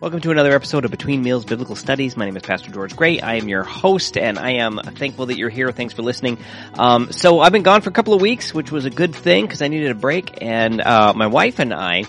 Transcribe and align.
Welcome 0.00 0.20
to 0.20 0.30
another 0.30 0.54
episode 0.54 0.84
of 0.84 0.92
Between 0.92 1.24
Meals 1.24 1.44
Biblical 1.44 1.74
Studies. 1.74 2.16
My 2.16 2.24
name 2.24 2.36
is 2.36 2.44
Pastor 2.44 2.70
George 2.70 2.94
Gray. 2.94 3.18
I 3.18 3.34
am 3.34 3.48
your 3.48 3.64
host, 3.64 4.16
and 4.16 4.38
I 4.38 4.52
am 4.52 4.78
thankful 4.78 5.26
that 5.26 5.36
you're 5.36 5.48
here. 5.48 5.72
Thanks 5.72 5.92
for 5.92 6.02
listening. 6.02 6.38
Um, 6.74 7.10
so 7.10 7.40
I've 7.40 7.50
been 7.50 7.64
gone 7.64 7.80
for 7.80 7.90
a 7.90 7.92
couple 7.92 8.14
of 8.14 8.20
weeks, 8.20 8.54
which 8.54 8.70
was 8.70 8.84
a 8.84 8.90
good 8.90 9.12
thing 9.12 9.44
because 9.44 9.60
I 9.60 9.66
needed 9.66 9.90
a 9.90 9.96
break. 9.96 10.40
And 10.40 10.80
uh, 10.80 11.14
my 11.16 11.26
wife 11.26 11.58
and 11.58 11.74
I 11.74 12.04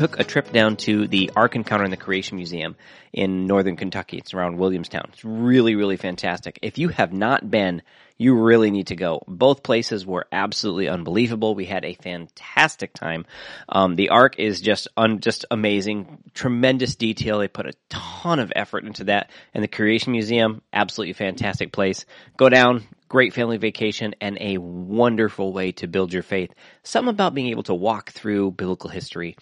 took 0.00 0.18
a 0.18 0.24
trip 0.24 0.50
down 0.50 0.76
to 0.78 1.06
the 1.06 1.30
Ark 1.36 1.54
Encounter 1.54 1.84
in 1.84 1.90
the 1.90 1.96
Creation 1.98 2.38
Museum 2.38 2.74
in 3.12 3.46
northern 3.46 3.76
Kentucky. 3.76 4.16
It's 4.16 4.32
around 4.32 4.56
Williamstown. 4.56 5.10
It's 5.12 5.26
really, 5.26 5.74
really 5.74 5.98
fantastic. 5.98 6.58
If 6.62 6.78
you 6.78 6.88
have 6.88 7.12
not 7.12 7.50
been, 7.50 7.82
you 8.16 8.34
really 8.34 8.70
need 8.70 8.86
to 8.86 8.96
go. 8.96 9.22
Both 9.28 9.62
places 9.62 10.06
were 10.06 10.26
absolutely 10.32 10.88
unbelievable. 10.88 11.54
We 11.54 11.66
had 11.66 11.84
a 11.84 11.92
fantastic 11.92 12.94
time. 12.94 13.26
Um, 13.68 13.94
the 13.94 14.08
Ark 14.08 14.38
is 14.38 14.62
just 14.62 14.88
un, 14.96 15.20
just 15.20 15.44
amazing, 15.50 16.16
tremendous 16.32 16.94
detail. 16.94 17.38
They 17.38 17.48
put 17.48 17.66
a 17.66 17.74
ton 17.90 18.38
of 18.38 18.54
effort 18.56 18.84
into 18.84 19.04
that. 19.04 19.30
And 19.52 19.62
the 19.62 19.68
Creation 19.68 20.12
Museum, 20.12 20.62
absolutely 20.72 21.12
fantastic 21.12 21.72
place. 21.72 22.06
Go 22.38 22.48
down, 22.48 22.84
great 23.10 23.34
family 23.34 23.58
vacation, 23.58 24.14
and 24.18 24.38
a 24.40 24.56
wonderful 24.56 25.52
way 25.52 25.72
to 25.72 25.86
build 25.88 26.10
your 26.10 26.22
faith. 26.22 26.54
Something 26.84 27.10
about 27.10 27.34
being 27.34 27.48
able 27.48 27.64
to 27.64 27.74
walk 27.74 28.12
through 28.12 28.52
biblical 28.52 28.88
history 28.88 29.36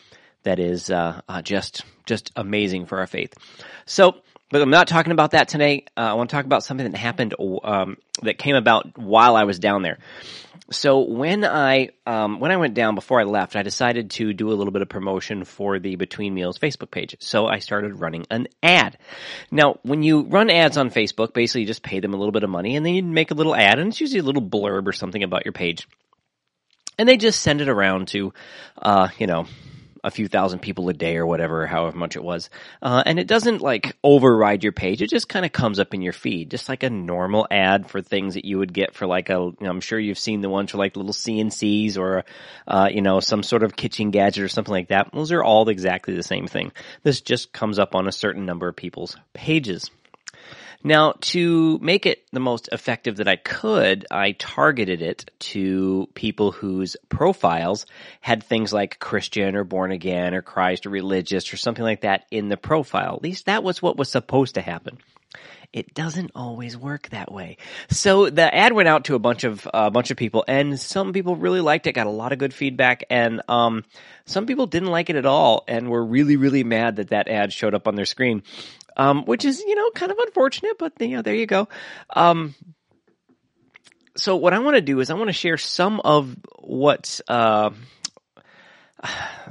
that 0.48 0.58
is 0.58 0.90
uh, 0.90 1.20
uh, 1.28 1.42
just 1.42 1.84
just 2.06 2.32
amazing 2.34 2.86
for 2.86 2.98
our 2.98 3.06
faith. 3.06 3.34
So, 3.84 4.16
but 4.50 4.62
I'm 4.62 4.70
not 4.70 4.88
talking 4.88 5.12
about 5.12 5.32
that 5.32 5.48
today. 5.48 5.84
Uh, 5.96 6.00
I 6.00 6.14
want 6.14 6.30
to 6.30 6.36
talk 6.36 6.46
about 6.46 6.64
something 6.64 6.90
that 6.90 6.98
happened 6.98 7.34
um, 7.62 7.98
that 8.22 8.38
came 8.38 8.56
about 8.56 8.96
while 8.96 9.36
I 9.36 9.44
was 9.44 9.58
down 9.58 9.82
there. 9.82 9.98
So 10.70 11.00
when 11.00 11.44
I 11.44 11.90
um, 12.06 12.40
when 12.40 12.50
I 12.50 12.56
went 12.56 12.74
down 12.74 12.94
before 12.94 13.20
I 13.20 13.24
left, 13.24 13.56
I 13.56 13.62
decided 13.62 14.10
to 14.12 14.32
do 14.32 14.50
a 14.50 14.56
little 14.56 14.72
bit 14.72 14.82
of 14.82 14.88
promotion 14.88 15.44
for 15.44 15.78
the 15.78 15.96
Between 15.96 16.34
Meals 16.34 16.58
Facebook 16.58 16.90
page. 16.90 17.16
So 17.20 17.46
I 17.46 17.58
started 17.58 18.00
running 18.00 18.26
an 18.30 18.48
ad. 18.62 18.98
Now, 19.50 19.78
when 19.82 20.02
you 20.02 20.22
run 20.22 20.50
ads 20.50 20.76
on 20.76 20.90
Facebook, 20.90 21.32
basically 21.32 21.62
you 21.62 21.66
just 21.66 21.82
pay 21.82 22.00
them 22.00 22.14
a 22.14 22.16
little 22.18 22.32
bit 22.32 22.42
of 22.42 22.50
money, 22.50 22.76
and 22.76 22.84
then 22.84 22.94
you 22.94 23.02
make 23.02 23.30
a 23.30 23.34
little 23.34 23.54
ad, 23.54 23.78
and 23.78 23.88
it's 23.88 24.00
usually 24.00 24.20
a 24.20 24.24
little 24.24 24.42
blurb 24.42 24.86
or 24.86 24.92
something 24.92 25.22
about 25.22 25.44
your 25.44 25.52
page, 25.52 25.88
and 26.98 27.08
they 27.08 27.16
just 27.16 27.40
send 27.40 27.60
it 27.60 27.68
around 27.68 28.08
to, 28.08 28.34
uh, 28.80 29.08
you 29.18 29.26
know, 29.26 29.46
a 30.08 30.10
few 30.10 30.26
thousand 30.26 30.58
people 30.58 30.88
a 30.88 30.92
day 30.92 31.16
or 31.16 31.26
whatever, 31.26 31.66
however 31.66 31.96
much 31.96 32.16
it 32.16 32.24
was. 32.24 32.50
Uh, 32.82 33.02
and 33.06 33.20
it 33.20 33.28
doesn't 33.28 33.60
like 33.60 33.96
override 34.02 34.64
your 34.64 34.72
page. 34.72 35.00
It 35.02 35.10
just 35.10 35.28
kind 35.28 35.46
of 35.46 35.52
comes 35.52 35.78
up 35.78 35.94
in 35.94 36.02
your 36.02 36.12
feed, 36.12 36.50
just 36.50 36.68
like 36.68 36.82
a 36.82 36.90
normal 36.90 37.46
ad 37.50 37.88
for 37.88 38.02
things 38.02 38.34
that 38.34 38.44
you 38.44 38.58
would 38.58 38.72
get 38.72 38.94
for 38.94 39.06
like 39.06 39.28
a, 39.28 39.52
I'm 39.60 39.80
sure 39.80 39.98
you've 39.98 40.18
seen 40.18 40.40
the 40.40 40.48
ones 40.48 40.72
for 40.72 40.78
like 40.78 40.96
little 40.96 41.12
CNCs 41.12 41.96
or, 41.96 42.24
uh, 42.66 42.88
you 42.92 43.02
know, 43.02 43.20
some 43.20 43.42
sort 43.42 43.62
of 43.62 43.76
kitchen 43.76 44.10
gadget 44.10 44.42
or 44.42 44.48
something 44.48 44.72
like 44.72 44.88
that. 44.88 45.10
Those 45.12 45.30
are 45.30 45.44
all 45.44 45.68
exactly 45.68 46.14
the 46.14 46.22
same 46.22 46.48
thing. 46.48 46.72
This 47.02 47.20
just 47.20 47.52
comes 47.52 47.78
up 47.78 47.94
on 47.94 48.08
a 48.08 48.12
certain 48.12 48.46
number 48.46 48.66
of 48.66 48.76
people's 48.76 49.16
pages. 49.34 49.90
Now, 50.84 51.14
to 51.20 51.78
make 51.80 52.06
it 52.06 52.24
the 52.32 52.40
most 52.40 52.68
effective 52.70 53.16
that 53.16 53.26
I 53.26 53.34
could, 53.36 54.06
I 54.10 54.32
targeted 54.32 55.02
it 55.02 55.28
to 55.40 56.08
people 56.14 56.52
whose 56.52 56.96
profiles 57.08 57.84
had 58.20 58.44
things 58.44 58.72
like 58.72 59.00
Christian 59.00 59.56
or 59.56 59.64
born 59.64 59.90
again 59.90 60.34
or 60.34 60.42
Christ 60.42 60.86
or 60.86 60.90
religious 60.90 61.52
or 61.52 61.56
something 61.56 61.84
like 61.84 62.02
that 62.02 62.26
in 62.30 62.48
the 62.48 62.56
profile. 62.56 63.16
At 63.16 63.22
least 63.22 63.46
that 63.46 63.64
was 63.64 63.82
what 63.82 63.96
was 63.96 64.08
supposed 64.08 64.54
to 64.54 64.60
happen. 64.60 64.98
It 65.72 65.94
doesn't 65.94 66.30
always 66.34 66.78
work 66.78 67.10
that 67.10 67.30
way. 67.30 67.58
So 67.90 68.30
the 68.30 68.54
ad 68.54 68.72
went 68.72 68.88
out 68.88 69.04
to 69.06 69.14
a 69.14 69.18
bunch 69.18 69.44
of 69.44 69.66
a 69.66 69.76
uh, 69.76 69.90
bunch 69.90 70.10
of 70.10 70.16
people, 70.16 70.42
and 70.48 70.80
some 70.80 71.12
people 71.12 71.36
really 71.36 71.60
liked 71.60 71.86
it, 71.86 71.92
got 71.92 72.06
a 72.06 72.10
lot 72.10 72.32
of 72.32 72.38
good 72.38 72.54
feedback, 72.54 73.04
and 73.10 73.42
um, 73.48 73.84
some 74.24 74.46
people 74.46 74.66
didn't 74.66 74.88
like 74.88 75.10
it 75.10 75.16
at 75.16 75.26
all, 75.26 75.64
and 75.68 75.90
were 75.90 76.02
really 76.02 76.36
really 76.36 76.64
mad 76.64 76.96
that 76.96 77.10
that 77.10 77.28
ad 77.28 77.52
showed 77.52 77.74
up 77.74 77.86
on 77.86 77.96
their 77.96 78.06
screen 78.06 78.42
um, 78.98 79.24
which 79.24 79.44
is 79.44 79.60
you 79.60 79.74
know 79.74 79.90
kind 79.90 80.12
of 80.12 80.18
unfortunate, 80.18 80.78
but 80.78 80.92
you 81.00 81.16
know 81.16 81.22
there 81.22 81.34
you 81.34 81.46
go. 81.46 81.68
Um, 82.10 82.54
so 84.16 84.36
what 84.36 84.52
I 84.52 84.58
want 84.58 84.74
to 84.76 84.82
do 84.82 85.00
is 85.00 85.10
I 85.10 85.14
want 85.14 85.28
to 85.28 85.32
share 85.32 85.56
some 85.56 86.00
of 86.00 86.36
what 86.58 87.20
uh, 87.28 87.70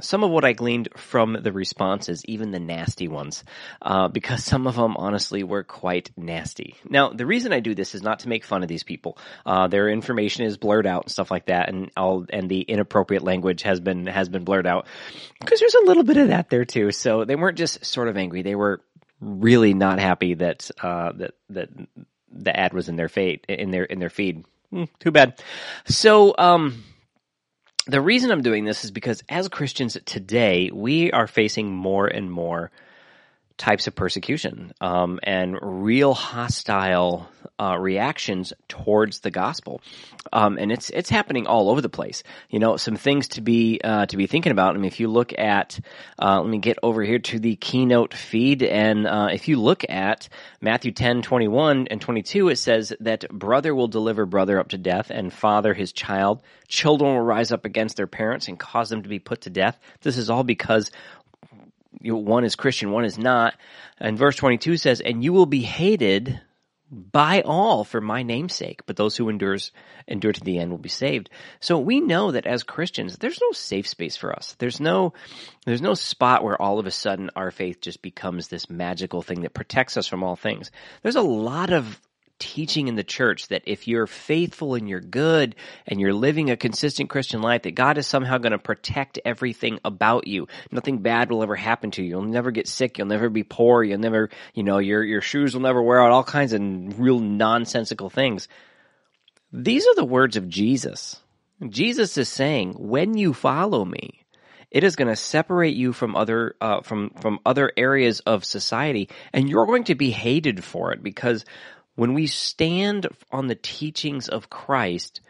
some 0.00 0.24
of 0.24 0.30
what 0.30 0.44
I 0.44 0.52
gleaned 0.52 0.90
from 0.96 1.36
the 1.40 1.52
responses, 1.52 2.22
even 2.26 2.50
the 2.50 2.60
nasty 2.60 3.08
ones, 3.08 3.44
uh, 3.80 4.08
because 4.08 4.44
some 4.44 4.66
of 4.66 4.76
them 4.76 4.96
honestly 4.96 5.42
were 5.42 5.64
quite 5.64 6.10
nasty. 6.16 6.76
Now, 6.88 7.10
the 7.10 7.26
reason 7.26 7.52
I 7.52 7.60
do 7.60 7.74
this 7.74 7.94
is 7.94 8.02
not 8.02 8.20
to 8.20 8.28
make 8.28 8.44
fun 8.44 8.62
of 8.62 8.68
these 8.68 8.82
people. 8.82 9.18
Uh, 9.46 9.68
their 9.68 9.88
information 9.88 10.44
is 10.44 10.58
blurred 10.58 10.86
out 10.86 11.04
and 11.04 11.10
stuff 11.10 11.30
like 11.30 11.46
that, 11.46 11.68
and 11.68 11.90
all 11.96 12.26
and 12.30 12.48
the 12.48 12.60
inappropriate 12.60 13.22
language 13.22 13.62
has 13.62 13.80
been 13.80 14.06
has 14.06 14.28
been 14.28 14.44
blurred 14.44 14.66
out 14.66 14.86
because 15.40 15.60
there's 15.60 15.74
a 15.74 15.86
little 15.86 16.04
bit 16.04 16.18
of 16.18 16.28
that 16.28 16.50
there 16.50 16.64
too. 16.64 16.90
So 16.90 17.24
they 17.24 17.36
weren't 17.36 17.58
just 17.58 17.84
sort 17.84 18.08
of 18.08 18.16
angry; 18.16 18.42
they 18.42 18.54
were 18.54 18.82
really 19.20 19.74
not 19.74 19.98
happy 19.98 20.34
that 20.34 20.70
uh, 20.82 21.12
that 21.12 21.34
that 21.50 21.70
the 22.30 22.58
ad 22.58 22.72
was 22.72 22.88
in 22.88 22.96
their 22.96 23.08
fate 23.08 23.44
in 23.48 23.70
their 23.70 23.84
in 23.84 23.98
their 23.98 24.10
feed. 24.10 24.44
Mm, 24.72 24.88
too 24.98 25.10
bad. 25.10 25.42
So 25.86 26.34
um, 26.36 26.84
the 27.86 28.00
reason 28.00 28.30
I'm 28.30 28.42
doing 28.42 28.64
this 28.64 28.84
is 28.84 28.90
because 28.90 29.22
as 29.28 29.48
Christians 29.48 29.96
today, 30.04 30.70
we 30.72 31.10
are 31.10 31.26
facing 31.26 31.72
more 31.72 32.06
and 32.06 32.30
more 32.30 32.70
types 33.58 33.86
of 33.88 33.94
persecution 33.94 34.72
um, 34.80 35.20
and 35.22 35.58
real 35.60 36.14
hostile 36.14 37.28
uh, 37.60 37.76
reactions 37.76 38.52
towards 38.68 39.20
the 39.20 39.30
gospel, 39.30 39.80
um, 40.32 40.58
and 40.58 40.70
it's 40.70 40.90
it's 40.90 41.10
happening 41.10 41.46
all 41.46 41.68
over 41.68 41.80
the 41.80 41.88
place. 41.88 42.22
You 42.50 42.60
know, 42.60 42.76
some 42.76 42.96
things 42.96 43.28
to 43.28 43.40
be 43.40 43.80
uh, 43.82 44.06
to 44.06 44.16
be 44.16 44.26
thinking 44.28 44.52
about. 44.52 44.74
I 44.74 44.78
mean, 44.78 44.84
if 44.84 45.00
you 45.00 45.08
look 45.08 45.36
at, 45.36 45.78
uh, 46.22 46.40
let 46.40 46.48
me 46.48 46.58
get 46.58 46.78
over 46.82 47.02
here 47.02 47.18
to 47.18 47.38
the 47.40 47.56
keynote 47.56 48.14
feed, 48.14 48.62
and 48.62 49.06
uh, 49.06 49.28
if 49.32 49.48
you 49.48 49.60
look 49.60 49.84
at 49.88 50.28
Matthew 50.60 50.92
10, 50.92 51.22
21 51.22 51.88
and 51.88 52.00
twenty 52.00 52.22
two, 52.22 52.48
it 52.48 52.56
says 52.56 52.94
that 53.00 53.28
brother 53.28 53.74
will 53.74 53.88
deliver 53.88 54.24
brother 54.24 54.60
up 54.60 54.68
to 54.68 54.78
death, 54.78 55.10
and 55.10 55.32
father 55.32 55.74
his 55.74 55.92
child. 55.92 56.42
Children 56.68 57.14
will 57.14 57.22
rise 57.22 57.50
up 57.50 57.64
against 57.64 57.96
their 57.96 58.06
parents 58.06 58.46
and 58.46 58.58
cause 58.58 58.90
them 58.90 59.02
to 59.02 59.08
be 59.08 59.18
put 59.18 59.40
to 59.42 59.50
death. 59.50 59.78
This 60.02 60.18
is 60.18 60.30
all 60.30 60.44
because 60.44 60.90
you 62.00 62.12
know, 62.12 62.18
one 62.18 62.44
is 62.44 62.56
Christian, 62.56 62.90
one 62.90 63.04
is 63.04 63.18
not. 63.18 63.54
And 63.98 64.18
verse 64.18 64.36
22 64.36 64.76
says, 64.76 65.00
and 65.00 65.22
you 65.22 65.32
will 65.32 65.46
be 65.46 65.62
hated 65.62 66.40
by 66.90 67.42
all 67.42 67.84
for 67.84 68.00
my 68.00 68.22
namesake, 68.22 68.86
but 68.86 68.96
those 68.96 69.16
who 69.16 69.28
endures 69.28 69.72
endure 70.06 70.32
to 70.32 70.40
the 70.40 70.58
end 70.58 70.70
will 70.70 70.78
be 70.78 70.88
saved. 70.88 71.28
So 71.60 71.78
we 71.78 72.00
know 72.00 72.30
that 72.30 72.46
as 72.46 72.62
Christians, 72.62 73.18
there's 73.18 73.40
no 73.42 73.52
safe 73.52 73.86
space 73.86 74.16
for 74.16 74.34
us. 74.34 74.56
There's 74.58 74.80
no 74.80 75.12
there's 75.66 75.82
no 75.82 75.94
spot 75.94 76.42
where 76.42 76.60
all 76.60 76.78
of 76.78 76.86
a 76.86 76.90
sudden 76.90 77.30
our 77.36 77.50
faith 77.50 77.80
just 77.82 78.00
becomes 78.00 78.48
this 78.48 78.70
magical 78.70 79.20
thing 79.20 79.42
that 79.42 79.52
protects 79.52 79.98
us 79.98 80.06
from 80.06 80.24
all 80.24 80.36
things. 80.36 80.70
There's 81.02 81.16
a 81.16 81.22
lot 81.22 81.72
of 81.72 82.00
teaching 82.38 82.88
in 82.88 82.94
the 82.94 83.04
church 83.04 83.48
that 83.48 83.62
if 83.66 83.88
you're 83.88 84.06
faithful 84.06 84.74
and 84.74 84.88
you're 84.88 85.00
good 85.00 85.54
and 85.86 86.00
you're 86.00 86.12
living 86.12 86.50
a 86.50 86.56
consistent 86.56 87.10
Christian 87.10 87.42
life, 87.42 87.62
that 87.62 87.74
God 87.74 87.98
is 87.98 88.06
somehow 88.06 88.38
going 88.38 88.52
to 88.52 88.58
protect 88.58 89.18
everything 89.24 89.78
about 89.84 90.26
you. 90.26 90.48
Nothing 90.70 90.98
bad 90.98 91.30
will 91.30 91.42
ever 91.42 91.56
happen 91.56 91.90
to 91.92 92.02
you. 92.02 92.10
You'll 92.10 92.22
never 92.22 92.50
get 92.50 92.68
sick. 92.68 92.98
You'll 92.98 93.06
never 93.08 93.28
be 93.28 93.44
poor. 93.44 93.82
You'll 93.82 93.98
never, 93.98 94.30
you 94.54 94.62
know, 94.62 94.78
your, 94.78 95.02
your 95.02 95.20
shoes 95.20 95.54
will 95.54 95.62
never 95.62 95.82
wear 95.82 96.02
out. 96.02 96.10
All 96.10 96.24
kinds 96.24 96.52
of 96.52 96.60
real 96.98 97.20
nonsensical 97.20 98.10
things. 98.10 98.48
These 99.52 99.86
are 99.86 99.94
the 99.94 100.04
words 100.04 100.36
of 100.36 100.48
Jesus. 100.48 101.20
Jesus 101.68 102.16
is 102.18 102.28
saying, 102.28 102.74
when 102.78 103.16
you 103.16 103.34
follow 103.34 103.84
me, 103.84 104.24
it 104.70 104.84
is 104.84 104.96
going 104.96 105.08
to 105.08 105.16
separate 105.16 105.74
you 105.74 105.92
from 105.92 106.14
other 106.14 106.54
uh, 106.60 106.82
from 106.82 107.10
from 107.20 107.38
other 107.46 107.72
areas 107.76 108.20
of 108.20 108.44
society, 108.44 109.08
and 109.32 109.48
you're 109.48 109.66
going 109.66 109.84
to 109.84 109.94
be 109.94 110.10
hated 110.10 110.62
for 110.62 110.92
it 110.92 111.02
because 111.02 111.44
when 111.98 112.14
we 112.14 112.28
stand 112.28 113.08
on 113.32 113.48
the 113.48 113.56
teachings 113.56 114.28
of 114.28 114.48
Christ, 114.48 115.20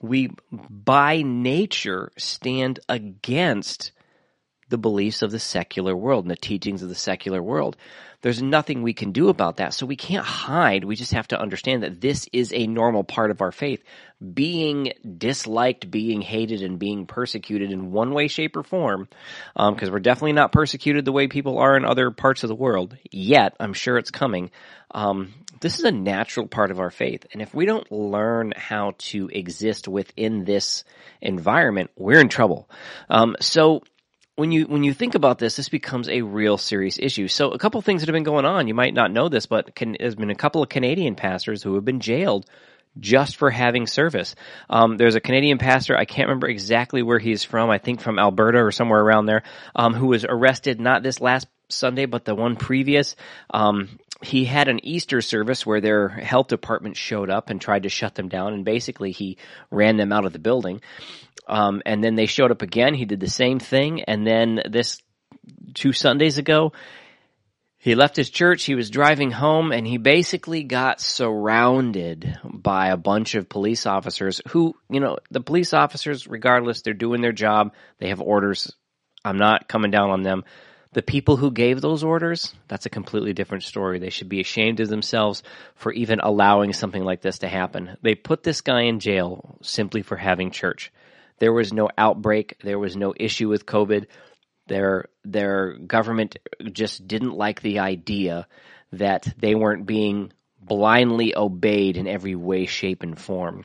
we 0.00 0.30
by 0.50 1.22
nature 1.22 2.10
stand 2.18 2.80
against 2.88 3.92
the 4.68 4.78
beliefs 4.78 5.22
of 5.22 5.30
the 5.30 5.38
secular 5.38 5.96
world 5.96 6.24
and 6.24 6.30
the 6.32 6.34
teachings 6.34 6.82
of 6.82 6.88
the 6.88 6.96
secular 6.96 7.40
world. 7.40 7.76
There's 8.22 8.40
nothing 8.40 8.82
we 8.82 8.94
can 8.94 9.12
do 9.12 9.28
about 9.28 9.58
that. 9.58 9.74
So 9.74 9.84
we 9.84 9.96
can't 9.96 10.24
hide. 10.24 10.84
We 10.84 10.96
just 10.96 11.12
have 11.12 11.28
to 11.28 11.40
understand 11.40 11.82
that 11.82 12.00
this 12.00 12.28
is 12.32 12.52
a 12.52 12.66
normal 12.66 13.04
part 13.04 13.30
of 13.30 13.40
our 13.40 13.52
faith. 13.52 13.82
Being 14.32 14.92
disliked, 15.18 15.90
being 15.90 16.22
hated, 16.22 16.62
and 16.62 16.78
being 16.78 17.06
persecuted 17.06 17.72
in 17.72 17.90
one 17.90 18.14
way, 18.14 18.28
shape, 18.28 18.56
or 18.56 18.62
form, 18.62 19.08
because 19.54 19.88
um, 19.88 19.92
we're 19.92 19.98
definitely 19.98 20.32
not 20.32 20.52
persecuted 20.52 21.04
the 21.04 21.12
way 21.12 21.26
people 21.26 21.58
are 21.58 21.76
in 21.76 21.84
other 21.84 22.12
parts 22.12 22.44
of 22.44 22.48
the 22.48 22.54
world 22.54 22.96
yet. 23.10 23.56
I'm 23.58 23.74
sure 23.74 23.98
it's 23.98 24.12
coming. 24.12 24.52
Um, 24.92 25.34
this 25.60 25.78
is 25.78 25.84
a 25.84 25.92
natural 25.92 26.46
part 26.46 26.70
of 26.70 26.78
our 26.78 26.90
faith. 26.90 27.26
And 27.32 27.42
if 27.42 27.54
we 27.54 27.66
don't 27.66 27.90
learn 27.90 28.52
how 28.56 28.94
to 28.98 29.28
exist 29.28 29.88
within 29.88 30.44
this 30.44 30.84
environment, 31.20 31.90
we're 31.96 32.20
in 32.20 32.28
trouble. 32.28 32.68
Um, 33.08 33.36
so 33.40 33.82
when 34.36 34.50
you 34.50 34.64
when 34.64 34.82
you 34.82 34.94
think 34.94 35.14
about 35.14 35.38
this, 35.38 35.56
this 35.56 35.68
becomes 35.68 36.08
a 36.08 36.22
real 36.22 36.56
serious 36.56 36.98
issue. 36.98 37.28
So 37.28 37.50
a 37.50 37.58
couple 37.58 37.80
things 37.82 38.02
that 38.02 38.08
have 38.08 38.14
been 38.14 38.22
going 38.22 38.46
on. 38.46 38.68
You 38.68 38.74
might 38.74 38.94
not 38.94 39.12
know 39.12 39.28
this, 39.28 39.46
but 39.46 39.74
can, 39.74 39.96
there's 39.98 40.14
been 40.14 40.30
a 40.30 40.34
couple 40.34 40.62
of 40.62 40.68
Canadian 40.68 41.14
pastors 41.14 41.62
who 41.62 41.74
have 41.74 41.84
been 41.84 42.00
jailed 42.00 42.46
just 42.98 43.36
for 43.36 43.50
having 43.50 43.86
service. 43.86 44.34
Um, 44.68 44.96
there's 44.96 45.14
a 45.14 45.20
Canadian 45.20 45.58
pastor, 45.58 45.96
I 45.96 46.04
can't 46.04 46.28
remember 46.28 46.48
exactly 46.48 47.02
where 47.02 47.18
he's 47.18 47.42
from, 47.42 47.70
I 47.70 47.78
think 47.78 48.00
from 48.00 48.18
Alberta 48.18 48.58
or 48.58 48.70
somewhere 48.70 49.00
around 49.00 49.26
there, 49.26 49.42
um, 49.74 49.94
who 49.94 50.08
was 50.08 50.26
arrested 50.28 50.80
not 50.80 51.02
this 51.02 51.20
last 51.20 51.46
Sunday, 51.70 52.06
but 52.06 52.24
the 52.24 52.34
one 52.34 52.56
previous. 52.56 53.16
Um, 53.52 53.98
he 54.22 54.44
had 54.44 54.68
an 54.68 54.84
Easter 54.84 55.20
service 55.20 55.66
where 55.66 55.80
their 55.80 56.08
health 56.08 56.48
department 56.48 56.96
showed 56.96 57.30
up 57.30 57.50
and 57.50 57.60
tried 57.60 57.84
to 57.84 57.88
shut 57.88 58.14
them 58.14 58.28
down, 58.28 58.54
and 58.54 58.64
basically 58.64 59.12
he 59.12 59.38
ran 59.70 59.96
them 59.96 60.12
out 60.12 60.24
of 60.24 60.32
the 60.32 60.38
building. 60.38 60.80
Um, 61.46 61.82
and 61.84 62.02
then 62.02 62.14
they 62.14 62.26
showed 62.26 62.50
up 62.50 62.62
again. 62.62 62.94
He 62.94 63.04
did 63.04 63.20
the 63.20 63.28
same 63.28 63.58
thing, 63.58 64.02
and 64.02 64.26
then 64.26 64.62
this 64.70 65.02
two 65.74 65.92
Sundays 65.92 66.38
ago, 66.38 66.72
he 67.78 67.96
left 67.96 68.14
his 68.14 68.30
church, 68.30 68.62
he 68.62 68.76
was 68.76 68.90
driving 68.90 69.32
home, 69.32 69.72
and 69.72 69.84
he 69.84 69.98
basically 69.98 70.62
got 70.62 71.00
surrounded 71.00 72.38
by 72.44 72.90
a 72.90 72.96
bunch 72.96 73.34
of 73.34 73.48
police 73.48 73.86
officers 73.86 74.40
who, 74.50 74.76
you 74.88 75.00
know, 75.00 75.18
the 75.32 75.40
police 75.40 75.74
officers, 75.74 76.28
regardless, 76.28 76.82
they're 76.82 76.94
doing 76.94 77.22
their 77.22 77.32
job, 77.32 77.74
they 77.98 78.10
have 78.10 78.20
orders. 78.20 78.72
I'm 79.24 79.38
not 79.38 79.66
coming 79.66 79.90
down 79.90 80.10
on 80.10 80.22
them. 80.22 80.44
The 80.92 81.02
people 81.02 81.36
who 81.36 81.50
gave 81.50 81.80
those 81.80 82.04
orders, 82.04 82.54
that's 82.68 82.84
a 82.84 82.90
completely 82.90 83.32
different 83.32 83.64
story. 83.64 83.98
They 83.98 84.10
should 84.10 84.28
be 84.28 84.40
ashamed 84.40 84.78
of 84.80 84.88
themselves 84.88 85.42
for 85.74 85.90
even 85.92 86.20
allowing 86.20 86.74
something 86.74 87.02
like 87.02 87.22
this 87.22 87.38
to 87.38 87.48
happen. 87.48 87.96
They 88.02 88.14
put 88.14 88.42
this 88.42 88.60
guy 88.60 88.82
in 88.82 89.00
jail 89.00 89.58
simply 89.62 90.02
for 90.02 90.16
having 90.16 90.50
church. 90.50 90.92
There 91.38 91.52
was 91.52 91.72
no 91.72 91.88
outbreak, 91.96 92.58
there 92.62 92.78
was 92.78 92.94
no 92.94 93.14
issue 93.16 93.48
with 93.48 93.66
COVID. 93.66 94.06
Their 94.66 95.06
their 95.24 95.72
government 95.78 96.36
just 96.70 97.08
didn't 97.08 97.32
like 97.32 97.62
the 97.62 97.78
idea 97.80 98.46
that 98.92 99.26
they 99.38 99.54
weren't 99.54 99.86
being 99.86 100.32
blindly 100.60 101.34
obeyed 101.34 101.96
in 101.96 102.06
every 102.06 102.36
way, 102.36 102.66
shape, 102.66 103.02
and 103.02 103.18
form. 103.18 103.64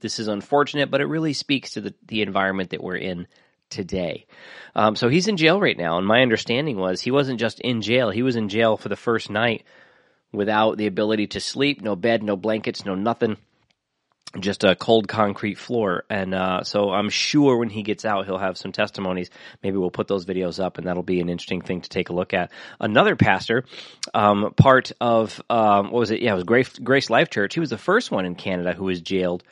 This 0.00 0.18
is 0.18 0.28
unfortunate, 0.28 0.90
but 0.90 1.00
it 1.00 1.06
really 1.06 1.34
speaks 1.34 1.72
to 1.72 1.82
the, 1.82 1.94
the 2.06 2.22
environment 2.22 2.70
that 2.70 2.82
we're 2.82 2.96
in 2.96 3.26
today. 3.70 4.26
Um, 4.74 4.96
so 4.96 5.08
he's 5.08 5.28
in 5.28 5.36
jail 5.36 5.60
right 5.60 5.76
now, 5.76 5.98
and 5.98 6.06
my 6.06 6.22
understanding 6.22 6.76
was 6.76 7.00
he 7.00 7.10
wasn't 7.10 7.40
just 7.40 7.60
in 7.60 7.82
jail; 7.82 8.10
he 8.10 8.22
was 8.22 8.36
in 8.36 8.48
jail 8.48 8.76
for 8.76 8.88
the 8.88 8.96
first 8.96 9.30
night 9.30 9.64
without 10.32 10.76
the 10.76 10.86
ability 10.86 11.28
to 11.28 11.40
sleep, 11.40 11.80
no 11.80 11.96
bed, 11.96 12.22
no 12.22 12.36
blankets, 12.36 12.84
no 12.84 12.94
nothing 12.94 13.36
just 14.40 14.64
a 14.64 14.74
cold 14.74 15.08
concrete 15.08 15.58
floor. 15.58 16.04
And 16.10 16.34
uh, 16.34 16.64
so 16.64 16.90
I'm 16.90 17.08
sure 17.08 17.56
when 17.56 17.70
he 17.70 17.82
gets 17.82 18.04
out, 18.04 18.26
he'll 18.26 18.38
have 18.38 18.58
some 18.58 18.72
testimonies. 18.72 19.30
Maybe 19.62 19.76
we'll 19.76 19.90
put 19.90 20.08
those 20.08 20.26
videos 20.26 20.62
up, 20.62 20.78
and 20.78 20.86
that'll 20.86 21.02
be 21.02 21.20
an 21.20 21.28
interesting 21.28 21.60
thing 21.60 21.80
to 21.82 21.88
take 21.88 22.08
a 22.08 22.12
look 22.12 22.34
at. 22.34 22.50
Another 22.80 23.16
pastor, 23.16 23.64
um, 24.12 24.52
part 24.56 24.92
of 25.00 25.40
um, 25.50 25.90
what 25.90 26.00
was 26.00 26.10
it? 26.10 26.20
Yeah, 26.20 26.32
it 26.32 26.36
was 26.36 26.44
Grace, 26.44 26.78
Grace 26.78 27.10
Life 27.10 27.30
Church. 27.30 27.54
He 27.54 27.60
was 27.60 27.70
the 27.70 27.78
first 27.78 28.10
one 28.10 28.24
in 28.24 28.34
Canada 28.34 28.72
who 28.72 28.84
was 28.84 29.00
jailed 29.00 29.44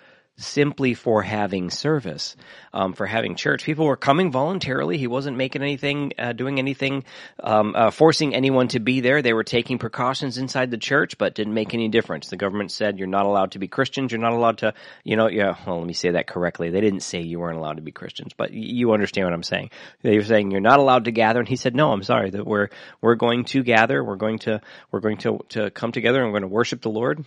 simply 0.42 0.94
for 0.94 1.22
having 1.22 1.70
service, 1.70 2.36
um, 2.72 2.92
for 2.92 3.06
having 3.06 3.36
church. 3.36 3.64
People 3.64 3.86
were 3.86 3.96
coming 3.96 4.30
voluntarily. 4.30 4.98
He 4.98 5.06
wasn't 5.06 5.36
making 5.36 5.62
anything, 5.62 6.12
uh, 6.18 6.32
doing 6.32 6.58
anything, 6.58 7.04
um, 7.40 7.74
uh, 7.76 7.90
forcing 7.90 8.34
anyone 8.34 8.68
to 8.68 8.80
be 8.80 9.00
there. 9.00 9.22
They 9.22 9.32
were 9.32 9.44
taking 9.44 9.78
precautions 9.78 10.38
inside 10.38 10.70
the 10.70 10.78
church, 10.78 11.18
but 11.18 11.34
didn't 11.34 11.54
make 11.54 11.74
any 11.74 11.88
difference. 11.88 12.28
The 12.28 12.36
government 12.36 12.70
said 12.70 12.98
you're 12.98 13.08
not 13.08 13.26
allowed 13.26 13.52
to 13.52 13.58
be 13.58 13.68
Christians. 13.68 14.12
You're 14.12 14.20
not 14.20 14.32
allowed 14.32 14.58
to, 14.58 14.74
you 15.04 15.16
know, 15.16 15.28
yeah. 15.28 15.56
Well, 15.66 15.78
let 15.78 15.86
me 15.86 15.94
say 15.94 16.12
that 16.12 16.26
correctly. 16.26 16.70
They 16.70 16.80
didn't 16.80 17.00
say 17.00 17.20
you 17.20 17.40
weren't 17.40 17.58
allowed 17.58 17.76
to 17.76 17.82
be 17.82 17.92
Christians, 17.92 18.32
but 18.36 18.52
you 18.52 18.92
understand 18.92 19.26
what 19.26 19.34
I'm 19.34 19.42
saying. 19.42 19.70
They 20.02 20.16
were 20.16 20.24
saying 20.24 20.50
you're 20.50 20.60
not 20.60 20.78
allowed 20.80 21.04
to 21.04 21.12
gather, 21.12 21.40
and 21.40 21.48
he 21.48 21.56
said, 21.56 21.74
no, 21.74 21.92
I'm 21.92 22.02
sorry 22.02 22.30
that 22.30 22.46
we're 22.46 22.68
we're 23.00 23.14
going 23.14 23.44
to 23.46 23.62
gather. 23.62 24.02
We're 24.02 24.16
going 24.16 24.40
to 24.40 24.60
we're 24.90 25.00
going 25.00 25.18
to 25.18 25.44
to 25.50 25.70
come 25.70 25.92
together 25.92 26.22
and 26.22 26.28
we're 26.28 26.40
going 26.40 26.50
to 26.50 26.54
worship 26.54 26.82
the 26.82 26.90
Lord. 26.90 27.24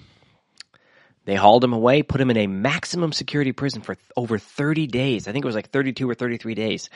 They 1.26 1.36
hauled 1.36 1.64
him 1.64 1.74
away, 1.74 2.04
put 2.04 2.22
him 2.22 2.30
in 2.30 2.38
a 2.38 2.48
maximum 2.48 3.12
security 3.12 3.52
prison 3.52 3.82
for 3.82 3.96
th- 3.96 4.06
over 4.16 4.38
30 4.38 4.88
days. 4.88 5.28
I 5.28 5.32
think 5.32 5.44
it 5.44 5.48
was 5.48 5.56
like 5.56 5.72
32 5.72 6.10
or 6.10 6.14
33 6.14 6.54
days. 6.56 6.90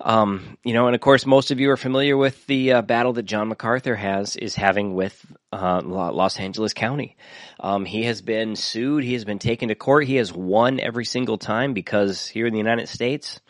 Um, 0.00 0.58
you 0.62 0.74
know, 0.74 0.86
and 0.86 0.94
of 0.94 1.00
course, 1.00 1.26
most 1.26 1.50
of 1.50 1.58
you 1.58 1.70
are 1.70 1.76
familiar 1.76 2.16
with 2.16 2.46
the 2.46 2.74
uh, 2.74 2.82
battle 2.82 3.14
that 3.14 3.24
John 3.24 3.48
MacArthur 3.48 3.96
has 3.96 4.36
is 4.36 4.54
having 4.54 4.94
with 4.94 5.24
uh, 5.52 5.80
Los 5.84 6.38
Angeles 6.38 6.74
County. 6.74 7.16
Um, 7.58 7.84
he 7.84 8.04
has 8.04 8.20
been 8.22 8.56
sued. 8.56 9.04
He 9.04 9.14
has 9.14 9.24
been 9.24 9.38
taken 9.38 9.68
to 9.68 9.74
court. 9.74 10.04
He 10.04 10.16
has 10.16 10.32
won 10.32 10.80
every 10.80 11.04
single 11.04 11.38
time 11.38 11.72
because 11.72 12.26
here 12.26 12.46
in 12.46 12.52
the 12.52 12.58
United 12.58 12.88
States, 12.88 13.40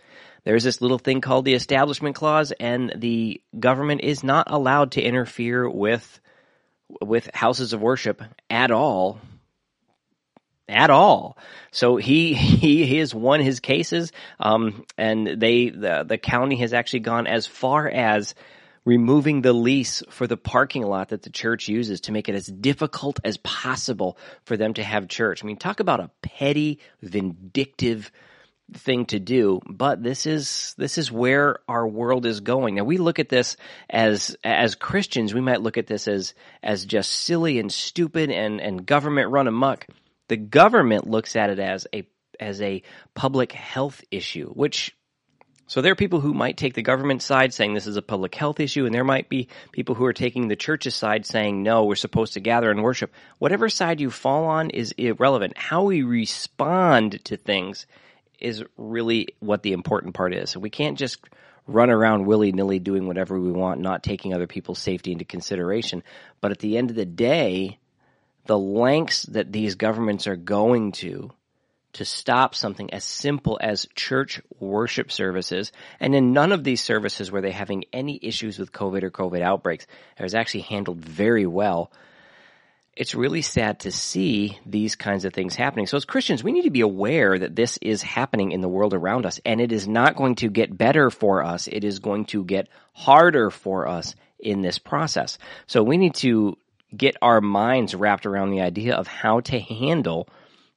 there's 0.45 0.63
this 0.63 0.81
little 0.81 0.99
thing 0.99 1.21
called 1.21 1.45
the 1.45 1.55
Establishment 1.55 2.15
Clause, 2.15 2.53
and 2.53 2.93
the 2.97 3.43
government 3.59 4.03
is 4.03 4.23
not 4.23 4.47
allowed 4.49 4.93
to 4.93 5.03
interfere 5.03 5.69
with 5.69 6.21
with 7.01 7.29
houses 7.35 7.73
of 7.73 7.81
worship 7.81 8.23
at 8.49 8.71
all 8.71 9.19
at 10.69 10.91
all. 10.91 11.39
So 11.71 11.97
he 11.97 12.35
he, 12.35 12.87
he 12.87 12.99
has 12.99 13.15
won 13.15 13.41
his 13.41 13.61
cases, 13.61 14.13
um, 14.41 14.85
and 14.97 15.27
they 15.27 15.71
the, 15.71 16.05
the 16.07 16.19
county 16.19 16.57
has 16.57 16.73
actually 16.73 17.01
gone 17.01 17.27
as 17.27 17.47
far 17.47 17.89
as 17.89 18.35
removing 18.85 19.43
the 19.43 19.53
lease 19.53 20.03
for 20.11 20.27
the 20.27 20.37
parking 20.37 20.85
lot 20.85 21.09
that 21.09 21.23
the 21.23 21.31
church 21.31 21.69
uses 21.69 22.03
to 22.03 22.13
make 22.13 22.29
it 22.29 22.37
as 22.37 22.47
difficult 22.47 23.19
as 23.25 23.37
possible 23.39 24.17
for 24.45 24.57
them 24.57 24.73
to 24.75 24.83
have 24.83 25.09
church. 25.09 25.43
I 25.43 25.47
mean, 25.47 25.57
talk 25.57 25.81
about 25.81 25.99
a 25.99 26.11
petty, 26.23 26.79
vindictive 27.03 28.13
thing 28.73 29.07
to 29.07 29.19
do, 29.19 29.61
but 29.69 30.03
this 30.03 30.25
is 30.25 30.75
this 30.79 30.99
is 30.99 31.11
where 31.11 31.59
our 31.69 31.87
world 31.87 32.27
is 32.27 32.41
going. 32.41 32.77
Now 32.77 32.85
we 32.85 32.97
look 32.97 33.19
at 33.19 33.29
this 33.29 33.57
as 33.91 34.37
as 34.43 34.75
Christians, 34.75 35.35
we 35.35 35.41
might 35.41 35.63
look 35.63 35.79
at 35.79 35.87
this 35.87 36.09
as 36.09 36.35
as 36.63 36.85
just 36.85 37.11
silly 37.11 37.59
and 37.59 37.73
stupid 37.73 38.31
and 38.31 38.61
and 38.61 38.87
government 38.87 39.31
run 39.31 39.49
amok. 39.49 39.87
The 40.29 40.37
government 40.37 41.09
looks 41.09 41.37
at 41.37 41.51
it 41.51 41.59
as 41.59 41.87
a 41.93 42.07
as 42.39 42.61
a 42.61 42.83
public 43.15 43.53
health 43.53 44.03
issue, 44.11 44.51
which 44.51 44.95
so 45.69 45.81
there 45.81 45.93
are 45.93 45.97
people 45.97 46.21
who 46.21 46.33
might 46.33 46.57
take 46.57 46.75
the 46.75 46.83
government 46.83 47.23
side 47.23 47.53
saying 47.53 47.75
this 47.75 47.89
is 47.89 47.97
a 47.97 48.03
public 48.03 48.35
health 48.37 48.61
issue, 48.61 48.87
and 48.87 48.95
there 48.95 49.05
might 49.05 49.29
be 49.29 49.49
people 49.73 49.97
who 49.97 50.05
are 50.05 50.13
taking 50.13 50.47
the 50.47 50.55
church's 50.55 50.95
side 50.95 51.27
saying 51.27 51.63
no, 51.63 51.85
we're 51.85 51.97
supposed 51.97 52.35
to 52.35 52.41
gather 52.41 52.71
and 52.71 52.83
worship. 52.83 53.13
Whatever 53.39 53.69
side 53.69 54.01
you 54.01 54.11
fall 54.11 54.45
on 54.45 54.71
is 54.71 54.93
irrelevant. 54.93 55.59
How 55.59 55.83
we 55.85 56.03
respond 56.03 57.25
to 57.25 57.37
things 57.37 57.87
is 58.39 58.63
really 58.77 59.29
what 59.41 59.63
the 59.63 59.73
important 59.73 60.15
part 60.15 60.35
is. 60.35 60.51
So 60.51 60.61
we 60.61 60.71
can't 60.71 60.99
just 60.99 61.19
run 61.67 61.91
around 61.91 62.27
willy 62.27 62.53
nilly 62.53 62.79
doing 62.79 63.09
whatever 63.09 63.41
we 63.41 63.51
want, 63.51 63.81
not 63.81 64.05
taking 64.05 64.33
other 64.33 64.47
people's 64.47 64.79
safety 64.79 65.11
into 65.11 65.25
consideration. 65.25 66.05
But 66.41 66.53
at 66.53 66.61
the 66.61 66.77
end 66.79 66.91
of 66.91 66.97
the 66.97 67.05
day, 67.05 67.79
the 68.47 68.59
lengths 68.59 69.23
that 69.25 69.53
these 69.53 69.75
governments 69.75 70.27
are 70.27 70.37
going 70.37 70.93
to 70.93 71.33
to 71.97 72.05
stop 72.05 72.55
something 72.55 72.93
as 72.93 73.05
simple 73.05 73.59
as 73.61 73.89
church 73.95 74.43
worship 74.61 75.11
services. 75.11 75.73
And 75.99 76.15
in 76.15 76.35
none 76.35 76.53
of 76.53 76.63
these 76.63 76.83
services 76.83 77.31
were 77.31 77.41
they 77.41 77.51
having 77.51 77.85
any 77.91 78.19
issues 78.23 78.59
with 78.59 78.71
COVID 78.71 79.03
or 79.03 79.11
COVID 79.11 79.41
outbreaks. 79.41 79.87
It 80.19 80.23
was 80.23 80.35
actually 80.35 80.63
handled 80.63 80.99
very 80.99 81.47
well. 81.47 81.91
It's 82.95 83.15
really 83.15 83.41
sad 83.41 83.81
to 83.81 83.93
see 83.93 84.59
these 84.67 84.95
kinds 84.95 85.25
of 85.25 85.33
things 85.33 85.55
happening. 85.55 85.87
So 85.87 85.97
as 85.97 86.05
Christians, 86.05 86.45
we 86.45 86.53
need 86.53 86.65
to 86.65 86.71
be 86.71 86.83
aware 86.83 87.39
that 87.39 87.57
this 87.57 87.79
is 87.81 88.03
happening 88.03 88.53
in 88.53 88.61
the 88.61 88.69
world 88.69 88.93
around 88.93 89.25
us 89.25 89.41
and 89.47 89.59
it 89.59 89.73
is 89.73 89.89
not 89.89 90.17
going 90.17 90.35
to 90.37 90.51
get 90.51 90.77
better 90.77 91.11
for 91.11 91.45
us. 91.45 91.67
It 91.67 91.83
is 91.83 91.99
going 91.99 92.27
to 92.27 92.45
get 92.45 92.69
harder 92.93 93.51
for 93.51 93.89
us 93.89 94.15
in 94.39 94.61
this 94.61 94.79
process. 94.79 95.39
So 95.67 95.83
we 95.83 95.97
need 95.97 96.15
to 96.17 96.59
get 96.97 97.17
our 97.23 97.41
minds 97.41 97.95
wrapped 97.95 98.27
around 98.27 98.51
the 98.51 98.61
idea 98.63 98.95
of 98.95 99.07
how 99.07 99.41
to 99.41 99.59
handle 99.59 100.29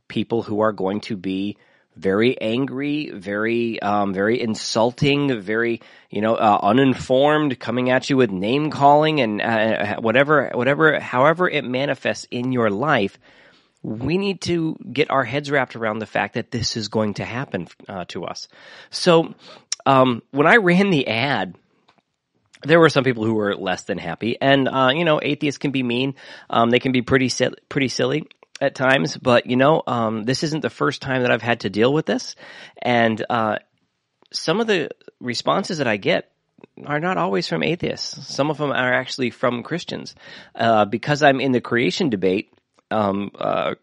people 0.08 0.44
who 0.44 0.62
are 0.62 0.72
going 0.72 1.02
to 1.02 1.16
be 1.16 1.58
very 1.96 2.40
angry, 2.40 3.12
very, 3.14 3.82
um, 3.82 4.14
very 4.14 4.40
insulting, 4.42 5.42
very, 5.42 5.82
you 6.10 6.22
know, 6.22 6.36
uh, 6.36 6.60
uninformed, 6.62 7.60
coming 7.60 7.90
at 7.90 8.10
you 8.10 8.16
with 8.16 8.32
name 8.32 8.72
calling 8.72 9.20
and 9.20 9.42
uh, 9.42 10.00
whatever, 10.00 10.50
whatever, 10.54 11.00
however 11.00 11.50
it 11.50 11.66
manifests 11.66 12.26
in 12.32 12.52
your 12.52 12.70
life. 12.70 13.20
We 13.84 14.18
need 14.18 14.42
to 14.42 14.78
get 14.92 15.10
our 15.10 15.24
heads 15.24 15.52
wrapped 15.52 15.76
around 15.76 16.00
the 16.00 16.06
fact 16.06 16.36
that 16.36 16.52
this 16.52 16.78
is 16.78 16.88
going 16.88 17.16
to 17.16 17.26
happen 17.26 17.68
uh, 17.88 18.06
to 18.10 18.26
us. 18.26 18.48
So, 18.90 19.36
um, 19.86 20.22
when 20.32 20.48
I 20.48 20.58
ran 20.58 20.90
the 20.90 21.08
ad 21.08 21.56
there 22.64 22.80
were 22.80 22.90
some 22.90 23.04
people 23.04 23.24
who 23.24 23.34
were 23.34 23.56
less 23.56 23.84
than 23.84 23.98
happy, 23.98 24.38
and 24.40 24.68
uh, 24.68 24.90
you 24.94 25.06
know, 25.06 25.20
atheists 25.22 25.58
can 25.58 25.72
be 25.72 25.84
mean. 25.84 26.16
Um, 26.50 26.70
they 26.70 26.80
can 26.80 26.92
be 26.92 27.02
pretty 27.02 27.30
si- 27.30 27.56
pretty 27.70 27.88
silly 27.88 28.28
at 28.60 28.76
times, 28.76 29.18
but 29.18 29.46
you 29.46 29.56
know, 29.56 29.82
um, 29.88 30.24
this 30.24 30.44
isn't 30.44 30.62
the 30.62 30.70
first 30.70 31.02
time 31.02 31.22
that 31.22 31.32
I've 31.32 31.42
had 31.42 31.62
to 31.62 31.70
deal 31.70 31.94
with 31.94 32.06
this, 32.06 32.36
and 32.82 33.24
uh, 33.30 33.60
some 34.32 34.60
of 34.60 34.68
the 34.68 34.90
responses 35.20 35.78
that 35.78 35.88
I 35.88 35.98
get 35.98 36.32
are 36.86 37.00
not 37.00 37.18
always 37.18 37.48
from 37.48 37.64
atheists. 37.64 38.28
Some 38.28 38.50
of 38.50 38.58
them 38.58 38.72
are 38.72 38.94
actually 38.94 39.30
from 39.30 39.64
Christians, 39.64 40.16
uh, 40.56 40.86
because 40.86 41.24
I'm 41.24 41.40
in 41.40 41.52
the 41.52 41.62
creation 41.62 42.10
debate. 42.10 42.54
Um, 42.92 43.30
uh, 43.38 43.76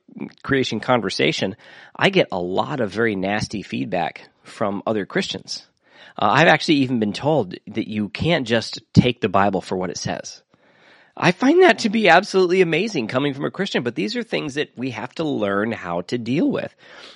creation 0.42 0.80
conversation, 0.80 1.54
I 1.94 2.10
get 2.10 2.26
a 2.32 2.40
lot 2.40 2.80
of 2.80 2.90
very 2.90 3.14
nasty 3.14 3.62
feedback 3.62 4.28
from 4.42 4.82
other 4.84 5.06
Christians. 5.06 5.64
Uh, 6.18 6.30
I've 6.30 6.48
actually 6.48 6.76
even 6.76 6.98
been 6.98 7.12
told 7.12 7.54
that 7.66 7.88
you 7.88 8.08
can't 8.08 8.46
just 8.46 8.80
take 8.94 9.20
the 9.20 9.28
Bible 9.28 9.60
for 9.60 9.76
what 9.76 9.90
it 9.90 9.98
says. 9.98 10.42
I 11.18 11.32
find 11.32 11.62
that 11.62 11.78
to 11.80 11.88
be 11.88 12.10
absolutely 12.10 12.60
amazing 12.60 13.08
coming 13.08 13.32
from 13.32 13.46
a 13.46 13.50
Christian, 13.50 13.82
but 13.82 13.94
these 13.94 14.16
are 14.16 14.22
things 14.22 14.54
that 14.54 14.76
we 14.76 14.90
have 14.90 15.14
to 15.14 15.24
learn 15.24 15.72
how 15.72 16.02
to 16.02 16.18
deal 16.18 16.50
with. 16.50 16.74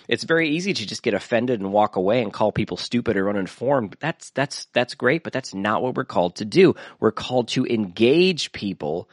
It's 0.08 0.24
very 0.24 0.50
easy 0.50 0.72
to 0.72 0.86
just 0.86 1.02
get 1.02 1.12
offended 1.12 1.60
and 1.60 1.70
walk 1.70 1.96
away 1.96 2.22
and 2.22 2.32
call 2.32 2.50
people 2.50 2.78
stupid 2.78 3.18
or 3.18 3.28
uninformed. 3.28 3.96
That's, 4.00 4.30
that's, 4.30 4.68
that's 4.72 4.94
great, 4.94 5.22
but 5.22 5.34
that's 5.34 5.52
not 5.52 5.82
what 5.82 5.96
we're 5.96 6.04
called 6.04 6.36
to 6.36 6.46
do. 6.46 6.76
We're 6.98 7.12
called 7.12 7.48
to 7.48 7.66
engage 7.66 8.52
people 8.52 9.10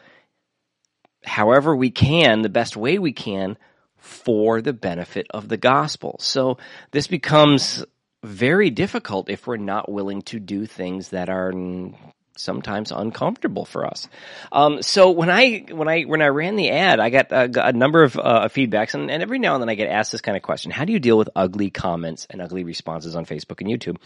however 1.26 1.76
we 1.76 1.90
can, 1.90 2.42
the 2.42 2.48
best 2.48 2.78
way 2.78 2.98
we 2.98 3.12
can 3.12 3.58
for 3.98 4.62
the 4.62 4.72
benefit 4.72 5.28
of 5.32 5.50
the 5.50 5.58
gospel. 5.58 6.16
So 6.20 6.60
this 6.92 7.08
becomes 7.08 7.84
very 8.28 8.70
difficult 8.70 9.30
if 9.30 9.48
we're 9.48 9.58
not 9.58 9.92
willing 9.92 10.22
to 10.24 10.40
do 10.40 10.66
things 10.66 11.10
that 11.10 11.30
are 11.30 11.52
sometimes 12.36 12.92
uncomfortable 12.92 13.66
for 13.66 13.86
us. 13.86 14.08
Um, 14.52 14.82
so 14.82 15.12
when 15.12 15.30
I 15.30 15.66
when 15.70 15.88
I 15.88 16.04
when 16.04 16.22
I 16.22 16.28
ran 16.28 16.56
the 16.56 16.70
ad, 16.70 17.00
I 17.00 17.10
got 17.10 17.32
a, 17.32 17.68
a 17.68 17.74
number 17.74 18.04
of 18.04 18.18
uh, 18.18 18.48
feedbacks, 18.50 18.94
and, 18.94 19.10
and 19.10 19.22
every 19.22 19.40
now 19.40 19.56
and 19.56 19.62
then 19.62 19.70
I 19.70 19.76
get 19.76 19.90
asked 19.90 20.12
this 20.12 20.22
kind 20.22 20.38
of 20.38 20.44
question: 20.44 20.72
How 20.72 20.86
do 20.86 20.94
you 20.94 21.00
deal 21.00 21.18
with 21.18 21.30
ugly 21.36 21.70
comments 21.70 22.28
and 22.30 22.42
ugly 22.42 22.64
responses 22.64 23.16
on 23.16 23.26
Facebook 23.26 23.62
and 23.62 23.70
YouTube? 23.70 23.98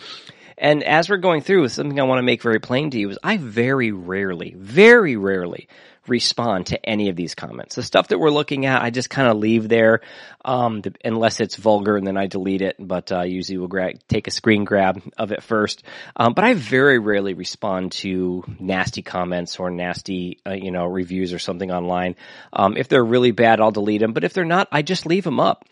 And 0.58 0.84
as 0.84 1.10
we're 1.10 1.18
going 1.18 1.42
through, 1.42 1.68
something 1.70 2.00
I 2.00 2.04
want 2.04 2.20
to 2.20 2.24
make 2.24 2.42
very 2.42 2.60
plain 2.60 2.92
to 2.92 3.00
you 3.00 3.10
is 3.10 3.18
I 3.24 3.38
very 3.38 3.92
rarely, 3.92 4.54
very 4.58 5.16
rarely 5.16 5.68
respond 6.08 6.67
to 6.67 6.86
any 6.86 7.10
of 7.10 7.15
these 7.15 7.36
comments. 7.36 7.75
The 7.75 7.84
stuff 7.84 8.08
that 8.08 8.20
we're 8.20 8.31
looking 8.31 8.65
at, 8.65 8.81
I 8.81 8.89
just 8.89 9.10
kind 9.10 9.27
of 9.27 9.38
leave 9.38 9.70
there, 9.70 10.01
um, 10.43 10.81
unless 11.05 11.39
it's 11.39 11.55
vulgar 11.55 11.96
and 11.96 12.05
then 12.05 12.17
I 12.17 12.27
delete 12.27 12.62
it, 12.62 12.75
but, 12.79 13.12
uh, 13.12 13.22
usually 13.22 13.58
we'll 13.58 13.67
gra- 13.67 13.93
take 14.08 14.27
a 14.27 14.31
screen 14.31 14.63
grab 14.63 15.01
of 15.17 15.31
it 15.31 15.43
first. 15.43 15.84
Um, 16.15 16.34
but 16.34 16.43
I 16.43 16.55
very 16.55 16.98
rarely 16.98 17.34
respond 17.34 17.91
to 17.93 18.43
nasty 18.60 19.03
comments 19.03 19.60
or 19.60 19.70
nasty, 19.70 20.39
uh, 20.46 20.53
you 20.53 20.72
know, 20.72 20.86
reviews 20.86 21.34
or 21.34 21.39
something 21.39 21.72
online. 21.72 22.15
Um, 22.51 22.77
if 22.77 22.88
they're 22.88 23.05
really 23.05 23.31
bad, 23.31 23.62
I'll 23.62 23.72
delete 23.72 24.01
them, 24.01 24.13
but 24.13 24.24
if 24.24 24.34
they're 24.34 24.43
not, 24.46 24.67
I 24.72 24.81
just 24.81 25.05
leave 25.05 25.24
them 25.24 25.39
up 25.39 25.65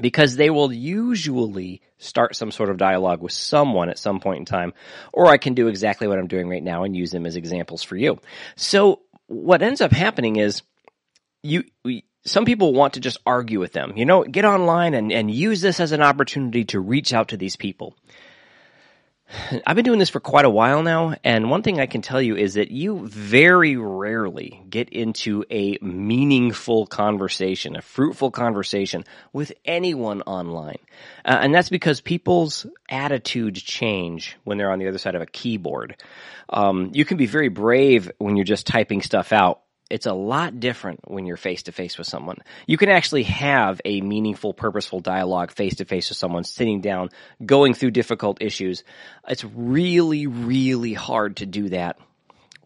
because 0.00 0.36
they 0.36 0.50
will 0.50 0.72
usually 0.72 1.82
start 1.98 2.34
some 2.34 2.50
sort 2.50 2.70
of 2.70 2.78
dialogue 2.78 3.20
with 3.20 3.32
someone 3.32 3.90
at 3.90 3.98
some 3.98 4.20
point 4.20 4.38
in 4.38 4.44
time, 4.44 4.72
or 5.12 5.26
I 5.26 5.36
can 5.36 5.54
do 5.54 5.68
exactly 5.68 6.08
what 6.08 6.18
I'm 6.18 6.28
doing 6.28 6.48
right 6.48 6.62
now 6.62 6.84
and 6.84 6.96
use 6.96 7.10
them 7.10 7.26
as 7.26 7.36
examples 7.36 7.82
for 7.82 7.96
you. 7.96 8.18
So 8.56 9.02
what 9.30 9.62
ends 9.62 9.80
up 9.80 9.92
happening 9.92 10.36
is 10.36 10.62
you, 11.42 11.62
some 12.24 12.44
people 12.44 12.72
want 12.72 12.94
to 12.94 13.00
just 13.00 13.18
argue 13.24 13.60
with 13.60 13.72
them. 13.72 13.92
You 13.96 14.04
know, 14.04 14.24
get 14.24 14.44
online 14.44 14.92
and, 14.92 15.12
and 15.12 15.30
use 15.30 15.60
this 15.60 15.78
as 15.78 15.92
an 15.92 16.02
opportunity 16.02 16.64
to 16.66 16.80
reach 16.80 17.12
out 17.14 17.28
to 17.28 17.36
these 17.36 17.54
people. 17.54 17.94
I've 19.66 19.76
been 19.76 19.84
doing 19.84 19.98
this 19.98 20.10
for 20.10 20.20
quite 20.20 20.44
a 20.44 20.50
while 20.50 20.82
now, 20.82 21.14
and 21.22 21.50
one 21.50 21.62
thing 21.62 21.80
I 21.80 21.86
can 21.86 22.02
tell 22.02 22.20
you 22.20 22.36
is 22.36 22.54
that 22.54 22.70
you 22.70 23.06
very 23.06 23.76
rarely 23.76 24.60
get 24.68 24.88
into 24.88 25.44
a 25.50 25.78
meaningful 25.80 26.86
conversation, 26.86 27.76
a 27.76 27.82
fruitful 27.82 28.30
conversation 28.32 29.04
with 29.32 29.52
anyone 29.64 30.22
online. 30.22 30.78
Uh, 31.24 31.38
and 31.40 31.54
that's 31.54 31.68
because 31.68 32.00
people's 32.00 32.66
attitudes 32.88 33.62
change 33.62 34.36
when 34.44 34.58
they're 34.58 34.72
on 34.72 34.80
the 34.80 34.88
other 34.88 34.98
side 34.98 35.14
of 35.14 35.22
a 35.22 35.26
keyboard. 35.26 36.02
Um, 36.48 36.90
you 36.92 37.04
can 37.04 37.16
be 37.16 37.26
very 37.26 37.48
brave 37.48 38.10
when 38.18 38.36
you're 38.36 38.44
just 38.44 38.66
typing 38.66 39.02
stuff 39.02 39.32
out 39.32 39.60
it's 39.90 40.06
a 40.06 40.14
lot 40.14 40.60
different 40.60 41.00
when 41.10 41.26
you're 41.26 41.36
face 41.36 41.64
to 41.64 41.72
face 41.72 41.98
with 41.98 42.06
someone. 42.06 42.38
You 42.66 42.76
can 42.76 42.88
actually 42.88 43.24
have 43.24 43.80
a 43.84 44.00
meaningful, 44.00 44.54
purposeful 44.54 45.00
dialogue 45.00 45.50
face 45.50 45.76
to 45.76 45.84
face 45.84 46.08
with 46.08 46.18
someone 46.18 46.44
sitting 46.44 46.80
down, 46.80 47.10
going 47.44 47.74
through 47.74 47.90
difficult 47.90 48.38
issues. 48.40 48.84
It's 49.28 49.44
really, 49.44 50.26
really 50.26 50.94
hard 50.94 51.38
to 51.38 51.46
do 51.46 51.70
that 51.70 51.98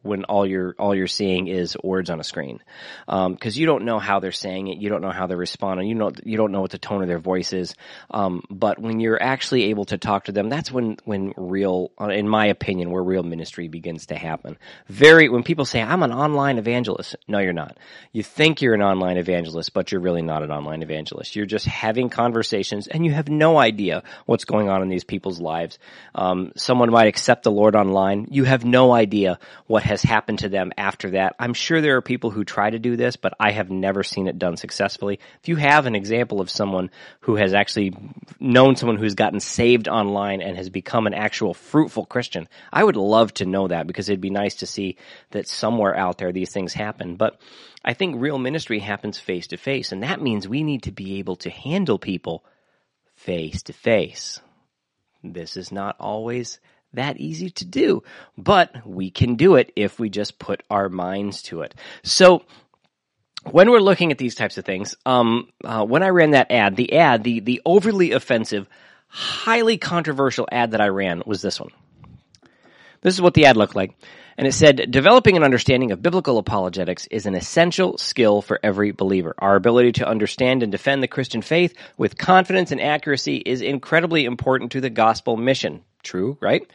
when 0.05 0.25
all 0.25 0.47
you're 0.47 0.75
all 0.79 0.95
you're 0.95 1.07
seeing 1.07 1.49
is 1.49 1.77
words 1.83 2.11
on 2.11 2.21
a 2.21 2.25
screen, 2.25 2.61
because 3.07 3.57
um, 3.57 3.61
you 3.61 3.67
don't 3.67 3.85
know 3.85 3.99
how 3.99 4.21
they're 4.21 4.33
saying 4.33 4.69
it, 4.69 4.79
you 4.79 4.89
don't 4.89 5.03
know 5.03 5.11
how 5.11 5.27
they're 5.27 5.37
responding, 5.37 5.89
you 5.89 5.95
know 5.95 6.13
you 6.25 6.37
don't 6.37 6.53
know 6.53 6.61
what 6.61 6.71
the 6.71 6.79
tone 6.79 7.03
of 7.03 7.09
their 7.09 7.19
voice 7.19 7.53
is. 7.53 7.75
Um, 8.11 8.43
but 8.51 8.79
when 8.79 9.01
you're 9.01 9.21
actually 9.23 9.65
able 9.65 9.87
to 9.87 9.99
talk 9.99 10.25
to 10.25 10.33
them, 10.33 10.49
that's 10.49 10.71
when 10.71 10.99
when 11.05 11.33
real, 11.37 11.91
uh, 12.01 12.09
in 12.09 12.29
my 12.29 12.47
opinion, 12.47 12.91
where 12.91 13.03
real 13.03 13.23
ministry 13.23 13.69
begins 13.69 14.07
to 14.07 14.17
happen. 14.17 14.59
Very 14.89 15.29
when 15.29 15.43
people 15.43 15.65
say 15.65 15.83
I'm 15.83 16.03
an 16.03 16.13
online 16.13 16.59
evangelist, 16.59 17.17
no, 17.27 17.39
you're 17.39 17.53
not. 17.53 17.79
You 18.13 18.23
think 18.23 18.61
you're 18.61 18.75
an 18.75 18.83
online 18.83 19.17
evangelist, 19.17 19.73
but 19.73 19.91
you're 19.91 20.01
really 20.01 20.23
not 20.23 20.43
an 20.43 20.51
online 20.51 20.83
evangelist. 20.83 21.35
You're 21.35 21.47
just 21.47 21.67
having 21.67 22.11
conversations, 22.11 22.89
and 22.89 23.05
you 23.05 23.13
have 23.13 23.29
no 23.29 23.59
idea 23.59 24.03
what's 24.27 24.45
going 24.45 24.69
on 24.69 24.83
in 24.83 24.89
these 24.89 25.05
people's 25.05 25.41
lives. 25.41 25.79
Um, 26.15 26.53
someone 26.57 26.91
might 26.91 27.07
accept 27.07 27.45
the 27.45 27.51
Lord 27.51 27.75
online. 27.75 28.29
You 28.31 28.45
have 28.45 28.65
no 28.65 28.93
idea 28.93 29.39
what 29.67 29.83
has 29.83 29.94
has 29.95 30.03
happened 30.03 30.41
to 30.41 30.49
them 30.49 30.73
after 30.77 31.11
that. 31.11 31.37
I'm 31.39 31.55
sure 31.55 31.81
there 31.81 31.97
are 31.97 32.03
people 32.03 32.31
who 32.31 32.45
try 32.45 32.69
to 32.69 32.81
do 32.81 32.97
this, 32.97 33.15
but 33.15 33.35
I 33.39 33.53
have 33.53 33.71
never 33.71 34.03
seen 34.03 34.27
it 34.27 34.41
done 34.41 34.57
successfully. 34.57 35.21
If 35.41 35.49
you 35.49 35.55
have 35.57 35.87
an 35.87 35.95
example 35.95 36.41
of 36.41 36.51
someone 36.51 36.91
who 37.21 37.37
has 37.37 37.55
actually 37.55 37.97
known 38.41 38.75
someone 38.75 38.97
who's 38.97 39.15
gotten 39.15 39.39
saved 39.39 39.87
online 39.87 40.43
and 40.43 40.57
has 40.57 40.69
become 40.69 41.07
an 41.07 41.15
actual 41.15 41.55
fruitful 41.55 42.07
Christian, 42.07 42.49
I 42.73 42.83
would 42.83 42.97
love 42.97 43.33
to 43.35 43.47
know 43.47 43.69
that 43.69 43.87
because 43.87 44.09
it'd 44.09 44.21
be 44.21 44.31
nice 44.31 44.57
to 44.57 44.67
see 44.67 44.97
that 45.31 45.47
somewhere 45.47 45.97
out 45.97 46.19
there 46.19 46.33
these 46.33 46.53
things 46.53 46.73
happen. 46.73 47.15
But 47.15 47.41
I 47.85 47.95
think 47.95 48.21
real 48.21 48.39
ministry 48.39 48.81
happens 48.81 49.19
face 49.19 49.47
to 49.49 49.57
face, 49.57 49.93
and 49.93 50.03
that 50.03 50.21
means 50.21 50.49
we 50.49 50.65
need 50.65 50.83
to 50.83 50.93
be 50.93 51.21
able 51.21 51.37
to 51.37 51.51
handle 51.51 52.01
people 52.01 52.45
face 53.15 53.63
to 53.65 53.73
face. 53.73 54.41
This 55.23 55.57
is 55.57 55.71
not 55.71 55.97
always 56.01 56.59
that 56.95 57.19
easy 57.19 57.51
to 57.51 57.65
do, 57.65 58.03
but 58.37 58.87
we 58.87 59.11
can 59.11 59.37
do 59.37 59.57
it 59.57 59.73
if 59.77 59.99
we 59.99 60.09
just 60.09 60.39
put 60.39 60.63
our 60.71 60.89
minds 60.89 61.43
to 61.43 61.63
it. 61.63 61.75
So, 62.03 62.43
when 63.51 63.71
we're 63.71 63.81
looking 63.81 64.11
at 64.11 64.19
these 64.19 64.35
types 64.35 64.57
of 64.57 64.65
things, 64.65 64.97
um, 65.05 65.49
uh, 65.63 65.85
when 65.85 66.03
I 66.03 66.09
ran 66.09 66.31
that 66.31 66.51
ad, 66.51 66.77
the 66.77 66.95
ad, 66.95 67.25
the 67.25 67.41
the 67.41 67.61
overly 67.65 68.13
offensive, 68.13 68.69
highly 69.09 69.77
controversial 69.77 70.49
ad 70.51 70.73
that 70.73 70.81
I 70.81 70.89
ran 70.89 71.23
was 71.27 71.43
this 71.43 71.61
one. 71.61 71.71
This 73.03 73.15
is 73.15 73.21
what 73.21 73.35
the 73.35 73.47
ad 73.47 73.57
looked 73.57 73.77
like. 73.77 73.95
And 74.37 74.49
it 74.49 74.53
said, 74.53 74.91
developing 74.91 75.37
an 75.37 75.45
understanding 75.45 75.93
of 75.93 76.03
biblical 76.03 76.39
apologetics 76.39 77.07
is 77.07 77.27
an 77.27 77.37
essential 77.37 77.99
skill 77.99 78.43
for 78.43 78.59
every 78.63 78.91
believer. 78.91 79.35
Our 79.39 79.55
ability 79.55 79.93
to 79.93 80.09
understand 80.09 80.63
and 80.63 80.73
defend 80.73 81.03
the 81.03 81.09
Christian 81.09 81.41
faith 81.41 81.75
with 81.97 82.19
confidence 82.19 82.73
and 82.73 82.81
accuracy 82.81 83.37
is 83.37 83.63
incredibly 83.63 84.25
important 84.25 84.73
to 84.73 84.81
the 84.81 84.91
gospel 84.91 85.37
mission. 85.37 85.85
True, 86.05 86.39
right? 86.41 86.71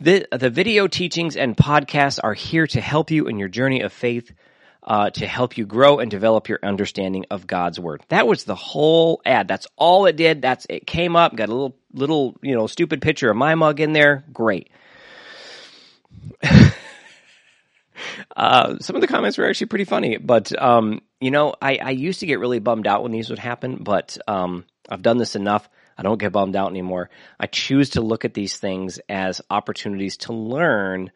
The, 0.00 0.28
the 0.30 0.50
video 0.50 0.86
teachings 0.86 1.36
and 1.36 1.56
podcasts 1.56 2.20
are 2.22 2.34
here 2.34 2.66
to 2.68 2.80
help 2.80 3.10
you 3.10 3.26
in 3.28 3.38
your 3.38 3.48
journey 3.48 3.80
of 3.80 3.92
faith, 3.92 4.30
uh, 4.82 5.10
to 5.10 5.26
help 5.26 5.56
you 5.56 5.64
grow 5.66 5.98
and 5.98 6.10
develop 6.10 6.48
your 6.48 6.58
understanding 6.62 7.24
of 7.30 7.46
God's 7.46 7.80
word. 7.80 8.04
That 8.08 8.26
was 8.26 8.44
the 8.44 8.54
whole 8.54 9.22
ad. 9.24 9.48
That's 9.48 9.66
all 9.76 10.06
it 10.06 10.16
did. 10.16 10.42
That's 10.42 10.66
it 10.68 10.86
came 10.86 11.16
up, 11.16 11.34
got 11.34 11.48
a 11.48 11.52
little, 11.52 11.76
little, 11.92 12.36
you 12.42 12.54
know, 12.54 12.66
stupid 12.66 13.00
picture 13.00 13.30
of 13.30 13.36
my 13.36 13.54
mug 13.54 13.80
in 13.80 13.92
there. 13.94 14.24
Great. 14.32 14.70
uh, 18.36 18.78
some 18.78 18.96
of 18.96 19.00
the 19.00 19.08
comments 19.08 19.38
were 19.38 19.48
actually 19.48 19.68
pretty 19.68 19.86
funny, 19.86 20.18
but, 20.18 20.56
um, 20.60 21.00
you 21.20 21.30
know, 21.30 21.54
I, 21.60 21.78
I 21.82 21.90
used 21.90 22.20
to 22.20 22.26
get 22.26 22.38
really 22.38 22.58
bummed 22.58 22.86
out 22.86 23.02
when 23.02 23.12
these 23.12 23.30
would 23.30 23.38
happen, 23.38 23.78
but, 23.82 24.18
um, 24.28 24.66
I've 24.88 25.02
done 25.02 25.16
this 25.18 25.34
enough. 25.34 25.68
I 25.96 26.02
don't 26.02 26.18
get 26.18 26.32
bummed 26.32 26.56
out 26.56 26.70
anymore. 26.70 27.10
I 27.38 27.46
choose 27.46 27.90
to 27.90 28.00
look 28.00 28.24
at 28.24 28.34
these 28.34 28.56
things 28.56 29.00
as 29.08 29.40
opportunities 29.50 30.18
to 30.18 30.32
learn 30.32 31.10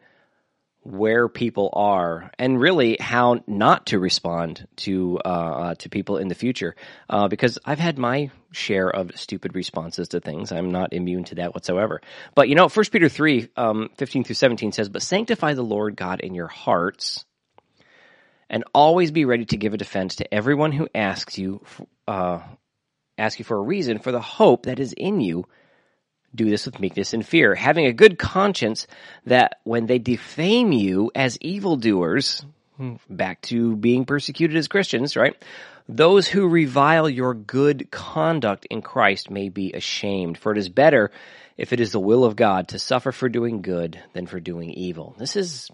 where 0.83 1.29
people 1.29 1.69
are 1.73 2.31
and 2.39 2.59
really 2.59 2.97
how 2.99 3.43
not 3.45 3.87
to 3.87 3.99
respond 3.99 4.67
to 4.75 5.19
uh, 5.23 5.27
uh, 5.27 5.75
to 5.75 5.89
people 5.89 6.17
in 6.17 6.27
the 6.27 6.35
future 6.35 6.75
uh, 7.09 7.27
because 7.27 7.59
I've 7.63 7.79
had 7.79 7.99
my 7.99 8.31
share 8.51 8.89
of 8.89 9.17
stupid 9.17 9.55
responses 9.55 10.09
to 10.09 10.19
things. 10.19 10.51
I'm 10.51 10.71
not 10.71 10.93
immune 10.93 11.23
to 11.25 11.35
that 11.35 11.53
whatsoever. 11.53 12.01
But 12.33 12.49
you 12.49 12.55
know, 12.55 12.67
First 12.67 12.91
Peter 12.91 13.09
three 13.09 13.49
um, 13.55 13.89
fifteen 13.95 14.23
through 14.23 14.35
seventeen 14.35 14.71
says, 14.71 14.89
"But 14.89 15.03
sanctify 15.03 15.53
the 15.53 15.61
Lord 15.61 15.95
God 15.95 16.19
in 16.21 16.33
your 16.33 16.47
hearts." 16.47 17.25
And 18.49 18.65
always 18.73 19.11
be 19.11 19.23
ready 19.23 19.45
to 19.45 19.57
give 19.57 19.73
a 19.73 19.77
defense 19.77 20.17
to 20.17 20.33
everyone 20.33 20.73
who 20.73 20.89
asks 20.93 21.37
you 21.37 21.63
uh, 22.05 22.41
ask 23.21 23.39
you 23.39 23.45
for 23.45 23.57
a 23.57 23.61
reason 23.61 23.99
for 23.99 24.11
the 24.11 24.21
hope 24.21 24.63
that 24.63 24.79
is 24.79 24.93
in 24.93 25.21
you. 25.21 25.45
Do 26.33 26.49
this 26.49 26.65
with 26.65 26.79
meekness 26.79 27.13
and 27.13 27.25
fear, 27.25 27.55
having 27.55 27.85
a 27.85 27.93
good 27.93 28.17
conscience 28.17 28.87
that 29.25 29.59
when 29.63 29.85
they 29.85 29.99
defame 29.99 30.71
you 30.71 31.11
as 31.13 31.37
evildoers, 31.41 32.45
back 33.09 33.41
to 33.41 33.75
being 33.75 34.05
persecuted 34.05 34.57
as 34.57 34.67
Christians, 34.67 35.15
right? 35.15 35.35
Those 35.89 36.27
who 36.27 36.47
revile 36.47 37.09
your 37.09 37.33
good 37.33 37.91
conduct 37.91 38.65
in 38.69 38.81
Christ 38.81 39.29
may 39.29 39.49
be 39.49 39.73
ashamed, 39.73 40.37
for 40.37 40.51
it 40.53 40.57
is 40.57 40.69
better 40.69 41.11
if 41.57 41.73
it 41.73 41.79
is 41.79 41.91
the 41.91 41.99
will 41.99 42.23
of 42.23 42.35
God 42.35 42.69
to 42.69 42.79
suffer 42.79 43.11
for 43.11 43.27
doing 43.27 43.61
good 43.61 44.01
than 44.13 44.25
for 44.25 44.39
doing 44.39 44.71
evil. 44.71 45.15
This 45.19 45.35
is 45.35 45.69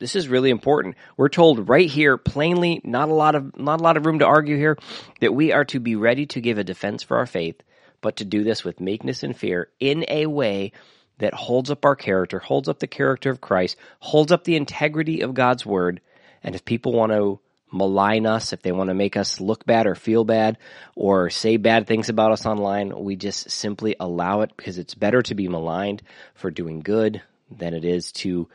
this 0.00 0.16
is 0.16 0.28
really 0.28 0.50
important. 0.50 0.96
We're 1.16 1.28
told 1.28 1.68
right 1.68 1.88
here 1.88 2.16
plainly, 2.16 2.80
not 2.82 3.08
a 3.08 3.14
lot 3.14 3.34
of 3.36 3.56
not 3.58 3.80
a 3.80 3.82
lot 3.82 3.96
of 3.96 4.06
room 4.06 4.18
to 4.18 4.26
argue 4.26 4.56
here, 4.56 4.76
that 5.20 5.34
we 5.34 5.52
are 5.52 5.64
to 5.66 5.78
be 5.78 5.94
ready 5.94 6.26
to 6.26 6.40
give 6.40 6.58
a 6.58 6.64
defense 6.64 7.04
for 7.04 7.18
our 7.18 7.26
faith, 7.26 7.62
but 8.00 8.16
to 8.16 8.24
do 8.24 8.42
this 8.42 8.64
with 8.64 8.80
meekness 8.80 9.22
and 9.22 9.36
fear 9.36 9.68
in 9.78 10.04
a 10.08 10.26
way 10.26 10.72
that 11.18 11.34
holds 11.34 11.70
up 11.70 11.84
our 11.84 11.94
character, 11.94 12.38
holds 12.38 12.68
up 12.68 12.78
the 12.78 12.86
character 12.86 13.30
of 13.30 13.40
Christ, 13.40 13.76
holds 14.00 14.32
up 14.32 14.44
the 14.44 14.56
integrity 14.56 15.20
of 15.20 15.34
God's 15.34 15.64
word, 15.64 16.00
And 16.42 16.54
if 16.54 16.64
people 16.64 16.92
want 16.92 17.12
to 17.12 17.38
malign 17.70 18.26
us, 18.26 18.52
if 18.52 18.62
they 18.62 18.72
want 18.72 18.88
to 18.88 18.94
make 18.94 19.16
us 19.16 19.40
look 19.40 19.64
bad 19.64 19.86
or 19.86 19.94
feel 19.94 20.24
bad 20.24 20.58
or 20.96 21.30
say 21.30 21.56
bad 21.56 21.86
things 21.86 22.08
about 22.08 22.32
us 22.32 22.46
online, 22.46 23.04
we 23.04 23.16
just 23.16 23.50
simply 23.50 23.94
allow 24.00 24.40
it 24.40 24.50
because 24.56 24.78
it's 24.78 24.94
better 24.94 25.22
to 25.22 25.34
be 25.34 25.46
maligned 25.48 26.02
for 26.34 26.50
doing 26.50 26.80
good 26.80 27.22
than 27.50 27.74
it 27.74 27.84
is 27.84 28.12
to 28.12 28.48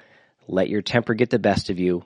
let 0.48 0.70
your 0.70 0.82
temper 0.82 1.14
get 1.14 1.30
the 1.30 1.40
best 1.40 1.70
of 1.70 1.80
you 1.80 2.04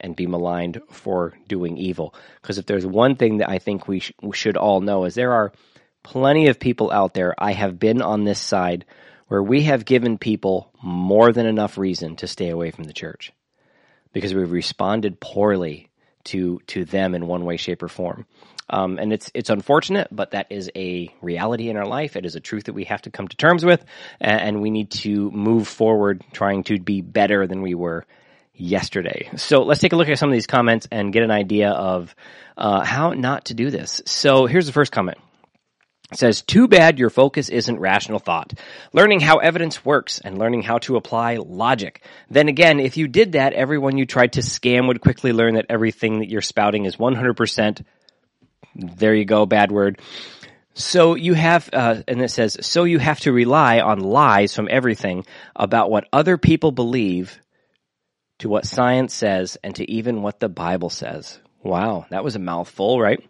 and 0.00 0.16
be 0.16 0.26
maligned 0.26 0.80
for 0.90 1.34
doing 1.48 1.76
evil. 1.76 2.14
Because 2.40 2.58
if 2.58 2.66
there's 2.66 2.86
one 2.86 3.16
thing 3.16 3.38
that 3.38 3.48
I 3.48 3.58
think 3.58 3.88
we, 3.88 4.00
sh- 4.00 4.12
we 4.22 4.36
should 4.36 4.56
all 4.56 4.80
know 4.80 5.04
is 5.04 5.14
there 5.14 5.32
are 5.32 5.52
plenty 6.02 6.48
of 6.48 6.60
people 6.60 6.90
out 6.90 7.14
there. 7.14 7.34
I 7.38 7.52
have 7.52 7.78
been 7.78 8.02
on 8.02 8.24
this 8.24 8.40
side 8.40 8.84
where 9.28 9.42
we 9.42 9.62
have 9.62 9.84
given 9.84 10.18
people 10.18 10.70
more 10.82 11.32
than 11.32 11.46
enough 11.46 11.78
reason 11.78 12.16
to 12.16 12.26
stay 12.26 12.50
away 12.50 12.70
from 12.70 12.84
the 12.84 12.92
church 12.92 13.32
because 14.12 14.34
we've 14.34 14.50
responded 14.50 15.20
poorly 15.20 15.88
to 16.24 16.60
to 16.68 16.84
them 16.84 17.14
in 17.14 17.26
one 17.26 17.44
way, 17.44 17.56
shape, 17.56 17.82
or 17.82 17.88
form. 17.88 18.26
Um, 18.70 18.98
and 18.98 19.12
it's 19.12 19.30
it's 19.34 19.50
unfortunate, 19.50 20.08
but 20.10 20.30
that 20.30 20.46
is 20.50 20.70
a 20.74 21.14
reality 21.20 21.68
in 21.68 21.76
our 21.76 21.86
life. 21.86 22.16
It 22.16 22.24
is 22.24 22.34
a 22.34 22.40
truth 22.40 22.64
that 22.64 22.72
we 22.72 22.84
have 22.84 23.02
to 23.02 23.10
come 23.10 23.28
to 23.28 23.36
terms 23.36 23.64
with, 23.64 23.84
and 24.20 24.62
we 24.62 24.70
need 24.70 24.90
to 24.90 25.30
move 25.30 25.68
forward, 25.68 26.24
trying 26.32 26.64
to 26.64 26.78
be 26.78 27.02
better 27.02 27.46
than 27.46 27.60
we 27.60 27.74
were 27.74 28.06
yesterday. 28.54 29.28
So 29.36 29.62
let's 29.62 29.80
take 29.80 29.92
a 29.92 29.96
look 29.96 30.08
at 30.08 30.18
some 30.18 30.30
of 30.30 30.32
these 30.32 30.46
comments 30.46 30.88
and 30.90 31.12
get 31.12 31.22
an 31.22 31.30
idea 31.30 31.70
of 31.70 32.14
uh, 32.56 32.84
how 32.84 33.10
not 33.10 33.46
to 33.46 33.54
do 33.54 33.70
this. 33.70 34.00
So 34.06 34.46
here's 34.46 34.66
the 34.66 34.72
first 34.72 34.92
comment. 34.92 35.18
Says, 36.14 36.42
too 36.42 36.68
bad 36.68 36.98
your 36.98 37.10
focus 37.10 37.48
isn't 37.48 37.80
rational 37.80 38.18
thought. 38.18 38.52
Learning 38.92 39.20
how 39.20 39.38
evidence 39.38 39.84
works 39.84 40.20
and 40.20 40.38
learning 40.38 40.62
how 40.62 40.78
to 40.78 40.96
apply 40.96 41.36
logic. 41.36 42.02
Then 42.30 42.48
again, 42.48 42.80
if 42.80 42.96
you 42.96 43.08
did 43.08 43.32
that, 43.32 43.52
everyone 43.52 43.98
you 43.98 44.06
tried 44.06 44.34
to 44.34 44.40
scam 44.40 44.86
would 44.86 45.00
quickly 45.00 45.32
learn 45.32 45.54
that 45.54 45.66
everything 45.68 46.20
that 46.20 46.28
you're 46.28 46.40
spouting 46.40 46.84
is 46.84 46.96
100%. 46.96 47.84
There 48.76 49.14
you 49.14 49.24
go, 49.24 49.46
bad 49.46 49.72
word. 49.72 50.00
So 50.74 51.14
you 51.14 51.34
have, 51.34 51.70
uh, 51.72 52.02
and 52.08 52.20
it 52.20 52.30
says, 52.30 52.58
so 52.66 52.84
you 52.84 52.98
have 52.98 53.20
to 53.20 53.32
rely 53.32 53.80
on 53.80 54.00
lies 54.00 54.54
from 54.54 54.68
everything 54.70 55.24
about 55.54 55.90
what 55.90 56.08
other 56.12 56.36
people 56.36 56.72
believe 56.72 57.38
to 58.38 58.48
what 58.48 58.66
science 58.66 59.14
says 59.14 59.56
and 59.62 59.76
to 59.76 59.88
even 59.90 60.22
what 60.22 60.40
the 60.40 60.48
Bible 60.48 60.90
says. 60.90 61.38
Wow, 61.62 62.06
that 62.10 62.24
was 62.24 62.34
a 62.34 62.40
mouthful, 62.40 63.00
right? 63.00 63.24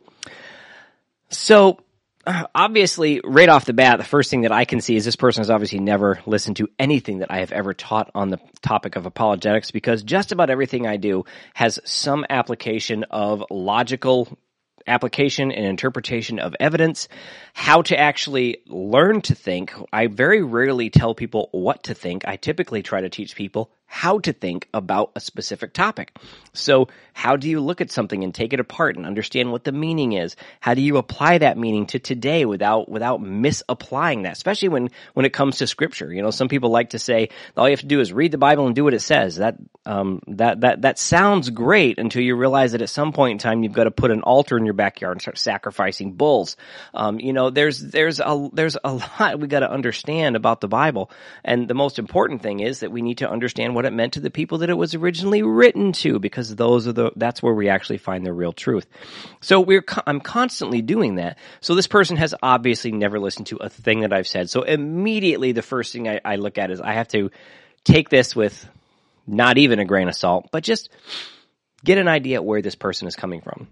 So 1.29 1.79
obviously, 2.55 3.21
right 3.25 3.49
off 3.49 3.65
the 3.65 3.73
bat, 3.73 3.99
the 3.99 4.05
first 4.05 4.31
thing 4.31 4.43
that 4.43 4.53
I 4.53 4.65
can 4.65 4.81
see 4.81 4.97
is 4.97 5.05
this 5.05 5.17
person 5.17 5.41
has 5.41 5.51
obviously 5.51 5.81
never 5.81 6.21
listened 6.27 6.57
to 6.57 6.69
anything 6.79 7.19
that 7.19 7.31
I 7.31 7.39
have 7.39 7.53
ever 7.53 7.75
taught 7.75 8.11
on 8.15 8.31
the 8.31 8.39
topic 8.63 8.97
of 8.97 9.07
apologetics 9.07 9.71
because 9.71 10.03
just 10.03 10.33
about 10.33 10.51
everything 10.51 10.87
I 10.87 10.97
do 10.97 11.25
has 11.55 11.79
some 11.85 12.25
application 12.29 13.05
of 13.05 13.45
logical 13.51 14.39
application 14.87 15.51
and 15.51 15.65
interpretation 15.65 16.39
of 16.39 16.55
evidence, 16.61 17.09
how 17.55 17.83
to 17.83 17.99
actually 17.99 18.59
learn 18.67 19.21
to 19.23 19.35
think. 19.35 19.73
I 19.93 20.09
very 20.09 20.43
rarely 20.43 20.91
tell 20.91 21.15
people 21.15 21.49
what 21.53 21.85
to 21.85 21.95
think. 21.95 22.27
I 22.27 22.37
typically 22.37 22.83
try 22.83 23.01
to 23.01 23.09
teach 23.09 23.35
people 23.35 23.71
how 23.95 24.19
to 24.19 24.33
think 24.33 24.69
about 24.75 25.13
a 25.15 25.21
specific 25.21 25.73
topic. 25.73 26.13
So 26.53 26.89
how 27.13 27.37
do 27.37 27.49
you 27.49 27.61
look 27.61 27.81
at 27.81 27.93
something 27.93 28.25
and 28.25 28.35
take 28.35 28.53
it 28.53 28.59
apart 28.59 28.97
and 28.97 29.07
understand 29.07 29.53
what 29.53 29.63
the 29.63 29.71
meaning 29.71 30.15
is? 30.15 30.35
How 30.59 30.75
do 30.75 30.83
you 30.83 30.97
apply 30.97 31.39
that 31.39 31.57
meaning 31.57 31.87
to 31.87 32.01
today 32.01 32.45
without, 32.45 32.89
without 32.89 33.23
misapplying 33.23 34.23
that? 34.23 34.33
Especially 34.33 34.69
when, 34.69 34.91
when 35.15 35.25
it 35.25 35.33
comes 35.33 35.59
to 35.59 35.69
scripture. 35.69 36.13
You 36.13 36.23
know, 36.23 36.33
some 36.33 36.49
people 36.49 36.71
like 36.71 36.91
to 36.91 36.99
say 36.99 37.29
all 37.57 37.69
you 37.69 37.73
have 37.73 37.83
to 37.83 37.87
do 37.87 38.01
is 38.01 38.13
read 38.13 38.33
the 38.33 38.37
Bible 38.37 38.67
and 38.67 38.75
do 38.75 38.83
what 38.83 38.95
it 38.95 39.01
says. 39.01 39.37
That, 39.37 39.59
um, 39.87 40.21
that, 40.27 40.63
that, 40.63 40.83
that 40.83 40.99
sounds 40.99 41.51
great 41.51 42.01
until 42.01 42.23
you 42.23 42.35
realize 42.35 42.73
that 42.73 42.83
at 42.83 42.91
some 42.91 43.13
point 43.13 43.31
in 43.31 43.39
time 43.39 43.63
you've 43.63 43.75
got 43.75 43.85
to 43.85 43.93
put 43.93 44.11
an 44.11 44.23
altar 44.23 44.59
in 44.59 44.65
your 44.65 44.75
backyard 44.75 45.15
and 45.15 45.23
start 45.23 45.39
sacrificing 45.39 46.15
bulls. 46.15 46.57
Um, 46.95 47.21
you 47.21 47.33
know, 47.33 47.51
there's, 47.51 47.79
there's 47.79 48.19
a, 48.19 48.49
there's 48.53 48.77
a 48.83 48.93
lot 49.21 49.39
we 49.39 49.47
got 49.47 49.61
to 49.61 49.71
understand 49.71 50.35
about 50.35 50.61
the 50.61 50.69
Bible. 50.69 51.13
And 51.45 51.69
the 51.69 51.75
most 51.75 52.01
important 52.01 52.43
thing 52.43 52.59
is 52.59 52.81
that 52.81 52.91
we 52.91 53.01
need 53.01 53.19
to 53.19 53.31
understand 53.31 53.77
what 53.77 53.84
it 53.85 53.93
meant 53.93 54.15
to 54.15 54.21
the 54.21 54.31
people 54.31 54.59
that 54.59 54.71
it 54.71 54.77
was 54.77 54.95
originally 54.95 55.43
written 55.43 55.93
to, 55.93 56.19
because 56.19 56.55
those 56.55 56.87
are 56.87 56.93
the, 56.93 57.11
that's 57.17 57.43
where 57.43 57.55
we 57.55 57.69
actually 57.69 57.99
find 57.99 58.25
the 58.25 58.33
real 58.33 58.53
truth. 58.53 58.87
So 59.41 59.61
we're, 59.61 59.85
I'm 60.07 60.21
constantly 60.21 60.83
doing 60.83 61.17
that. 61.17 61.39
So 61.61 61.75
this 61.75 61.87
person 61.87 62.17
has 62.17 62.35
obviously 62.43 62.93
never 62.93 63.19
listened 63.19 63.49
to 63.49 63.57
a 63.57 63.69
thing 63.69 64.01
that 64.01 64.13
I've 64.13 64.29
said. 64.29 64.51
So 64.51 64.63
immediately 64.63 65.53
the 65.53 65.63
first 65.63 65.93
thing 65.93 66.09
I, 66.09 66.21
I 66.25 66.37
look 66.37 66.59
at 66.59 66.71
is 66.71 66.81
I 66.81 66.93
have 66.93 67.09
to 67.09 67.31
take 67.85 68.09
this 68.09 68.35
with 68.35 68.67
not 69.27 69.59
even 69.59 69.79
a 69.79 69.85
grain 69.85 70.09
of 70.09 70.15
salt, 70.15 70.49
but 70.53 70.63
just 70.63 70.91
get 71.85 71.99
an 71.99 72.09
idea 72.09 72.43
where 72.43 72.63
this 72.63 72.75
person 72.75 73.09
is 73.09 73.17
coming 73.17 73.41
from. 73.41 73.69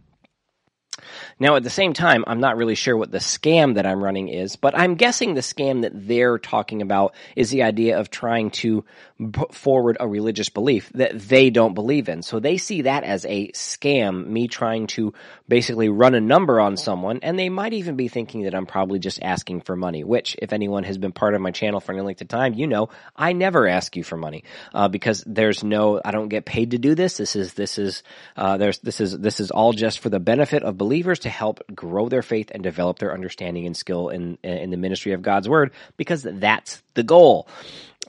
Now, 1.38 1.56
at 1.56 1.62
the 1.62 1.70
same 1.70 1.94
time, 1.94 2.22
I'm 2.26 2.40
not 2.40 2.56
really 2.56 2.74
sure 2.74 2.96
what 2.96 3.10
the 3.10 3.18
scam 3.18 3.74
that 3.74 3.86
I'm 3.86 4.04
running 4.04 4.28
is, 4.28 4.56
but 4.56 4.78
I'm 4.78 4.94
guessing 4.94 5.34
the 5.34 5.40
scam 5.40 5.82
that 5.82 6.06
they're 6.06 6.38
talking 6.38 6.82
about 6.82 7.14
is 7.34 7.50
the 7.50 7.62
idea 7.62 7.98
of 7.98 8.10
trying 8.10 8.50
to 8.50 8.84
put 9.32 9.54
forward 9.54 9.96
a 10.00 10.06
religious 10.06 10.48
belief 10.48 10.90
that 10.94 11.18
they 11.18 11.50
don't 11.50 11.74
believe 11.74 12.08
in. 12.08 12.22
So 12.22 12.40
they 12.40 12.56
see 12.58 12.82
that 12.82 13.04
as 13.04 13.24
a 13.24 13.48
scam, 13.52 14.26
me 14.26 14.48
trying 14.48 14.86
to 14.88 15.14
basically 15.48 15.88
run 15.88 16.14
a 16.14 16.20
number 16.20 16.60
on 16.60 16.76
someone, 16.76 17.20
and 17.22 17.38
they 17.38 17.48
might 17.48 17.72
even 17.72 17.96
be 17.96 18.08
thinking 18.08 18.42
that 18.42 18.54
I'm 18.54 18.66
probably 18.66 18.98
just 18.98 19.22
asking 19.22 19.62
for 19.62 19.76
money, 19.76 20.04
which, 20.04 20.36
if 20.40 20.52
anyone 20.52 20.84
has 20.84 20.98
been 20.98 21.12
part 21.12 21.34
of 21.34 21.40
my 21.40 21.52
channel 21.52 21.80
for 21.80 21.92
any 21.92 22.02
length 22.02 22.20
of 22.20 22.28
time, 22.28 22.54
you 22.54 22.66
know, 22.66 22.90
I 23.16 23.32
never 23.32 23.66
ask 23.66 23.96
you 23.96 24.04
for 24.04 24.16
money, 24.16 24.44
uh, 24.74 24.88
because 24.88 25.24
there's 25.26 25.64
no, 25.64 26.00
I 26.04 26.10
don't 26.10 26.28
get 26.28 26.44
paid 26.44 26.72
to 26.72 26.78
do 26.78 26.94
this. 26.94 27.16
This 27.16 27.34
is, 27.34 27.54
this 27.54 27.78
is, 27.78 28.02
uh, 28.36 28.56
there's, 28.58 28.78
this 28.80 29.00
is, 29.00 29.18
this 29.18 29.40
is 29.40 29.50
all 29.50 29.72
just 29.72 30.00
for 30.00 30.10
the 30.10 30.20
benefit 30.20 30.62
of 30.62 30.78
believers 30.82 31.20
to 31.20 31.28
help 31.28 31.60
grow 31.72 32.08
their 32.08 32.22
faith 32.22 32.50
and 32.52 32.60
develop 32.60 32.98
their 32.98 33.14
understanding 33.14 33.66
and 33.66 33.76
skill 33.76 34.08
in, 34.08 34.36
in 34.42 34.70
the 34.70 34.76
ministry 34.76 35.12
of 35.12 35.22
God's 35.22 35.48
word, 35.48 35.70
because 35.96 36.24
that's 36.24 36.82
the 36.94 37.04
goal. 37.04 37.46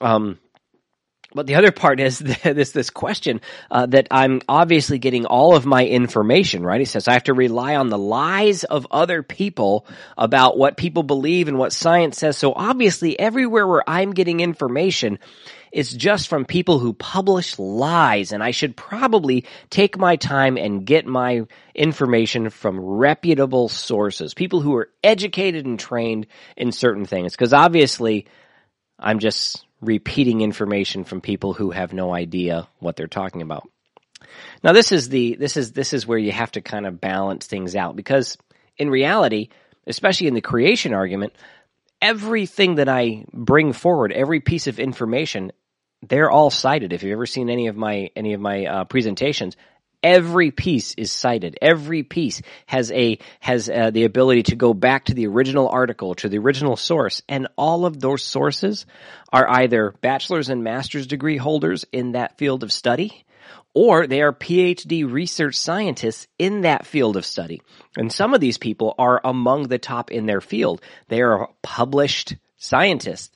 Um, 0.01 0.39
but 1.35 1.45
the 1.45 1.53
other 1.53 1.71
part 1.71 1.99
is 1.99 2.17
this 2.43 2.71
this 2.71 2.89
question 2.89 3.41
uh, 3.69 3.85
that 3.85 4.07
I'm 4.09 4.41
obviously 4.49 4.97
getting 4.97 5.27
all 5.27 5.55
of 5.55 5.67
my 5.67 5.85
information 5.85 6.63
right. 6.63 6.81
He 6.81 6.85
says 6.85 7.07
I 7.07 7.13
have 7.13 7.25
to 7.25 7.35
rely 7.35 7.75
on 7.75 7.89
the 7.89 7.97
lies 7.97 8.63
of 8.63 8.87
other 8.89 9.21
people 9.21 9.85
about 10.17 10.57
what 10.57 10.75
people 10.75 11.03
believe 11.03 11.47
and 11.47 11.59
what 11.59 11.73
science 11.73 12.17
says. 12.17 12.37
So 12.37 12.53
obviously, 12.55 13.19
everywhere 13.19 13.67
where 13.67 13.87
I'm 13.87 14.13
getting 14.13 14.39
information 14.39 15.19
is 15.73 15.91
just 15.91 16.27
from 16.27 16.45
people 16.45 16.77
who 16.77 16.93
publish 16.93 17.57
lies, 17.57 18.31
and 18.31 18.43
I 18.43 18.51
should 18.51 18.77
probably 18.77 19.45
take 19.71 19.97
my 19.97 20.15
time 20.15 20.55
and 20.55 20.85
get 20.85 21.05
my 21.05 21.47
information 21.73 22.51
from 22.51 22.79
reputable 22.79 23.69
sources, 23.69 24.35
people 24.35 24.61
who 24.61 24.75
are 24.75 24.89
educated 25.03 25.65
and 25.65 25.79
trained 25.79 26.27
in 26.55 26.71
certain 26.71 27.05
things. 27.05 27.33
Because 27.33 27.53
obviously, 27.53 28.27
I'm 28.99 29.17
just 29.17 29.65
repeating 29.81 30.41
information 30.41 31.03
from 31.03 31.21
people 31.21 31.53
who 31.53 31.71
have 31.71 31.91
no 31.91 32.13
idea 32.13 32.67
what 32.79 32.95
they're 32.95 33.07
talking 33.07 33.41
about. 33.41 33.67
Now 34.63 34.71
this 34.71 34.91
is 34.91 35.09
the 35.09 35.35
this 35.35 35.57
is 35.57 35.73
this 35.73 35.91
is 35.91 36.07
where 36.07 36.17
you 36.17 36.31
have 36.31 36.51
to 36.51 36.61
kind 36.61 36.85
of 36.85 37.01
balance 37.01 37.47
things 37.47 37.75
out 37.75 37.95
because 37.95 38.37
in 38.77 38.89
reality, 38.89 39.49
especially 39.85 40.27
in 40.27 40.33
the 40.33 40.41
creation 40.41 40.93
argument, 40.93 41.33
everything 42.01 42.75
that 42.75 42.89
I 42.89 43.25
bring 43.33 43.73
forward, 43.73 44.11
every 44.11 44.39
piece 44.39 44.67
of 44.67 44.79
information, 44.79 45.51
they're 46.07 46.31
all 46.31 46.49
cited. 46.49 46.93
If 46.93 47.03
you've 47.03 47.13
ever 47.13 47.25
seen 47.25 47.49
any 47.49 47.67
of 47.67 47.75
my 47.75 48.09
any 48.15 48.33
of 48.33 48.41
my 48.41 48.65
uh, 48.65 48.83
presentations, 48.85 49.55
Every 50.03 50.51
piece 50.51 50.93
is 50.95 51.13
cited. 51.13 51.57
Every 51.61 52.03
piece 52.03 52.41
has 52.65 52.91
a 52.91 53.19
has 53.39 53.69
uh, 53.69 53.89
the 53.91 54.03
ability 54.03 54.43
to 54.43 54.57
go 54.57 54.73
back 54.73 55.05
to 55.05 55.13
the 55.13 55.27
original 55.27 55.69
article, 55.69 56.13
to 56.15 56.27
the 56.27 56.39
original 56.39 56.75
source, 56.75 57.21
and 57.29 57.47
all 57.55 57.85
of 57.85 58.01
those 58.01 58.21
sources 58.21 58.85
are 59.31 59.49
either 59.49 59.95
bachelor's 60.01 60.49
and 60.49 60.61
master's 60.61 61.07
degree 61.07 61.37
holders 61.37 61.85
in 61.93 62.11
that 62.11 62.37
field 62.37 62.63
of 62.63 62.73
study, 62.73 63.25
or 63.73 64.05
they 64.05 64.21
are 64.21 64.33
PhD 64.33 65.09
research 65.09 65.55
scientists 65.55 66.27
in 66.37 66.61
that 66.61 66.85
field 66.85 67.15
of 67.15 67.25
study. 67.25 67.61
And 67.95 68.11
some 68.11 68.33
of 68.33 68.41
these 68.41 68.57
people 68.57 68.95
are 68.97 69.21
among 69.23 69.69
the 69.69 69.79
top 69.79 70.11
in 70.11 70.25
their 70.25 70.41
field. 70.41 70.81
They 71.07 71.21
are 71.21 71.47
published 71.61 72.35
scientists. 72.57 73.31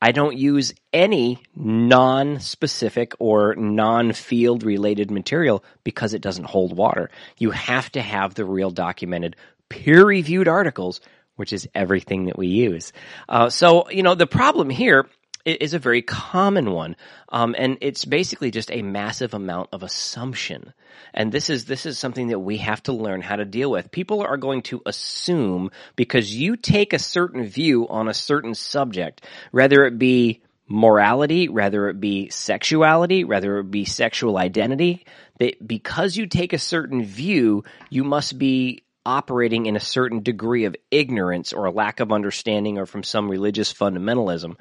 I 0.00 0.12
don't 0.12 0.36
use 0.36 0.74
any 0.92 1.42
non-specific 1.56 3.14
or 3.18 3.56
non-field 3.56 4.62
related 4.62 5.10
material 5.10 5.64
because 5.82 6.14
it 6.14 6.22
doesn't 6.22 6.44
hold 6.44 6.76
water. 6.76 7.10
You 7.36 7.50
have 7.50 7.90
to 7.92 8.02
have 8.02 8.34
the 8.34 8.44
real 8.44 8.70
documented 8.70 9.36
peer-reviewed 9.68 10.46
articles, 10.46 11.00
which 11.36 11.52
is 11.52 11.68
everything 11.74 12.26
that 12.26 12.38
we 12.38 12.46
use. 12.46 12.92
Uh, 13.28 13.50
so, 13.50 13.90
you 13.90 14.02
know, 14.02 14.14
the 14.14 14.26
problem 14.26 14.70
here 14.70 15.08
is 15.56 15.74
a 15.74 15.78
very 15.78 16.02
common 16.02 16.70
one, 16.70 16.96
um, 17.28 17.54
and 17.58 17.78
it's 17.80 18.04
basically 18.04 18.50
just 18.50 18.70
a 18.70 18.82
massive 18.82 19.34
amount 19.34 19.70
of 19.72 19.82
assumption. 19.82 20.72
And 21.14 21.32
this 21.32 21.50
is 21.50 21.64
this 21.64 21.86
is 21.86 21.98
something 21.98 22.28
that 22.28 22.38
we 22.38 22.58
have 22.58 22.82
to 22.84 22.92
learn 22.92 23.22
how 23.22 23.36
to 23.36 23.44
deal 23.44 23.70
with. 23.70 23.90
People 23.90 24.22
are 24.22 24.36
going 24.36 24.62
to 24.62 24.82
assume 24.86 25.70
because 25.96 26.34
you 26.34 26.56
take 26.56 26.92
a 26.92 26.98
certain 26.98 27.44
view 27.46 27.88
on 27.88 28.08
a 28.08 28.14
certain 28.14 28.54
subject, 28.54 29.24
whether 29.50 29.84
it 29.84 29.98
be 29.98 30.42
morality, 30.68 31.48
whether 31.48 31.88
it 31.88 31.98
be 31.98 32.28
sexuality, 32.28 33.24
whether 33.24 33.58
it 33.58 33.70
be 33.70 33.84
sexual 33.84 34.36
identity, 34.36 35.06
that 35.38 35.66
because 35.66 36.16
you 36.16 36.26
take 36.26 36.52
a 36.52 36.58
certain 36.58 37.04
view, 37.04 37.64
you 37.88 38.04
must 38.04 38.38
be 38.38 38.82
operating 39.06 39.64
in 39.64 39.74
a 39.74 39.80
certain 39.80 40.22
degree 40.22 40.66
of 40.66 40.76
ignorance 40.90 41.54
or 41.54 41.64
a 41.64 41.70
lack 41.70 42.00
of 42.00 42.12
understanding 42.12 42.76
or 42.76 42.84
from 42.84 43.02
some 43.02 43.30
religious 43.30 43.72
fundamentalism. 43.72 44.56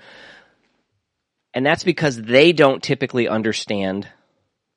And 1.57 1.65
that's 1.65 1.83
because 1.83 2.21
they 2.21 2.53
don't 2.53 2.83
typically 2.83 3.27
understand 3.27 4.07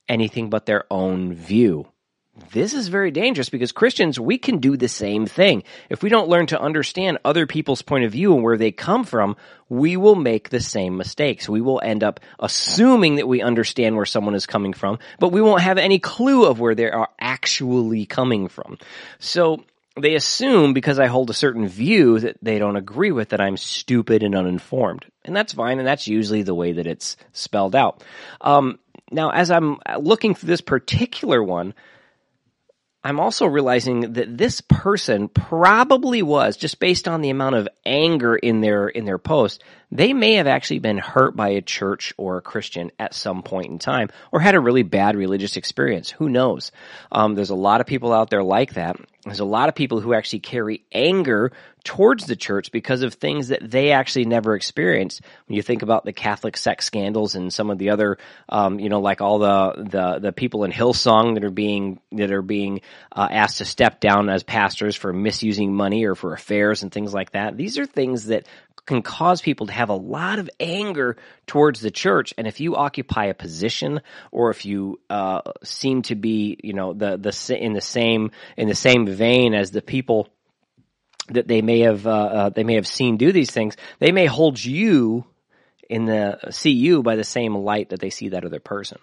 anything 0.08 0.48
but 0.48 0.64
their 0.64 0.84
own 0.90 1.34
view 1.34 1.86
this 2.52 2.74
is 2.74 2.88
very 2.88 3.10
dangerous 3.10 3.48
because 3.48 3.72
Christians, 3.72 4.18
we 4.18 4.38
can 4.38 4.58
do 4.58 4.76
the 4.76 4.88
same 4.88 5.26
thing. 5.26 5.62
If 5.88 6.02
we 6.02 6.08
don't 6.08 6.28
learn 6.28 6.46
to 6.46 6.60
understand 6.60 7.18
other 7.24 7.46
people's 7.46 7.82
point 7.82 8.04
of 8.04 8.12
view 8.12 8.34
and 8.34 8.42
where 8.42 8.56
they 8.56 8.72
come 8.72 9.04
from, 9.04 9.36
we 9.68 9.96
will 9.96 10.14
make 10.14 10.48
the 10.48 10.60
same 10.60 10.96
mistakes. 10.96 11.48
We 11.48 11.60
will 11.60 11.80
end 11.82 12.02
up 12.02 12.20
assuming 12.38 13.16
that 13.16 13.28
we 13.28 13.42
understand 13.42 13.96
where 13.96 14.06
someone 14.06 14.34
is 14.34 14.46
coming 14.46 14.72
from, 14.72 14.98
but 15.18 15.32
we 15.32 15.42
won't 15.42 15.62
have 15.62 15.78
any 15.78 15.98
clue 15.98 16.46
of 16.46 16.60
where 16.60 16.74
they 16.74 16.90
are 16.90 17.08
actually 17.20 18.06
coming 18.06 18.48
from. 18.48 18.78
So 19.18 19.64
they 20.00 20.14
assume 20.14 20.72
because 20.72 20.98
I 20.98 21.06
hold 21.06 21.30
a 21.30 21.34
certain 21.34 21.68
view 21.68 22.18
that 22.20 22.36
they 22.42 22.58
don't 22.58 22.76
agree 22.76 23.12
with 23.12 23.30
that 23.30 23.40
I'm 23.40 23.56
stupid 23.56 24.22
and 24.22 24.34
uninformed. 24.34 25.06
And 25.24 25.34
that's 25.34 25.52
fine, 25.52 25.78
and 25.78 25.86
that's 25.86 26.08
usually 26.08 26.42
the 26.42 26.54
way 26.54 26.72
that 26.72 26.86
it's 26.86 27.16
spelled 27.32 27.74
out. 27.74 28.02
Um, 28.40 28.78
now, 29.10 29.30
as 29.30 29.50
I'm 29.50 29.78
looking 29.98 30.34
through 30.34 30.48
this 30.48 30.60
particular 30.60 31.42
one, 31.42 31.74
I'm 33.02 33.18
also 33.18 33.46
realizing 33.46 34.12
that 34.12 34.36
this 34.36 34.60
person 34.60 35.28
probably 35.28 36.22
was 36.22 36.56
just 36.56 36.78
based 36.78 37.08
on 37.08 37.22
the 37.22 37.30
amount 37.30 37.56
of 37.56 37.68
anger 37.86 38.36
in 38.36 38.60
their 38.60 38.88
in 38.88 39.04
their 39.04 39.18
post 39.18 39.64
they 39.92 40.12
may 40.12 40.34
have 40.34 40.46
actually 40.46 40.78
been 40.78 40.98
hurt 40.98 41.34
by 41.34 41.50
a 41.50 41.60
church 41.60 42.14
or 42.16 42.36
a 42.36 42.42
Christian 42.42 42.92
at 42.98 43.14
some 43.14 43.42
point 43.42 43.70
in 43.70 43.78
time 43.78 44.08
or 44.30 44.40
had 44.40 44.54
a 44.54 44.60
really 44.60 44.84
bad 44.84 45.16
religious 45.16 45.56
experience. 45.56 46.10
Who 46.10 46.28
knows? 46.28 46.70
Um, 47.10 47.34
there's 47.34 47.50
a 47.50 47.56
lot 47.56 47.80
of 47.80 47.86
people 47.86 48.12
out 48.12 48.30
there 48.30 48.42
like 48.42 48.74
that. 48.74 48.96
There's 49.24 49.40
a 49.40 49.44
lot 49.44 49.68
of 49.68 49.74
people 49.74 50.00
who 50.00 50.14
actually 50.14 50.40
carry 50.40 50.84
anger 50.92 51.52
towards 51.84 52.26
the 52.26 52.36
church 52.36 52.72
because 52.72 53.02
of 53.02 53.14
things 53.14 53.48
that 53.48 53.70
they 53.70 53.92
actually 53.92 54.24
never 54.24 54.54
experienced. 54.54 55.22
When 55.46 55.56
you 55.56 55.62
think 55.62 55.82
about 55.82 56.04
the 56.04 56.12
Catholic 56.12 56.56
sex 56.56 56.84
scandals 56.84 57.34
and 57.34 57.52
some 57.52 57.70
of 57.70 57.78
the 57.78 57.90
other, 57.90 58.18
um, 58.48 58.78
you 58.78 58.88
know, 58.88 59.00
like 59.00 59.20
all 59.20 59.38
the, 59.38 59.88
the, 59.90 60.18
the 60.20 60.32
people 60.32 60.64
in 60.64 60.72
Hillsong 60.72 61.34
that 61.34 61.44
are 61.44 61.50
being, 61.50 62.00
that 62.12 62.32
are 62.32 62.42
being, 62.42 62.80
uh, 63.12 63.28
asked 63.30 63.58
to 63.58 63.64
step 63.64 64.00
down 64.00 64.28
as 64.28 64.42
pastors 64.42 64.96
for 64.96 65.12
misusing 65.12 65.74
money 65.74 66.04
or 66.04 66.14
for 66.14 66.32
affairs 66.32 66.82
and 66.82 66.92
things 66.92 67.14
like 67.14 67.32
that. 67.32 67.56
These 67.56 67.78
are 67.78 67.86
things 67.86 68.26
that 68.26 68.46
can 68.86 69.02
cause 69.02 69.40
people 69.40 69.66
to 69.66 69.72
have 69.72 69.88
a 69.88 69.94
lot 69.94 70.38
of 70.38 70.50
anger 70.58 71.16
towards 71.46 71.80
the 71.80 71.90
church. 71.90 72.34
And 72.36 72.46
if 72.46 72.60
you 72.60 72.76
occupy 72.76 73.26
a 73.26 73.34
position, 73.34 74.00
or 74.32 74.50
if 74.50 74.64
you 74.64 75.00
uh, 75.08 75.42
seem 75.62 76.02
to 76.02 76.14
be, 76.14 76.58
you 76.62 76.72
know, 76.72 76.92
the 76.92 77.16
the 77.16 77.56
in 77.56 77.72
the 77.72 77.80
same 77.80 78.32
in 78.56 78.68
the 78.68 78.74
same 78.74 79.06
vein 79.06 79.54
as 79.54 79.70
the 79.70 79.82
people 79.82 80.28
that 81.30 81.48
they 81.48 81.62
may 81.62 81.80
have 81.80 82.06
uh, 82.06 82.10
uh, 82.10 82.48
they 82.50 82.64
may 82.64 82.74
have 82.74 82.86
seen 82.86 83.16
do 83.16 83.32
these 83.32 83.50
things, 83.50 83.76
they 83.98 84.12
may 84.12 84.26
hold 84.26 84.62
you 84.62 85.24
in 85.88 86.04
the 86.04 86.38
see 86.50 86.70
you 86.70 87.02
by 87.02 87.16
the 87.16 87.24
same 87.24 87.54
light 87.54 87.90
that 87.90 88.00
they 88.00 88.10
see 88.10 88.30
that 88.30 88.44
other 88.44 88.60
person. 88.60 88.98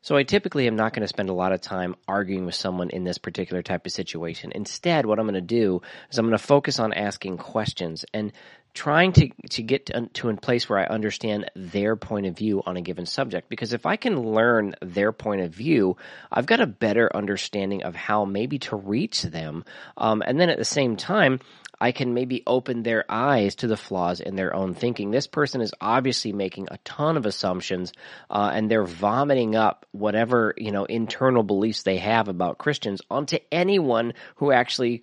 So 0.00 0.16
I 0.16 0.22
typically 0.22 0.68
am 0.68 0.76
not 0.76 0.92
going 0.92 1.02
to 1.02 1.08
spend 1.08 1.28
a 1.28 1.34
lot 1.34 1.52
of 1.52 1.60
time 1.60 1.96
arguing 2.06 2.46
with 2.46 2.54
someone 2.54 2.90
in 2.90 3.02
this 3.02 3.18
particular 3.18 3.62
type 3.62 3.84
of 3.84 3.92
situation. 3.92 4.52
Instead, 4.54 5.06
what 5.06 5.18
I'm 5.18 5.26
going 5.26 5.34
to 5.34 5.40
do 5.40 5.82
is 6.10 6.18
I'm 6.18 6.26
going 6.26 6.38
to 6.38 6.42
focus 6.42 6.78
on 6.78 6.92
asking 6.92 7.38
questions 7.38 8.04
and 8.14 8.32
trying 8.74 9.12
to 9.12 9.28
to 9.50 9.62
get 9.62 9.86
to, 10.14 10.28
a 10.28 10.36
place 10.36 10.68
where 10.68 10.78
I 10.78 10.86
understand 10.86 11.50
their 11.56 11.96
point 11.96 12.26
of 12.26 12.36
view 12.36 12.62
on 12.64 12.76
a 12.76 12.80
given 12.80 13.06
subject. 13.06 13.48
Because 13.48 13.72
if 13.72 13.86
I 13.86 13.96
can 13.96 14.20
learn 14.20 14.76
their 14.80 15.10
point 15.10 15.40
of 15.40 15.52
view, 15.52 15.96
I've 16.30 16.46
got 16.46 16.60
a 16.60 16.66
better 16.66 17.10
understanding 17.14 17.82
of 17.82 17.96
how 17.96 18.24
maybe 18.24 18.60
to 18.60 18.76
reach 18.76 19.22
them. 19.22 19.64
Um, 19.96 20.22
and 20.24 20.38
then 20.38 20.48
at 20.48 20.58
the 20.58 20.64
same 20.64 20.96
time, 20.96 21.40
I 21.80 21.92
can 21.92 22.14
maybe 22.14 22.42
open 22.46 22.82
their 22.82 23.04
eyes 23.08 23.54
to 23.56 23.66
the 23.66 23.76
flaws 23.76 24.20
in 24.20 24.36
their 24.36 24.54
own 24.54 24.74
thinking. 24.74 25.10
This 25.10 25.26
person 25.26 25.60
is 25.60 25.72
obviously 25.80 26.32
making 26.32 26.68
a 26.70 26.78
ton 26.78 27.16
of 27.16 27.26
assumptions, 27.26 27.92
uh, 28.30 28.50
and 28.52 28.70
they're 28.70 28.84
vomiting 28.84 29.56
up 29.56 29.86
whatever 29.92 30.54
you 30.56 30.72
know 30.72 30.84
internal 30.84 31.42
beliefs 31.42 31.82
they 31.82 31.98
have 31.98 32.28
about 32.28 32.58
Christians 32.58 33.00
onto 33.10 33.38
anyone 33.52 34.14
who 34.36 34.52
actually 34.52 35.02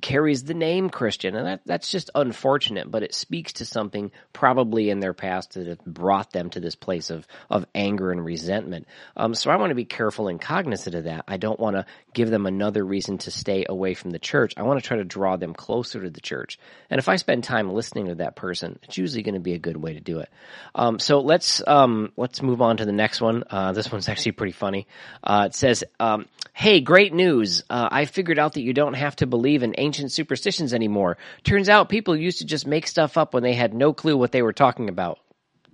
carries 0.00 0.44
the 0.44 0.54
name 0.54 0.90
Christian, 0.90 1.36
and 1.36 1.46
that, 1.46 1.60
that's 1.64 1.90
just 1.90 2.10
unfortunate. 2.14 2.90
But 2.90 3.02
it 3.02 3.14
speaks 3.14 3.54
to 3.54 3.64
something 3.64 4.10
probably 4.32 4.90
in 4.90 5.00
their 5.00 5.14
past 5.14 5.54
that 5.54 5.66
has 5.66 5.78
brought 5.86 6.32
them 6.32 6.50
to 6.50 6.60
this 6.60 6.74
place 6.74 7.10
of 7.10 7.26
of 7.50 7.66
anger 7.74 8.10
and 8.10 8.24
resentment. 8.24 8.86
Um, 9.16 9.34
so 9.34 9.50
I 9.50 9.56
want 9.56 9.70
to 9.70 9.76
be 9.76 9.84
careful 9.84 10.28
and 10.28 10.40
cognizant 10.40 10.94
of 10.94 11.04
that. 11.04 11.24
I 11.28 11.36
don't 11.36 11.60
want 11.60 11.76
to 11.76 11.86
give 12.14 12.30
them 12.30 12.46
another 12.46 12.84
reason 12.84 13.18
to 13.18 13.30
stay 13.30 13.64
away 13.68 13.94
from 13.94 14.10
the 14.10 14.18
church. 14.18 14.54
I 14.56 14.62
want 14.62 14.80
to 14.80 14.86
try 14.86 14.98
to 14.98 15.04
draw 15.04 15.36
them 15.36 15.54
closer 15.54 16.02
to 16.02 16.10
the 16.10 16.20
church. 16.20 16.58
And 16.90 16.98
if 16.98 17.08
I 17.08 17.16
spend 17.16 17.44
time 17.44 17.70
listening 17.70 18.06
to 18.06 18.16
that 18.16 18.36
person, 18.36 18.78
it's 18.82 18.98
usually 18.98 19.22
going 19.22 19.34
to 19.34 19.40
be 19.40 19.54
a 19.54 19.58
good 19.58 19.76
way 19.76 19.94
to 19.94 20.00
do 20.00 20.18
it. 20.20 20.28
Um, 20.74 20.98
so 20.98 21.20
let's 21.20 21.62
um, 21.66 22.12
let's 22.16 22.42
move 22.42 22.62
on 22.62 22.78
to 22.78 22.84
the 22.84 22.92
next 22.92 23.20
one. 23.20 23.44
Uh, 23.48 23.72
this 23.72 23.90
one's 23.90 24.08
actually 24.08 24.32
pretty 24.32 24.52
funny. 24.52 24.86
Uh, 25.22 25.44
it 25.46 25.54
says, 25.54 25.84
um, 26.00 26.26
"Hey, 26.52 26.80
great 26.80 27.12
news! 27.12 27.62
Uh, 27.68 27.88
I 27.90 28.04
figured 28.04 28.38
out 28.38 28.54
that 28.54 28.62
you 28.62 28.72
don't 28.72 28.94
have 28.94 29.16
to 29.16 29.26
believe 29.26 29.62
in 29.62 29.71
ancient 29.78 30.12
superstitions 30.12 30.74
anymore. 30.74 31.18
Turns 31.44 31.68
out 31.68 31.88
people 31.88 32.16
used 32.16 32.38
to 32.38 32.44
just 32.44 32.66
make 32.66 32.86
stuff 32.86 33.16
up 33.16 33.34
when 33.34 33.42
they 33.42 33.54
had 33.54 33.74
no 33.74 33.92
clue 33.92 34.16
what 34.16 34.32
they 34.32 34.42
were 34.42 34.52
talking 34.52 34.88
about." 34.88 35.18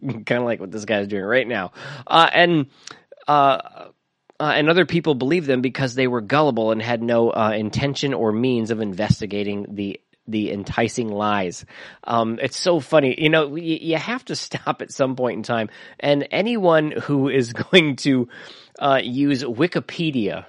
kind 0.03 0.33
of 0.33 0.45
like 0.45 0.61
what 0.61 0.71
this 0.71 0.85
guy's 0.85 1.09
doing 1.09 1.25
right 1.25 1.47
now. 1.47 1.73
Uh, 2.07 2.29
and 2.33 2.67
uh, 3.27 3.89
uh, 4.41 4.53
and 4.55 4.69
other 4.69 4.87
people 4.87 5.15
believed 5.15 5.47
them 5.47 5.61
because 5.61 5.95
they 5.95 6.07
were 6.07 6.21
gullible 6.21 6.71
and 6.71 6.81
had 6.81 7.03
no 7.03 7.31
uh, 7.31 7.53
intention 7.57 8.15
or 8.15 8.33
means 8.33 8.71
of 8.71 8.81
investigating 8.81 9.67
the 9.71 10.01
the 10.27 10.53
enticing 10.53 11.09
lies. 11.09 11.65
Um, 12.05 12.39
it's 12.41 12.57
so 12.57 12.81
funny. 12.81 13.15
You 13.19 13.31
know, 13.31 13.57
you, 13.57 13.79
you, 13.81 13.97
have 13.97 14.25
to 14.27 14.37
stop 14.37 14.83
at 14.83 14.93
some 14.93 15.17
point 15.17 15.39
in 15.39 15.43
time. 15.43 15.71
And 15.99 16.29
anyone 16.31 16.91
who 16.91 17.31
is 17.31 17.53
going 17.71 17.97
to 17.97 18.29
uh, 18.79 19.01
use 19.03 19.43
Wikipedia 19.43 20.45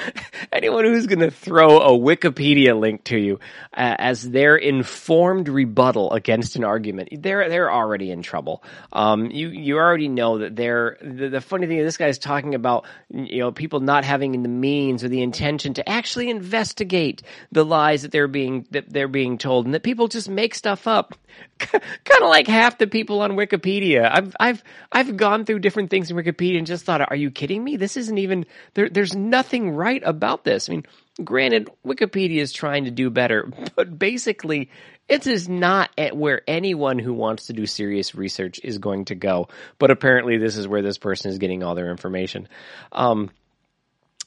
anyone 0.52 0.84
who's 0.84 1.06
going 1.06 1.20
to 1.20 1.30
throw 1.30 1.78
a 1.78 1.90
Wikipedia 1.90 2.78
link 2.78 3.04
to 3.04 3.18
you 3.18 3.40
uh, 3.74 3.96
as 3.98 4.28
their 4.30 4.56
informed 4.56 5.48
rebuttal 5.48 6.12
against 6.12 6.56
an 6.56 6.64
argument, 6.64 7.08
they're 7.22 7.48
they're 7.48 7.72
already 7.72 8.10
in 8.10 8.22
trouble. 8.22 8.62
Um, 8.92 9.30
you 9.30 9.48
you 9.48 9.76
already 9.76 10.08
know 10.08 10.38
that 10.38 10.56
they're 10.56 10.96
the, 11.00 11.28
the 11.28 11.40
funny 11.40 11.66
thing 11.66 11.78
is 11.78 11.86
this 11.86 11.96
guy 11.96 12.08
is 12.08 12.18
talking 12.18 12.54
about 12.54 12.86
you 13.10 13.38
know 13.38 13.52
people 13.52 13.80
not 13.80 14.04
having 14.04 14.42
the 14.42 14.48
means 14.48 15.04
or 15.04 15.08
the 15.08 15.22
intention 15.22 15.74
to 15.74 15.88
actually 15.88 16.30
investigate 16.30 17.22
the 17.50 17.64
lies 17.64 18.02
that 18.02 18.12
they're 18.12 18.28
being 18.28 18.66
that 18.70 18.90
they're 18.90 19.08
being 19.08 19.38
told, 19.38 19.66
and 19.66 19.74
that 19.74 19.82
people 19.82 20.08
just 20.08 20.28
make 20.28 20.54
stuff 20.54 20.86
up. 20.86 21.14
kind 21.58 22.22
of 22.22 22.28
like 22.28 22.46
half 22.46 22.78
the 22.78 22.86
people 22.86 23.20
on 23.20 23.32
Wikipedia. 23.32 24.08
I've 24.10 24.36
I've 24.38 24.64
I've 24.90 25.16
gone 25.16 25.44
through 25.44 25.60
different 25.60 25.90
things 25.90 26.10
in 26.10 26.16
Wikipedia 26.16 26.58
and 26.58 26.66
just 26.66 26.84
thought, 26.84 27.00
are 27.08 27.16
you 27.16 27.30
kidding 27.30 27.62
me? 27.62 27.76
This 27.76 27.96
isn't 27.96 28.18
even 28.18 28.46
there. 28.74 28.88
There's 28.88 29.14
nothing 29.14 29.74
right 29.82 30.02
about 30.04 30.44
this. 30.44 30.68
I 30.68 30.72
mean, 30.72 30.86
granted, 31.22 31.70
Wikipedia 31.84 32.40
is 32.40 32.52
trying 32.52 32.84
to 32.84 32.90
do 32.90 33.10
better, 33.10 33.50
but 33.76 33.98
basically, 33.98 34.70
it 35.08 35.26
is 35.26 35.48
not 35.48 35.90
at 35.98 36.16
where 36.16 36.42
anyone 36.46 36.98
who 36.98 37.12
wants 37.12 37.46
to 37.46 37.52
do 37.52 37.66
serious 37.66 38.14
research 38.14 38.60
is 38.62 38.78
going 38.78 39.06
to 39.06 39.14
go. 39.14 39.48
But 39.78 39.90
apparently, 39.90 40.38
this 40.38 40.56
is 40.56 40.68
where 40.68 40.82
this 40.82 40.98
person 40.98 41.30
is 41.30 41.38
getting 41.38 41.62
all 41.62 41.74
their 41.74 41.90
information. 41.90 42.48
Um, 42.92 43.30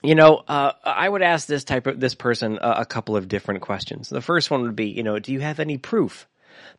you 0.03 0.15
know, 0.15 0.43
uh, 0.47 0.73
I 0.83 1.07
would 1.07 1.21
ask 1.21 1.47
this 1.47 1.63
type 1.63 1.87
of 1.87 1.99
this 1.99 2.15
person 2.15 2.59
a, 2.61 2.81
a 2.81 2.85
couple 2.85 3.15
of 3.15 3.27
different 3.27 3.61
questions. 3.61 4.09
The 4.09 4.21
first 4.21 4.51
one 4.51 4.61
would 4.63 4.75
be, 4.75 4.87
you 4.87 5.03
know, 5.03 5.17
do 5.17 5.31
you 5.31 5.39
have 5.39 5.59
any 5.59 5.77
proof 5.77 6.27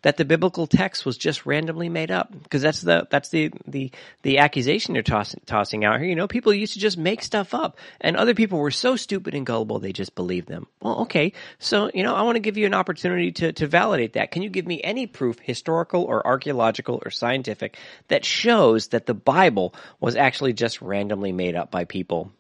that 0.03 0.17
the 0.17 0.25
biblical 0.25 0.67
text 0.67 1.05
was 1.05 1.17
just 1.17 1.47
randomly 1.47 1.89
made 1.89 2.11
up 2.11 2.33
because 2.43 2.63
that's 2.63 2.81
the 2.81 3.07
that's 3.11 3.29
the 3.31 3.53
the 3.67 3.91
the 4.23 4.39
accusation 4.39 4.95
they're 4.95 5.03
tossing 5.03 5.41
tossing 5.47 5.85
out 5.85 6.01
here. 6.01 6.09
You 6.09 6.17
know, 6.17 6.29
people 6.29 6.53
used 6.53 6.75
to 6.75 6.79
just 6.79 6.99
make 6.99 7.23
stuff 7.23 7.55
up, 7.55 7.79
and 8.01 8.17
other 8.17 8.35
people 8.35 8.59
were 8.59 8.71
so 8.71 8.97
stupid 8.97 9.35
and 9.35 9.47
gullible 9.47 9.79
they 9.79 9.93
just 9.93 10.15
believed 10.15 10.49
them. 10.49 10.67
Well, 10.81 11.01
okay, 11.03 11.33
so 11.59 11.91
you 11.95 12.03
know, 12.03 12.15
I 12.15 12.23
want 12.23 12.37
to 12.37 12.41
give 12.41 12.57
you 12.57 12.67
an 12.67 12.75
opportunity 12.75 13.33
to 13.33 13.53
to 13.53 13.67
validate 13.67 14.15
that. 14.15 14.31
Can 14.31 14.43
you 14.43 14.51
give 14.51 14.67
me 14.67 14.81
any 14.83 15.07
proof, 15.07 15.39
historical 15.41 16.05
or 16.05 16.27
archaeological 16.27 17.03
or 17.05 17.11
scientific, 17.11 17.77
that 18.09 18.25
shows 18.25 18.89
that 18.89 19.07
the 19.07 19.15
Bible 19.15 19.75
was 20.01 20.17
actually 20.17 20.53
just 20.53 20.81
randomly 20.83 21.33
made 21.33 21.55
up 21.55 21.71
by 21.71 21.85
people 21.85 22.33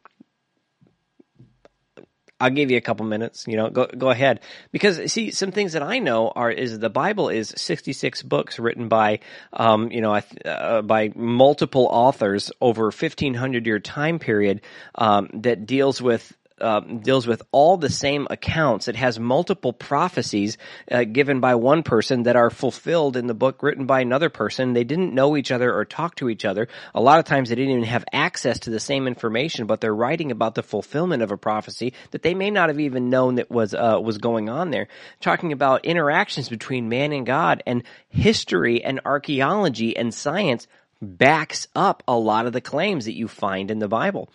I'll 2.40 2.51
give 2.51 2.70
you 2.70 2.77
a 2.77 2.83
couple 2.83 3.07
minutes. 3.07 3.46
You 3.46 3.57
know, 3.57 3.70
go 3.70 3.87
go 3.87 4.11
ahead 4.11 4.40
because 4.72 5.11
see 5.11 5.31
some 5.31 5.53
things 5.53 5.72
that 5.72 5.83
I 5.83 5.99
know 5.99 6.33
are 6.35 6.51
is 6.51 6.79
the 6.79 6.90
Bible 6.90 7.29
is 7.29 7.55
sixty 7.57 7.92
six 7.92 8.22
books 8.22 8.59
written 8.59 8.88
by 8.88 9.20
um, 9.53 9.90
you 9.90 10.01
know 10.01 10.20
uh, 10.44 10.83
by 10.83 11.12
multiple 11.14 11.88
authors 11.90 12.51
over 12.61 12.90
fifteen 12.90 13.35
hundred 13.35 13.66
year 13.66 13.79
time 13.79 14.18
period 14.18 14.61
um, 14.96 15.31
that 15.33 15.66
deals 15.66 16.03
with 16.03 16.37
uh, 16.61 16.81
deals 16.81 17.27
with 17.27 17.42
all 17.53 17.77
the 17.77 17.90
same 17.90 18.27
accounts. 18.31 18.88
It 18.88 18.97
has 18.97 19.19
multiple 19.19 19.73
prophecies 19.73 20.57
uh, 20.90 21.05
given 21.05 21.40
by 21.40 21.55
one 21.55 21.83
person 21.83 22.25
that 22.25 22.37
are 22.37 22.51
fulfilled 22.51 23.16
in 23.16 23.27
the 23.27 23.35
book 23.35 23.62
written 23.62 23.87
by 23.87 24.01
another 24.01 24.31
person. 24.31 24.73
They 24.73 24.85
didn't 24.85 25.14
know 25.14 25.37
each 25.37 25.51
other 25.51 25.75
or 25.75 25.85
talk 25.85 26.14
to 26.16 26.29
each 26.29 26.45
other. 26.45 26.69
A 26.95 27.01
lot 27.01 27.19
of 27.19 27.25
times 27.25 27.49
they 27.49 27.55
didn't 27.55 27.73
even 27.73 27.85
have 27.85 28.05
access 28.12 28.61
to 28.61 28.71
the 28.71 28.81
same 28.81 29.07
information, 29.07 29.66
but 29.66 29.81
they're 29.81 29.95
writing 29.95 30.31
about 30.31 30.55
the 30.55 30.62
fulfillment 30.62 31.23
of 31.23 31.31
a 31.31 31.37
prophecy 31.37 31.92
that 32.12 32.23
they 32.23 32.35
may 32.35 32.51
not 32.51 32.69
have 32.69 32.81
even 32.81 33.11
known 33.11 33.35
that 33.35 33.51
was 33.51 33.75
uh, 33.75 33.99
was 34.03 34.19
going 34.19 34.49
on 34.49 34.71
there. 34.71 34.88
Talking 35.21 35.53
about 35.53 35.85
interactions 35.85 36.49
between 36.49 36.88
man 36.88 37.12
and 37.12 37.27
God 37.27 37.62
and 37.66 37.83
history 38.09 38.83
and 38.83 39.01
archaeology 39.05 39.97
and 39.97 40.14
science 40.14 40.66
backs 41.03 41.69
up 41.75 42.03
a 42.09 42.16
lot 42.16 42.47
of 42.47 42.53
the 42.53 42.61
claims 42.61 43.05
that 43.05 43.14
you 43.14 43.29
find 43.29 43.71
in 43.71 43.79
the 43.79 43.88
Bible. 43.88 44.31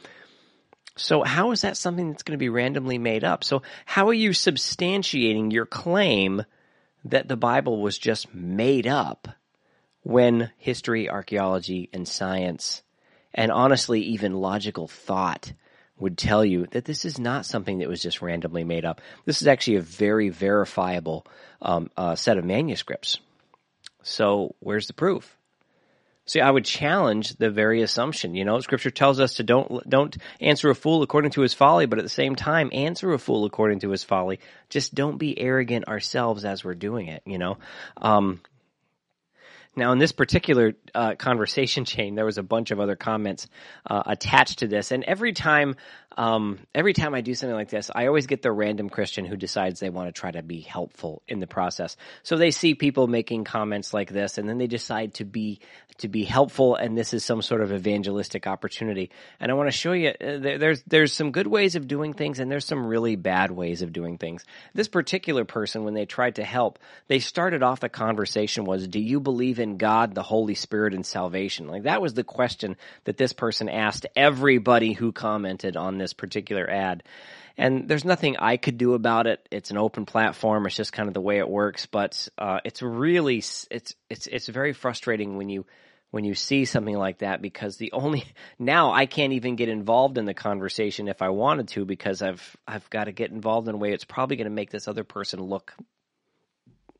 So 0.95 1.23
how 1.23 1.51
is 1.51 1.61
that 1.61 1.77
something 1.77 2.11
that's 2.11 2.23
going 2.23 2.37
to 2.37 2.41
be 2.41 2.49
randomly 2.49 2.97
made 2.97 3.23
up? 3.23 3.43
So 3.43 3.61
how 3.85 4.09
are 4.09 4.13
you 4.13 4.31
substantiating 4.31 5.51
your 5.51 5.65
claim 5.65 6.43
that 7.05 7.27
the 7.27 7.37
Bible 7.37 7.81
was 7.81 7.97
just 7.97 8.33
made 8.33 8.87
up 8.87 9.27
when 10.03 10.51
history, 10.57 11.09
archaeology, 11.09 11.89
and 11.93 12.07
science, 12.07 12.81
and 13.33 13.51
honestly 13.51 14.01
even 14.01 14.33
logical 14.33 14.87
thought 14.87 15.53
would 15.97 16.17
tell 16.17 16.43
you 16.43 16.65
that 16.71 16.85
this 16.85 17.05
is 17.05 17.19
not 17.19 17.45
something 17.45 17.77
that 17.79 17.87
was 17.87 18.01
just 18.01 18.21
randomly 18.21 18.63
made 18.63 18.83
up. 18.83 19.01
This 19.25 19.41
is 19.41 19.47
actually 19.47 19.77
a 19.77 19.81
very 19.81 20.29
verifiable 20.29 21.25
um, 21.61 21.91
uh, 21.95 22.15
set 22.15 22.37
of 22.37 22.43
manuscripts. 22.43 23.19
So 24.01 24.55
where's 24.59 24.87
the 24.87 24.93
proof? 24.93 25.37
See, 26.31 26.39
I 26.39 26.49
would 26.49 26.63
challenge 26.63 27.35
the 27.35 27.49
very 27.49 27.81
assumption. 27.81 28.35
You 28.35 28.45
know, 28.45 28.57
Scripture 28.61 28.89
tells 28.89 29.19
us 29.19 29.33
to 29.33 29.43
don't 29.43 29.89
don't 29.89 30.15
answer 30.39 30.69
a 30.69 30.75
fool 30.75 31.03
according 31.03 31.31
to 31.31 31.41
his 31.41 31.53
folly, 31.53 31.87
but 31.87 31.99
at 31.99 32.05
the 32.05 32.09
same 32.09 32.37
time, 32.37 32.69
answer 32.71 33.11
a 33.11 33.19
fool 33.19 33.43
according 33.43 33.79
to 33.79 33.89
his 33.89 34.05
folly. 34.05 34.39
Just 34.69 34.95
don't 34.95 35.17
be 35.17 35.37
arrogant 35.37 35.89
ourselves 35.89 36.45
as 36.45 36.63
we're 36.63 36.73
doing 36.73 37.07
it. 37.07 37.21
You 37.25 37.37
know. 37.37 37.57
Um, 37.97 38.39
now, 39.75 39.91
in 39.91 39.99
this 39.99 40.13
particular 40.13 40.71
uh, 40.95 41.15
conversation 41.15 41.83
chain, 41.93 42.15
there 42.15 42.23
was 42.23 42.37
a 42.37 42.43
bunch 42.43 42.71
of 42.71 42.79
other 42.79 42.95
comments 42.95 43.49
uh, 43.85 44.03
attached 44.05 44.59
to 44.59 44.67
this, 44.67 44.91
and 44.91 45.03
every 45.03 45.33
time 45.33 45.75
um, 46.17 46.59
every 46.75 46.93
time 46.93 47.13
I 47.15 47.21
do 47.21 47.33
something 47.33 47.55
like 47.55 47.69
this, 47.69 47.89
I 47.93 48.07
always 48.07 48.27
get 48.27 48.41
the 48.41 48.51
random 48.51 48.89
Christian 48.89 49.25
who 49.25 49.37
decides 49.37 49.79
they 49.79 49.89
want 49.89 50.13
to 50.13 50.19
try 50.19 50.31
to 50.31 50.43
be 50.43 50.59
helpful 50.59 51.21
in 51.27 51.39
the 51.39 51.47
process. 51.47 51.95
So 52.23 52.37
they 52.37 52.51
see 52.51 52.75
people 52.75 53.07
making 53.07 53.45
comments 53.45 53.93
like 53.93 54.09
this, 54.09 54.37
and 54.37 54.47
then 54.47 54.57
they 54.57 54.67
decide 54.67 55.15
to 55.15 55.25
be 55.25 55.61
to 55.97 56.07
be 56.07 56.23
helpful, 56.23 56.75
and 56.75 56.97
this 56.97 57.13
is 57.13 57.23
some 57.23 57.41
sort 57.41 57.61
of 57.61 57.71
evangelistic 57.71 58.47
opportunity. 58.47 59.11
And 59.39 59.51
I 59.51 59.53
want 59.53 59.67
to 59.71 59.77
show 59.77 59.93
you 59.93 60.09
uh, 60.09 60.39
there's 60.39 60.81
there's 60.83 61.13
some 61.13 61.31
good 61.31 61.47
ways 61.47 61.75
of 61.75 61.87
doing 61.87 62.13
things, 62.13 62.39
and 62.39 62.51
there's 62.51 62.65
some 62.65 62.85
really 62.85 63.15
bad 63.15 63.51
ways 63.51 63.81
of 63.81 63.93
doing 63.93 64.17
things. 64.17 64.43
This 64.73 64.87
particular 64.87 65.45
person, 65.45 65.83
when 65.83 65.93
they 65.93 66.05
tried 66.05 66.35
to 66.35 66.43
help, 66.43 66.79
they 67.07 67.19
started 67.19 67.63
off 67.63 67.79
the 67.79 67.89
conversation 67.89 68.65
was, 68.65 68.87
"Do 68.87 68.99
you 68.99 69.19
believe 69.19 69.59
in 69.59 69.77
God, 69.77 70.15
the 70.15 70.23
Holy 70.23 70.55
Spirit, 70.55 70.93
and 70.93 71.05
salvation?" 71.05 71.67
Like 71.67 71.83
that 71.83 72.01
was 72.01 72.13
the 72.13 72.23
question 72.23 72.75
that 73.05 73.17
this 73.17 73.33
person 73.33 73.69
asked 73.69 74.05
everybody 74.15 74.93
who 74.93 75.11
commented 75.11 75.77
on 75.77 76.00
this 76.01 76.13
particular 76.13 76.69
ad. 76.69 77.03
And 77.57 77.87
there's 77.87 78.05
nothing 78.05 78.37
I 78.37 78.57
could 78.57 78.77
do 78.77 78.93
about 78.93 79.27
it. 79.27 79.47
It's 79.51 79.71
an 79.71 79.77
open 79.77 80.05
platform. 80.05 80.65
It's 80.65 80.75
just 80.75 80.93
kind 80.93 81.07
of 81.07 81.13
the 81.13 81.21
way 81.21 81.37
it 81.37 81.49
works. 81.49 81.85
But 81.85 82.27
uh, 82.37 82.59
it's 82.65 82.81
really 82.81 83.37
it's 83.37 83.67
it's 84.09 84.27
it's 84.27 84.47
very 84.47 84.73
frustrating 84.73 85.37
when 85.37 85.49
you 85.49 85.65
when 86.11 86.25
you 86.25 86.35
see 86.35 86.65
something 86.65 86.95
like 86.95 87.19
that 87.19 87.41
because 87.41 87.77
the 87.77 87.93
only 87.93 88.25
now 88.59 88.91
I 88.91 89.05
can't 89.05 89.33
even 89.33 89.55
get 89.55 89.69
involved 89.69 90.17
in 90.17 90.25
the 90.25 90.33
conversation 90.33 91.07
if 91.07 91.21
I 91.21 91.29
wanted 91.29 91.69
to 91.69 91.85
because 91.85 92.21
I've 92.21 92.55
I've 92.67 92.89
got 92.89 93.05
to 93.05 93.11
get 93.11 93.31
involved 93.31 93.67
in 93.67 93.75
a 93.75 93.77
way 93.77 93.91
it's 93.91 94.05
probably 94.05 94.35
going 94.35 94.45
to 94.45 94.51
make 94.51 94.69
this 94.69 94.87
other 94.87 95.03
person 95.03 95.41
look 95.41 95.73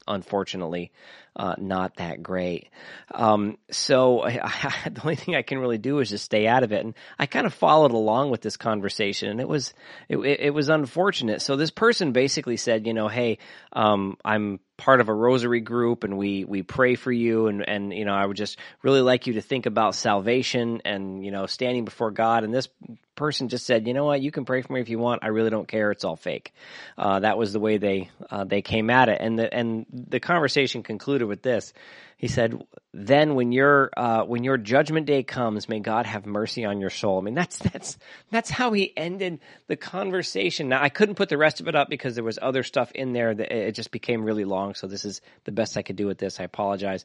unfortunately 0.08 0.92
uh, 1.36 1.56
not 1.58 1.96
that 1.96 2.22
great. 2.22 2.70
Um, 3.14 3.58
so 3.70 4.22
I, 4.24 4.40
I, 4.44 4.90
the 4.90 5.02
only 5.02 5.16
thing 5.16 5.36
I 5.36 5.42
can 5.42 5.60
really 5.60 5.78
do 5.78 6.00
is 6.00 6.10
just 6.10 6.26
stay 6.26 6.48
out 6.48 6.64
of 6.64 6.72
it. 6.72 6.84
And 6.84 6.94
I 7.18 7.26
kind 7.26 7.46
of 7.46 7.54
followed 7.54 7.92
along 7.92 8.32
with 8.32 8.42
this 8.42 8.58
conversation, 8.58 9.30
and 9.30 9.40
it 9.40 9.48
was 9.48 9.74
it, 10.10 10.18
it 10.18 10.54
was 10.54 10.70
unfortunate. 10.70 11.42
So 11.42 11.56
this 11.56 11.72
person 11.72 12.12
basically 12.12 12.58
said, 12.58 12.88
you 12.88 12.94
know, 12.94 13.08
hey, 13.08 13.38
um, 13.74 14.18
I'm 14.26 14.60
part 14.82 15.00
of 15.00 15.10
a 15.10 15.14
rosary 15.14 15.60
group 15.60 16.04
and 16.04 16.18
we 16.18 16.44
we 16.44 16.64
pray 16.64 16.96
for 16.96 17.12
you 17.12 17.46
and 17.46 17.68
and 17.70 17.94
you 17.94 18.04
know 18.04 18.16
I 18.16 18.26
would 18.26 18.36
just 18.36 18.58
really 18.82 19.02
like 19.02 19.28
you 19.28 19.34
to 19.34 19.42
think 19.42 19.68
about 19.68 19.94
salvation 19.94 20.82
and 20.86 21.24
you 21.24 21.30
know 21.30 21.46
standing 21.46 21.86
before 21.86 22.10
God 22.10 22.44
and 22.44 22.52
this 22.52 22.68
person 23.14 23.48
just 23.48 23.68
said 23.68 23.86
you 23.86 23.94
know 23.94 24.06
what 24.06 24.22
you 24.22 24.32
can 24.32 24.44
pray 24.44 24.64
for 24.64 24.74
me 24.74 24.82
if 24.82 24.90
you 24.90 24.98
want 24.98 25.24
I 25.24 25.28
really 25.28 25.52
don't 25.52 25.68
care 25.68 25.92
it's 25.92 26.04
all 26.04 26.16
fake 26.16 26.52
uh, 26.98 27.20
that 27.20 27.38
was 27.38 27.54
the 27.54 27.60
way 27.60 27.78
they 27.78 28.10
uh, 28.32 28.44
they 28.44 28.64
came 28.64 28.90
at 28.90 29.08
it 29.08 29.20
and 29.22 29.38
the 29.38 29.54
and 29.54 29.86
the 29.92 30.20
conversation 30.20 30.82
concluded 30.82 31.21
with 31.28 31.42
this 31.42 31.74
he 32.22 32.28
said, 32.28 32.64
"Then 32.94 33.34
when 33.34 33.52
your 33.52 33.90
uh, 33.98 34.24
when 34.26 34.44
your 34.44 34.56
judgment 34.56 35.08
day 35.08 35.24
comes, 35.24 35.68
may 35.68 35.80
God 35.80 36.06
have 36.06 36.28
mercy 36.28 36.66
on 36.66 36.80
your 36.80 36.92
soul." 36.92 37.18
I 37.18 37.24
mean, 37.24 37.34
that's 37.34 37.58
that's 37.58 37.98
that's 38.30 38.52
how 38.52 38.74
he 38.74 38.96
ended 38.96 39.40
the 39.66 39.76
conversation. 39.76 40.70
Now, 40.70 40.84
I 40.84 40.90
couldn't 40.90 41.16
put 41.16 41.30
the 41.30 41.38
rest 41.40 41.62
of 41.62 41.68
it 41.68 41.74
up 41.74 41.90
because 41.90 42.14
there 42.14 42.24
was 42.24 42.38
other 42.40 42.62
stuff 42.62 42.92
in 42.92 43.14
there 43.14 43.34
that 43.34 43.52
it 43.52 43.72
just 43.72 43.90
became 43.90 44.24
really 44.24 44.46
long. 44.46 44.76
So 44.76 44.86
this 44.86 45.04
is 45.04 45.20
the 45.46 45.52
best 45.52 45.78
I 45.78 45.82
could 45.82 45.96
do 45.96 46.06
with 46.06 46.20
this. 46.20 46.40
I 46.40 46.44
apologize, 46.44 47.04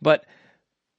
but 0.00 0.24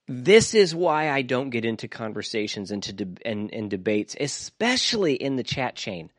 this 0.08 0.54
is 0.54 0.76
why 0.76 1.10
I 1.10 1.24
don't 1.24 1.50
get 1.50 1.66
into 1.66 1.88
conversations 1.88 2.70
into 2.70 2.94
de- 2.94 3.28
and, 3.28 3.52
and 3.52 3.68
debates, 3.68 4.16
especially 4.20 5.16
in 5.16 5.38
the 5.38 5.44
chat 5.44 5.76
chain 5.76 6.12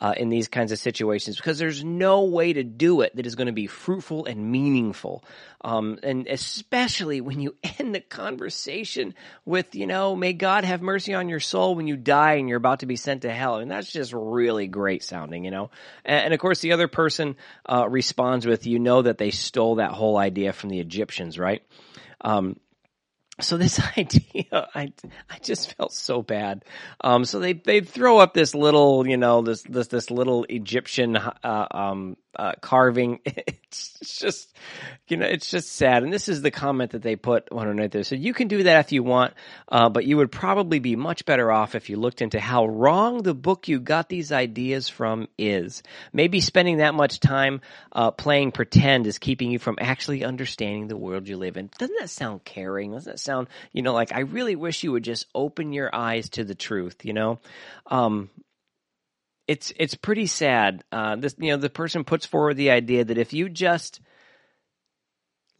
uh, 0.00 0.14
in 0.16 0.30
these 0.30 0.48
kinds 0.48 0.72
of 0.72 0.78
situations 0.78 1.36
because 1.36 1.58
there's 1.58 1.84
no 1.84 2.24
way 2.24 2.52
to 2.52 2.64
do 2.64 3.02
it 3.02 3.14
that 3.16 3.26
is 3.26 3.34
going 3.34 3.46
to 3.46 3.52
be 3.52 3.66
fruitful 3.66 4.24
and 4.24 4.50
meaningful. 4.50 5.22
Um, 5.62 5.98
and 6.02 6.26
especially 6.26 7.20
when 7.20 7.40
you 7.40 7.54
end 7.78 7.94
the 7.94 8.00
conversation 8.00 9.14
with, 9.44 9.74
you 9.74 9.86
know, 9.86 10.16
may 10.16 10.32
God 10.32 10.64
have 10.64 10.80
mercy 10.80 11.12
on 11.12 11.28
your 11.28 11.40
soul 11.40 11.74
when 11.74 11.86
you 11.86 11.96
die 11.96 12.34
and 12.34 12.48
you're 12.48 12.56
about 12.56 12.80
to 12.80 12.86
be 12.86 12.96
sent 12.96 13.22
to 13.22 13.32
hell. 13.32 13.56
And 13.56 13.70
that's 13.70 13.92
just 13.92 14.12
really 14.14 14.66
great 14.66 15.02
sounding, 15.04 15.44
you 15.44 15.50
know. 15.50 15.70
And, 16.04 16.26
and 16.26 16.34
of 16.34 16.40
course, 16.40 16.60
the 16.60 16.72
other 16.72 16.88
person 16.88 17.36
uh, 17.66 17.86
responds 17.88 18.46
with, 18.46 18.66
you 18.66 18.78
know, 18.78 19.02
that 19.02 19.18
they 19.18 19.30
stole 19.30 19.76
that 19.76 19.92
whole 19.92 20.16
idea 20.16 20.52
from 20.52 20.70
the 20.70 20.80
Egyptians, 20.80 21.38
right? 21.38 21.62
Um, 22.22 22.56
so 23.40 23.56
this 23.56 23.80
idea, 23.98 24.68
I, 24.74 24.92
I 25.28 25.38
just 25.42 25.76
felt 25.76 25.92
so 25.92 26.22
bad. 26.22 26.64
Um, 27.00 27.24
so 27.24 27.38
they, 27.38 27.54
they 27.54 27.80
throw 27.80 28.18
up 28.18 28.34
this 28.34 28.54
little, 28.54 29.06
you 29.06 29.16
know, 29.16 29.42
this, 29.42 29.62
this, 29.62 29.88
this 29.88 30.10
little 30.10 30.44
Egyptian, 30.48 31.16
uh, 31.16 31.66
um, 31.70 32.16
uh, 32.34 32.52
carving. 32.60 33.20
It's 33.70 34.18
just, 34.18 34.52
you 35.06 35.16
know, 35.16 35.26
it's 35.26 35.48
just 35.48 35.70
sad. 35.70 36.02
And 36.02 36.12
this 36.12 36.28
is 36.28 36.42
the 36.42 36.50
comment 36.50 36.90
that 36.90 37.02
they 37.02 37.14
put 37.14 37.48
underneath 37.52 37.92
there. 37.92 38.02
So 38.02 38.16
you 38.16 38.34
can 38.34 38.48
do 38.48 38.64
that 38.64 38.86
if 38.86 38.90
you 38.90 39.04
want, 39.04 39.34
uh, 39.68 39.88
but 39.88 40.04
you 40.04 40.16
would 40.16 40.32
probably 40.32 40.80
be 40.80 40.96
much 40.96 41.24
better 41.24 41.52
off 41.52 41.76
if 41.76 41.88
you 41.88 41.96
looked 41.96 42.20
into 42.20 42.40
how 42.40 42.66
wrong 42.66 43.22
the 43.22 43.32
book 43.32 43.68
you 43.68 43.78
got 43.78 44.08
these 44.08 44.32
ideas 44.32 44.88
from 44.88 45.28
is. 45.38 45.84
Maybe 46.12 46.40
spending 46.40 46.78
that 46.78 46.94
much 46.94 47.20
time 47.20 47.60
uh, 47.92 48.10
playing 48.10 48.50
pretend 48.50 49.06
is 49.06 49.18
keeping 49.18 49.52
you 49.52 49.60
from 49.60 49.78
actually 49.80 50.24
understanding 50.24 50.88
the 50.88 50.96
world 50.96 51.28
you 51.28 51.36
live 51.36 51.56
in. 51.56 51.70
Doesn't 51.78 51.96
that 52.00 52.10
sound 52.10 52.42
caring? 52.42 52.90
Doesn't 52.90 53.12
that 53.12 53.20
sound, 53.20 53.29
you 53.72 53.82
know, 53.82 53.92
like 53.92 54.12
I 54.12 54.20
really 54.20 54.56
wish 54.56 54.82
you 54.82 54.92
would 54.92 55.04
just 55.04 55.26
open 55.34 55.72
your 55.72 55.94
eyes 55.94 56.28
to 56.30 56.44
the 56.44 56.54
truth, 56.54 57.04
you 57.04 57.12
know? 57.12 57.38
Um, 57.86 58.30
it's 59.50 59.72
it's 59.76 59.96
pretty 59.96 60.26
sad. 60.26 60.84
Uh, 60.92 61.16
this 61.16 61.34
you 61.38 61.50
know 61.50 61.56
the 61.56 61.68
person 61.68 62.04
puts 62.04 62.24
forward 62.24 62.54
the 62.54 62.70
idea 62.70 63.04
that 63.04 63.18
if 63.18 63.32
you 63.32 63.48
just 63.48 64.00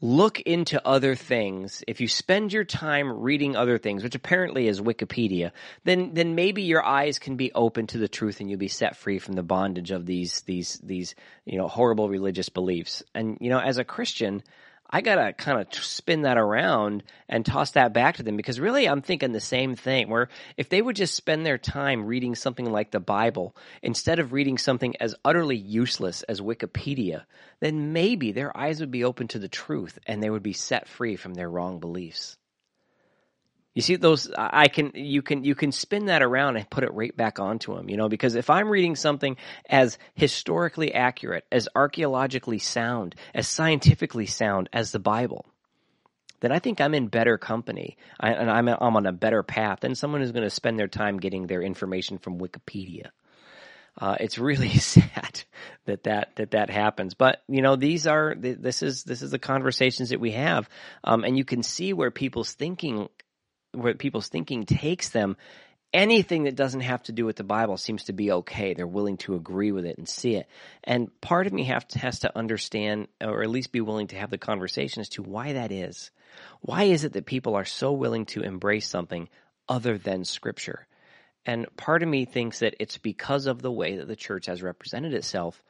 look 0.01 0.41
into 0.41 0.87
other 0.87 1.15
things, 1.15 1.83
if 1.87 2.01
you 2.01 2.09
spend 2.09 2.53
your 2.53 2.65
time 2.65 3.21
reading 3.21 3.55
other 3.55 3.79
things, 3.79 4.03
which 4.03 4.15
apparently 4.15 4.69
is 4.69 4.81
Wikipedia, 4.81 5.51
then 5.85 6.15
then 6.15 6.37
maybe 6.37 6.63
your 6.63 6.85
eyes 6.85 7.19
can 7.19 7.37
be 7.37 7.53
open 7.53 7.89
to 7.89 7.99
the 7.99 8.09
truth 8.09 8.41
and 8.41 8.49
you'll 8.49 8.61
be 8.61 8.69
set 8.69 8.97
free 8.97 9.19
from 9.19 9.35
the 9.35 9.43
bondage 9.43 9.91
of 9.91 10.07
these 10.07 10.43
these 10.43 10.81
these 10.85 11.17
you 11.45 11.59
know 11.59 11.67
horrible 11.67 12.09
religious 12.09 12.49
beliefs. 12.49 13.03
And 13.13 13.39
you 13.41 13.51
know, 13.51 13.59
as 13.59 13.79
a 13.79 13.85
Christian, 13.85 14.43
I 14.92 15.03
gotta 15.03 15.33
kind 15.33 15.61
of 15.61 15.72
spin 15.85 16.22
that 16.22 16.37
around 16.37 17.05
and 17.29 17.46
toss 17.46 17.70
that 17.72 17.92
back 17.92 18.16
to 18.16 18.24
them 18.24 18.37
because 18.37 18.59
really 18.59 18.88
I'm 18.88 19.03
thinking 19.03 19.31
the 19.31 19.40
same 19.40 19.76
thing. 19.76 20.11
Where 20.11 20.29
if 20.57 20.68
they 20.68 20.83
would 20.83 20.96
just 20.96 21.14
spend 21.14 21.46
their 21.46 21.59
time 21.59 22.07
reading 22.07 22.35
something 22.35 22.70
like 22.70 22.90
the 22.90 22.98
Bible 22.98 23.55
instead 23.83 24.18
of 24.18 24.33
reading 24.33 24.59
something 24.59 24.96
as 24.98 25.14
utterly 25.24 25.57
useless 25.57 26.24
as 26.24 26.40
Wikipedia, 26.40 27.24
then 27.61 27.92
maybe 27.92 28.33
their 28.33 28.57
eyes 28.57 28.81
would 28.81 28.90
be 28.90 29.05
open 29.05 29.29
to 29.29 29.38
the 29.38 29.48
truth 29.48 29.96
and 30.07 30.20
they 30.20 30.31
would 30.31 30.42
be 30.42 30.53
set 30.53 30.88
free 30.88 31.14
from 31.14 31.35
their 31.35 31.48
wrong 31.48 31.79
beliefs. 31.79 32.37
You 33.75 33.83
see 33.83 33.97
those 33.97 34.31
I 34.37 34.67
can 34.67 34.93
you 34.95 35.23
can 35.23 35.45
you 35.45 35.55
can 35.55 35.71
spin 35.71 36.07
that 36.07 36.23
around 36.23 36.57
and 36.57 36.69
put 36.69 36.83
it 36.83 36.93
right 36.93 37.17
back 37.17 37.39
onto 37.39 37.75
them, 37.77 37.89
you 37.89 37.97
know, 37.97 38.09
because 38.09 38.35
if 38.35 38.51
I'm 38.51 38.69
reading 38.69 38.97
something 38.97 39.37
as 39.69 39.97
historically 40.15 40.93
accurate, 40.93 41.45
as 41.53 41.69
archaeologically 41.75 42.59
sound, 42.59 43.15
as 43.33 43.47
scientifically 43.47 44.27
sound 44.27 44.69
as 44.73 44.91
the 44.91 44.99
Bible, 44.99 45.47
then 46.41 46.51
I 46.51 46.59
think 46.59 46.81
I'm 46.81 46.95
in 46.95 47.07
better 47.07 47.39
company 47.39 47.97
I, 48.19 48.33
and 48.33 48.51
I'm 48.51 48.69
I'm 48.69 48.97
on 48.97 49.07
a 49.07 49.13
better 49.13 49.45
path 49.45 49.81
than 49.81 49.95
someone 49.95 50.21
who's 50.21 50.33
going 50.33 50.43
to 50.43 50.51
spend 50.51 50.79
their 50.79 50.89
time 50.89 51.19
getting 51.19 51.47
their 51.47 51.63
information 51.63 52.19
from 52.19 52.41
Wikipedia. 52.41 53.11
Uh, 53.97 54.17
it's 54.19 54.39
really 54.39 54.69
sad 54.79 55.45
that 55.85 56.05
that 56.05 56.37
that 56.37 56.51
that 56.53 56.71
happens. 56.71 57.15
But 57.15 57.43
you 57.49 57.63
know, 57.63 57.77
these 57.77 58.07
are 58.07 58.35
this 58.37 58.83
is 58.83 59.05
this 59.05 59.23
is 59.23 59.31
the 59.31 59.39
conversations 59.39 60.11
that 60.11 60.21
we 60.21 60.33
have, 60.33 60.69
um, 61.05 61.25
and 61.25 61.37
you 61.37 61.45
can 61.45 61.63
see 61.63 61.93
where 61.93 62.11
people's 62.11 62.53
thinking, 62.53 63.09
where 63.73 63.95
people's 63.95 64.29
thinking 64.29 64.65
takes 64.65 65.11
them. 65.11 65.37
Anything 65.93 66.45
that 66.45 66.55
doesn't 66.55 66.83
have 66.83 67.03
to 67.05 67.13
do 67.13 67.27
with 67.27 67.35
the 67.35 67.45
Bible 67.45 67.77
seems 67.77 68.05
to 68.05 68.13
be 68.13 68.31
okay. 68.31 68.75
They're 68.75 68.87
willing 68.87 69.17
to 69.19 69.35
agree 69.35 69.73
with 69.73 69.85
it 69.85 69.99
and 69.99 70.09
see 70.09 70.37
it. 70.37 70.47
And 70.85 71.11
part 71.21 71.49
of 71.49 71.53
me 71.53 71.65
to, 71.65 71.99
has 71.99 72.21
to 72.21 72.37
understand, 72.37 73.09
or 73.21 73.43
at 73.43 73.51
least 73.51 73.73
be 73.73 73.81
willing 73.81 74.07
to 74.09 74.17
have 74.17 74.31
the 74.31 74.39
conversation 74.39 75.01
as 75.01 75.09
to 75.11 75.23
why 75.23 75.55
that 75.55 75.73
is. 75.73 76.13
Why 76.61 76.85
is 76.85 77.03
it 77.03 77.15
that 77.15 77.27
people 77.27 77.57
are 77.57 77.65
so 77.65 77.93
willing 77.93 78.27
to 78.27 78.43
embrace 78.43 78.87
something 78.89 79.29
other 79.69 79.99
than 79.99 80.25
Scripture? 80.25 80.87
And 81.45 81.67
part 81.77 82.03
of 82.05 82.09
me 82.09 82.25
thinks 82.25 82.61
that 82.61 82.77
it's 82.79 82.99
because 82.99 83.47
of 83.47 83.61
the 83.61 83.73
way 83.73 83.97
that 83.97 84.07
the 84.07 84.17
church 84.17 84.47
has 84.47 84.63
represented 84.63 85.15
itself 85.15 85.61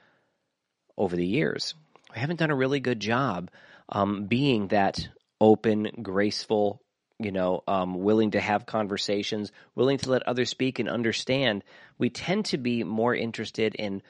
over 0.99 1.17
the 1.17 1.27
years. 1.27 1.75
We 2.13 2.21
haven't 2.21 2.41
done 2.41 2.51
a 2.51 2.57
really 2.57 2.81
good 2.81 3.01
job 3.01 3.51
um, 3.89 4.27
being 4.27 4.69
that 4.69 5.09
open, 5.41 5.89
graceful, 6.03 6.83
you 7.21 7.33
know, 7.33 7.63
um, 7.69 8.01
willing 8.03 8.33
to 8.33 8.41
have 8.41 8.67
conversations, 8.67 9.53
willing 9.75 9.99
to 9.99 10.11
let 10.11 10.27
others 10.27 10.51
speak 10.51 10.79
and 10.79 10.89
understand. 10.89 11.63
We 11.99 12.11
tend 12.11 12.47
to 12.47 12.59
be 12.59 12.83
more 12.83 13.15
interested 13.15 13.75
in 13.75 14.03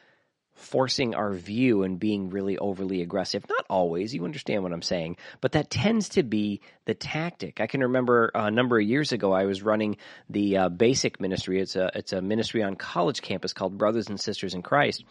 forcing 0.54 1.14
our 1.14 1.32
view 1.32 1.82
and 1.82 1.98
being 1.98 2.30
really 2.30 2.58
overly 2.58 3.00
aggressive. 3.00 3.44
Not 3.48 3.64
always, 3.68 4.14
you 4.14 4.24
understand 4.24 4.62
what 4.62 4.72
I'm 4.72 4.82
saying, 4.82 5.16
but 5.40 5.52
that 5.52 5.70
tends 5.70 6.10
to 6.10 6.22
be 6.22 6.60
the 6.84 6.94
tactic. 6.94 7.60
I 7.60 7.66
can 7.66 7.80
remember 7.80 8.30
a 8.34 8.50
number 8.50 8.78
of 8.78 8.86
years 8.86 9.12
ago, 9.12 9.32
I 9.32 9.46
was 9.46 9.62
running 9.62 9.96
the 10.28 10.58
uh, 10.58 10.68
BASIC 10.68 11.18
ministry. 11.20 11.60
It's 11.60 11.76
a 11.76 11.90
it's 11.94 12.12
a 12.12 12.20
ministry 12.20 12.62
on 12.62 12.76
college 12.76 13.22
campus 13.22 13.52
called 13.52 13.78
Brothers 13.78 14.08
and 14.08 14.20
Sisters 14.20 14.54
in 14.54 14.62
Christ. 14.62 15.04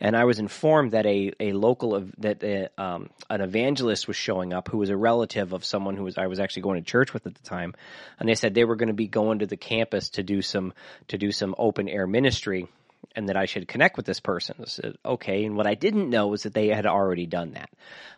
And 0.00 0.16
I 0.16 0.24
was 0.24 0.38
informed 0.38 0.92
that 0.92 1.06
a, 1.06 1.32
a 1.40 1.52
local 1.52 2.04
that 2.18 2.42
a, 2.42 2.68
uh, 2.78 2.82
um, 2.82 3.10
an 3.30 3.40
evangelist 3.40 4.06
was 4.06 4.16
showing 4.16 4.52
up 4.52 4.68
who 4.68 4.78
was 4.78 4.90
a 4.90 4.96
relative 4.96 5.52
of 5.52 5.64
someone 5.64 5.96
who 5.96 6.04
was 6.04 6.18
I 6.18 6.26
was 6.26 6.38
actually 6.38 6.62
going 6.62 6.82
to 6.82 6.90
church 6.90 7.14
with 7.14 7.26
at 7.26 7.34
the 7.34 7.42
time, 7.42 7.74
and 8.18 8.28
they 8.28 8.34
said 8.34 8.54
they 8.54 8.64
were 8.64 8.76
going 8.76 8.88
to 8.88 8.94
be 8.94 9.08
going 9.08 9.38
to 9.40 9.46
the 9.46 9.56
campus 9.56 10.10
to 10.10 10.22
do 10.22 10.42
some 10.42 10.74
to 11.08 11.18
do 11.18 11.32
some 11.32 11.54
open 11.58 11.88
air 11.88 12.06
ministry 12.06 12.68
and 13.16 13.30
that 13.30 13.36
I 13.36 13.46
should 13.46 13.66
connect 13.66 13.96
with 13.96 14.04
this 14.04 14.20
person. 14.20 14.56
I 14.60 14.66
said, 14.66 14.96
okay. 15.04 15.44
And 15.44 15.56
what 15.56 15.66
I 15.66 15.74
didn't 15.74 16.10
know 16.10 16.26
was 16.26 16.42
that 16.42 16.52
they 16.52 16.68
had 16.68 16.84
already 16.84 17.24
done 17.24 17.52
that. 17.52 17.70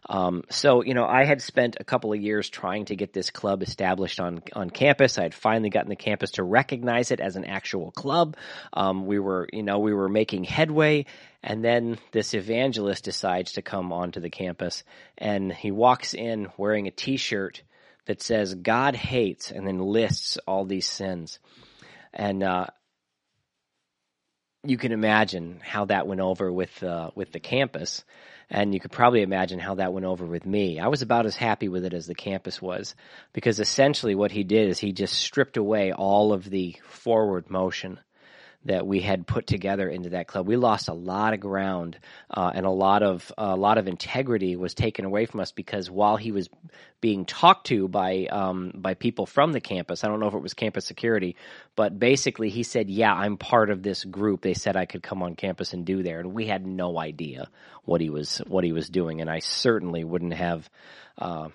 Um, 0.08 0.42
so, 0.50 0.82
you 0.82 0.92
know, 0.92 1.06
I 1.06 1.24
had 1.24 1.40
spent 1.40 1.76
a 1.78 1.84
couple 1.84 2.12
of 2.12 2.20
years 2.20 2.50
trying 2.50 2.86
to 2.86 2.96
get 2.96 3.12
this 3.12 3.30
club 3.30 3.62
established 3.62 4.18
on, 4.18 4.42
on 4.54 4.70
campus. 4.70 5.16
I 5.16 5.22
had 5.22 5.34
finally 5.34 5.70
gotten 5.70 5.88
the 5.88 5.96
campus 5.96 6.32
to 6.32 6.42
recognize 6.42 7.12
it 7.12 7.20
as 7.20 7.36
an 7.36 7.44
actual 7.44 7.92
club. 7.92 8.36
Um, 8.72 9.06
we 9.06 9.20
were, 9.20 9.48
you 9.52 9.62
know, 9.62 9.78
we 9.78 9.94
were 9.94 10.08
making 10.08 10.42
headway. 10.44 11.06
And 11.44 11.64
then 11.64 11.98
this 12.10 12.34
evangelist 12.34 13.04
decides 13.04 13.52
to 13.52 13.62
come 13.62 13.92
onto 13.92 14.18
the 14.18 14.30
campus 14.30 14.82
and 15.16 15.52
he 15.52 15.70
walks 15.70 16.12
in 16.12 16.48
wearing 16.56 16.88
a 16.88 16.90
t-shirt 16.90 17.62
that 18.06 18.20
says 18.20 18.54
God 18.54 18.96
hates 18.96 19.52
and 19.52 19.64
then 19.64 19.78
lists 19.78 20.38
all 20.46 20.64
these 20.64 20.88
sins. 20.88 21.38
And, 22.12 22.42
uh, 22.42 22.66
you 24.64 24.76
can 24.76 24.92
imagine 24.92 25.60
how 25.62 25.84
that 25.86 26.06
went 26.06 26.20
over 26.20 26.52
with 26.52 26.82
uh, 26.82 27.10
with 27.14 27.32
the 27.32 27.40
campus, 27.40 28.04
and 28.50 28.74
you 28.74 28.80
could 28.80 28.90
probably 28.90 29.22
imagine 29.22 29.58
how 29.58 29.76
that 29.76 29.92
went 29.92 30.06
over 30.06 30.26
with 30.26 30.44
me. 30.44 30.80
I 30.80 30.88
was 30.88 31.02
about 31.02 31.26
as 31.26 31.36
happy 31.36 31.68
with 31.68 31.84
it 31.84 31.94
as 31.94 32.06
the 32.06 32.14
campus 32.14 32.60
was, 32.60 32.94
because 33.32 33.60
essentially 33.60 34.14
what 34.14 34.32
he 34.32 34.44
did 34.44 34.68
is 34.68 34.78
he 34.78 34.92
just 34.92 35.14
stripped 35.14 35.56
away 35.56 35.92
all 35.92 36.32
of 36.32 36.48
the 36.48 36.76
forward 36.88 37.50
motion 37.50 38.00
that 38.68 38.86
we 38.86 39.00
had 39.00 39.26
put 39.26 39.46
together 39.46 39.88
into 39.88 40.10
that 40.10 40.26
club. 40.26 40.46
We 40.46 40.56
lost 40.56 40.88
a 40.88 40.94
lot 40.94 41.32
of 41.32 41.40
ground, 41.40 41.98
uh, 42.30 42.52
and 42.54 42.66
a 42.66 42.70
lot 42.70 43.02
of 43.02 43.32
a 43.38 43.56
lot 43.56 43.78
of 43.78 43.88
integrity 43.88 44.56
was 44.56 44.74
taken 44.74 45.06
away 45.06 45.24
from 45.24 45.40
us 45.40 45.52
because 45.52 45.90
while 45.90 46.18
he 46.18 46.30
was 46.30 46.50
being 47.00 47.24
talked 47.24 47.68
to 47.68 47.88
by 47.88 48.26
um, 48.26 48.72
by 48.74 48.92
people 48.92 49.24
from 49.24 49.52
the 49.52 49.60
campus, 49.60 50.04
I 50.04 50.08
don't 50.08 50.20
know 50.20 50.28
if 50.28 50.34
it 50.34 50.42
was 50.42 50.52
campus 50.52 50.84
security, 50.84 51.36
but 51.76 51.98
basically 51.98 52.50
he 52.50 52.62
said, 52.62 52.90
"Yeah, 52.90 53.12
I'm 53.12 53.38
part 53.38 53.70
of 53.70 53.82
this 53.82 54.04
group." 54.04 54.42
They 54.42 54.54
said 54.54 54.76
I 54.76 54.84
could 54.84 55.02
come 55.02 55.22
on 55.22 55.34
campus 55.34 55.72
and 55.72 55.86
do 55.86 56.02
there, 56.02 56.20
and 56.20 56.34
we 56.34 56.46
had 56.46 56.66
no 56.66 56.98
idea 56.98 57.48
what 57.86 58.02
he 58.02 58.10
was 58.10 58.38
what 58.46 58.64
he 58.64 58.72
was 58.72 58.90
doing, 58.90 59.22
and 59.22 59.30
I 59.30 59.38
certainly 59.40 60.04
wouldn't 60.04 60.34
have. 60.34 60.68
Uh, 61.16 61.48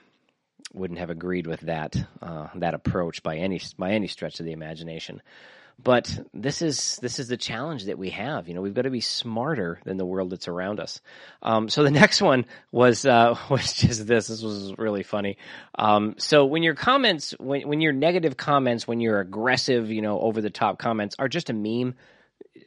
wouldn't 0.73 0.97
have 0.97 1.11
agreed 1.11 1.45
with 1.45 1.59
that 1.61 1.95
uh, 2.19 2.47
that 2.55 2.73
approach 2.73 3.21
by 3.21 3.37
any 3.37 3.61
by 3.77 3.91
any 3.91 4.07
stretch 4.07 4.39
of 4.39 4.45
the 4.47 4.53
imagination. 4.53 5.21
But 5.81 6.17
this 6.33 6.61
is 6.61 6.97
this 7.01 7.19
is 7.19 7.27
the 7.27 7.37
challenge 7.37 7.85
that 7.85 7.97
we 7.97 8.11
have. 8.11 8.47
You 8.47 8.53
know, 8.53 8.61
we've 8.61 8.73
got 8.73 8.83
to 8.83 8.89
be 8.89 9.01
smarter 9.01 9.79
than 9.83 9.97
the 9.97 10.05
world 10.05 10.29
that's 10.29 10.47
around 10.47 10.79
us. 10.79 11.01
Um, 11.41 11.69
so 11.69 11.83
the 11.83 11.91
next 12.03 12.21
one 12.21 12.45
was 12.71 13.05
uh, 13.05 13.35
was 13.49 13.73
just 13.73 14.07
this. 14.07 14.27
This 14.27 14.41
was 14.41 14.73
really 14.77 15.03
funny. 15.03 15.37
Um, 15.75 16.15
so 16.17 16.45
when 16.45 16.63
your 16.63 16.75
comments, 16.75 17.31
when 17.39 17.67
when 17.67 17.81
your 17.81 17.93
negative 17.93 18.37
comments, 18.37 18.87
when 18.87 19.01
your 19.01 19.19
aggressive, 19.19 19.91
you 19.91 20.01
know, 20.01 20.19
over 20.19 20.41
the 20.41 20.49
top 20.49 20.79
comments 20.79 21.15
are 21.19 21.27
just 21.27 21.49
a 21.49 21.53
meme, 21.53 21.95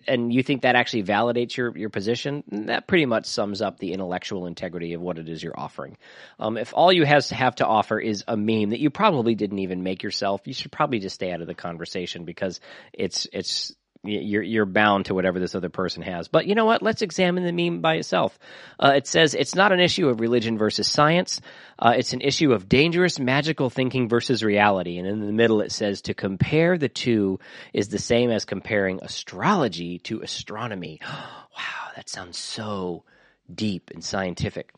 and 0.06 0.32
you 0.32 0.42
think 0.42 0.62
that 0.62 0.76
actually 0.76 1.04
validates 1.04 1.56
your, 1.56 1.76
your 1.76 1.90
position, 1.90 2.42
that 2.48 2.86
pretty 2.86 3.06
much 3.06 3.26
sums 3.26 3.62
up 3.62 3.78
the 3.78 3.92
intellectual 3.92 4.46
integrity 4.46 4.94
of 4.94 5.00
what 5.00 5.18
it 5.18 5.28
is 5.28 5.42
you're 5.42 5.58
offering. 5.58 5.96
Um, 6.38 6.56
if 6.56 6.72
all 6.74 6.92
you 6.92 7.04
has 7.04 7.28
to 7.28 7.34
have 7.34 7.56
to 7.56 7.66
offer 7.66 7.98
is 7.98 8.24
a 8.26 8.36
meme 8.36 8.70
that 8.70 8.80
you 8.80 8.90
probably 8.90 9.34
didn't 9.34 9.58
even 9.60 9.82
make 9.82 10.02
yourself, 10.02 10.42
you 10.46 10.54
should 10.54 10.72
probably 10.72 10.98
just 10.98 11.14
stay 11.14 11.32
out 11.32 11.40
of 11.40 11.46
the 11.46 11.54
conversation 11.54 12.24
because 12.24 12.60
it's 12.92 13.26
it's 13.32 13.74
you're 14.06 14.42
you're 14.42 14.66
bound 14.66 15.06
to 15.06 15.14
whatever 15.14 15.38
this 15.38 15.54
other 15.54 15.68
person 15.68 16.02
has. 16.02 16.28
But 16.28 16.46
you 16.46 16.54
know 16.54 16.64
what? 16.64 16.82
Let's 16.82 17.02
examine 17.02 17.44
the 17.44 17.52
meme 17.52 17.80
by 17.80 17.96
itself. 17.96 18.38
Uh, 18.78 18.94
it 18.96 19.06
says 19.06 19.34
it's 19.34 19.54
not 19.54 19.72
an 19.72 19.80
issue 19.80 20.08
of 20.08 20.20
religion 20.20 20.58
versus 20.58 20.88
science. 20.88 21.40
Uh, 21.78 21.94
it's 21.96 22.12
an 22.12 22.20
issue 22.20 22.52
of 22.52 22.68
dangerous 22.68 23.18
magical 23.18 23.70
thinking 23.70 24.08
versus 24.08 24.42
reality. 24.42 24.98
And 24.98 25.06
in 25.06 25.20
the 25.24 25.32
middle, 25.32 25.60
it 25.60 25.72
says 25.72 26.02
to 26.02 26.14
compare 26.14 26.78
the 26.78 26.88
two 26.88 27.38
is 27.72 27.88
the 27.88 27.98
same 27.98 28.30
as 28.30 28.44
comparing 28.44 29.00
astrology 29.02 29.98
to 30.00 30.22
astronomy. 30.22 31.00
wow, 31.04 31.90
that 31.96 32.08
sounds 32.08 32.38
so 32.38 33.04
deep 33.52 33.90
and 33.92 34.02
scientific. 34.02 34.72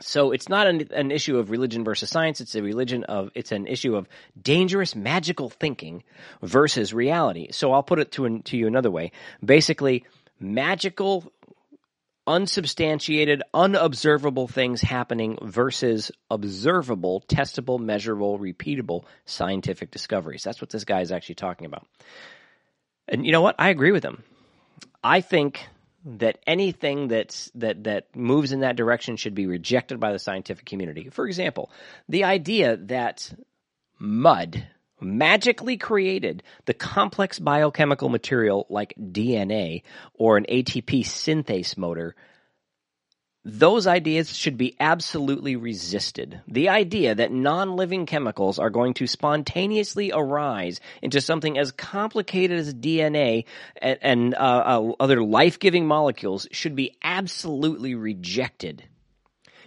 So 0.00 0.32
it's 0.32 0.48
not 0.48 0.66
an, 0.66 0.88
an, 0.92 1.10
issue 1.12 1.38
of 1.38 1.50
religion 1.50 1.84
versus 1.84 2.10
science. 2.10 2.40
It's 2.40 2.56
a 2.56 2.62
religion 2.62 3.04
of, 3.04 3.30
it's 3.34 3.52
an 3.52 3.68
issue 3.68 3.94
of 3.94 4.08
dangerous 4.40 4.96
magical 4.96 5.48
thinking 5.48 6.02
versus 6.42 6.92
reality. 6.92 7.52
So 7.52 7.72
I'll 7.72 7.84
put 7.84 8.00
it 8.00 8.10
to, 8.12 8.40
to 8.40 8.56
you 8.56 8.66
another 8.66 8.90
way. 8.90 9.12
Basically, 9.44 10.04
magical, 10.40 11.32
unsubstantiated, 12.26 13.42
unobservable 13.52 14.48
things 14.48 14.80
happening 14.80 15.38
versus 15.42 16.10
observable, 16.28 17.22
testable, 17.28 17.78
measurable, 17.78 18.38
repeatable 18.38 19.04
scientific 19.26 19.92
discoveries. 19.92 20.42
That's 20.42 20.60
what 20.60 20.70
this 20.70 20.84
guy 20.84 21.02
is 21.02 21.12
actually 21.12 21.36
talking 21.36 21.66
about. 21.66 21.86
And 23.06 23.24
you 23.24 23.32
know 23.32 23.42
what? 23.42 23.56
I 23.58 23.68
agree 23.68 23.92
with 23.92 24.04
him. 24.04 24.24
I 25.02 25.20
think 25.20 25.66
that 26.04 26.38
anything 26.46 27.08
that's 27.08 27.50
that 27.54 27.84
that 27.84 28.14
moves 28.14 28.52
in 28.52 28.60
that 28.60 28.76
direction 28.76 29.16
should 29.16 29.34
be 29.34 29.46
rejected 29.46 29.98
by 29.98 30.12
the 30.12 30.18
scientific 30.18 30.66
community. 30.66 31.08
For 31.10 31.26
example, 31.26 31.70
the 32.08 32.24
idea 32.24 32.76
that 32.76 33.32
mud 33.98 34.66
magically 35.00 35.76
created 35.76 36.42
the 36.66 36.74
complex 36.74 37.38
biochemical 37.38 38.08
material 38.08 38.66
like 38.68 38.94
DNA 38.98 39.82
or 40.14 40.36
an 40.36 40.46
ATP 40.48 41.00
synthase 41.00 41.76
motor 41.76 42.14
those 43.44 43.86
ideas 43.86 44.34
should 44.34 44.56
be 44.56 44.74
absolutely 44.80 45.56
resisted. 45.56 46.40
The 46.48 46.70
idea 46.70 47.14
that 47.14 47.30
non-living 47.30 48.06
chemicals 48.06 48.58
are 48.58 48.70
going 48.70 48.94
to 48.94 49.06
spontaneously 49.06 50.12
arise 50.14 50.80
into 51.02 51.20
something 51.20 51.58
as 51.58 51.70
complicated 51.70 52.58
as 52.58 52.72
DNA 52.72 53.44
and, 53.76 53.98
and 54.00 54.34
uh, 54.34 54.38
uh, 54.38 54.92
other 54.98 55.22
life-giving 55.22 55.86
molecules 55.86 56.48
should 56.52 56.74
be 56.74 56.96
absolutely 57.02 57.94
rejected. 57.94 58.82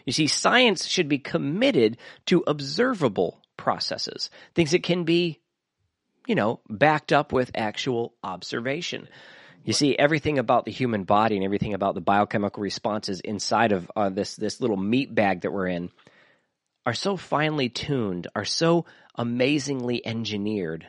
You 0.05 0.13
see, 0.13 0.27
science 0.27 0.85
should 0.85 1.09
be 1.09 1.19
committed 1.19 1.97
to 2.27 2.43
observable 2.47 3.41
processes, 3.57 4.31
things 4.55 4.71
that 4.71 4.81
can 4.81 5.03
be, 5.03 5.39
you 6.25 6.33
know, 6.33 6.61
backed 6.67 7.13
up 7.13 7.31
with 7.31 7.51
actual 7.53 8.13
observation. 8.23 9.07
You 9.63 9.73
see, 9.73 9.97
everything 9.97 10.39
about 10.39 10.65
the 10.65 10.71
human 10.71 11.03
body 11.03 11.35
and 11.35 11.43
everything 11.43 11.73
about 11.73 11.93
the 11.95 12.01
biochemical 12.01 12.63
responses 12.63 13.19
inside 13.19 13.73
of 13.73 13.91
uh, 13.95 14.09
this 14.09 14.35
this 14.35 14.61
little 14.61 14.77
meat 14.77 15.13
bag 15.13 15.41
that 15.41 15.51
we're 15.51 15.67
in 15.67 15.89
are 16.85 16.93
so 16.93 17.17
finely 17.17 17.67
tuned, 17.67 18.27
are 18.33 18.45
so 18.45 18.85
amazingly 19.15 20.05
engineered 20.05 20.87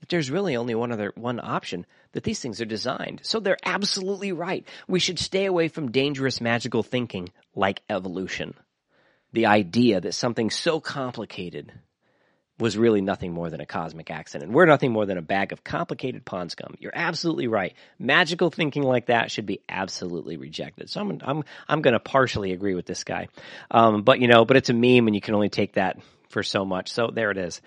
that 0.00 0.08
there's 0.08 0.30
really 0.30 0.56
only 0.56 0.74
one 0.74 0.92
other 0.92 1.12
one 1.14 1.40
option 1.40 1.86
that 2.12 2.24
these 2.24 2.40
things 2.40 2.60
are 2.60 2.66
designed. 2.66 3.20
So 3.22 3.40
they're 3.40 3.56
absolutely 3.64 4.32
right. 4.32 4.66
We 4.88 4.98
should 4.98 5.18
stay 5.18 5.46
away 5.46 5.68
from 5.68 5.92
dangerous 5.92 6.40
magical 6.40 6.82
thinking 6.82 7.30
like 7.54 7.82
evolution. 7.88 8.54
The 9.32 9.46
idea 9.46 10.00
that 10.00 10.14
something 10.14 10.50
so 10.50 10.80
complicated 10.80 11.72
was 12.60 12.76
really 12.76 13.00
nothing 13.00 13.32
more 13.32 13.50
than 13.50 13.60
a 13.60 13.66
cosmic 13.66 14.10
accident. 14.10 14.52
We're 14.52 14.66
nothing 14.66 14.92
more 14.92 15.06
than 15.06 15.18
a 15.18 15.22
bag 15.22 15.52
of 15.52 15.64
complicated 15.64 16.24
pond 16.24 16.50
scum. 16.50 16.74
You're 16.78 16.92
absolutely 16.94 17.46
right. 17.46 17.74
Magical 17.98 18.50
thinking 18.50 18.82
like 18.82 19.06
that 19.06 19.30
should 19.30 19.46
be 19.46 19.60
absolutely 19.68 20.36
rejected. 20.36 20.90
So 20.90 21.00
I'm 21.00 21.20
I'm 21.22 21.44
I'm 21.68 21.82
going 21.82 21.94
to 21.94 22.00
partially 22.00 22.52
agree 22.52 22.74
with 22.74 22.86
this 22.86 23.04
guy, 23.04 23.28
um, 23.70 24.02
but 24.02 24.20
you 24.20 24.28
know, 24.28 24.44
but 24.44 24.56
it's 24.56 24.70
a 24.70 24.74
meme, 24.74 25.06
and 25.06 25.14
you 25.14 25.20
can 25.20 25.34
only 25.34 25.48
take 25.48 25.74
that 25.74 25.98
for 26.28 26.42
so 26.42 26.64
much. 26.64 26.92
So 26.92 27.10
there 27.12 27.30
it 27.30 27.38
is. 27.38 27.60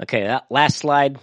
Okay, 0.00 0.24
that 0.24 0.46
last 0.50 0.78
slide. 0.78 1.18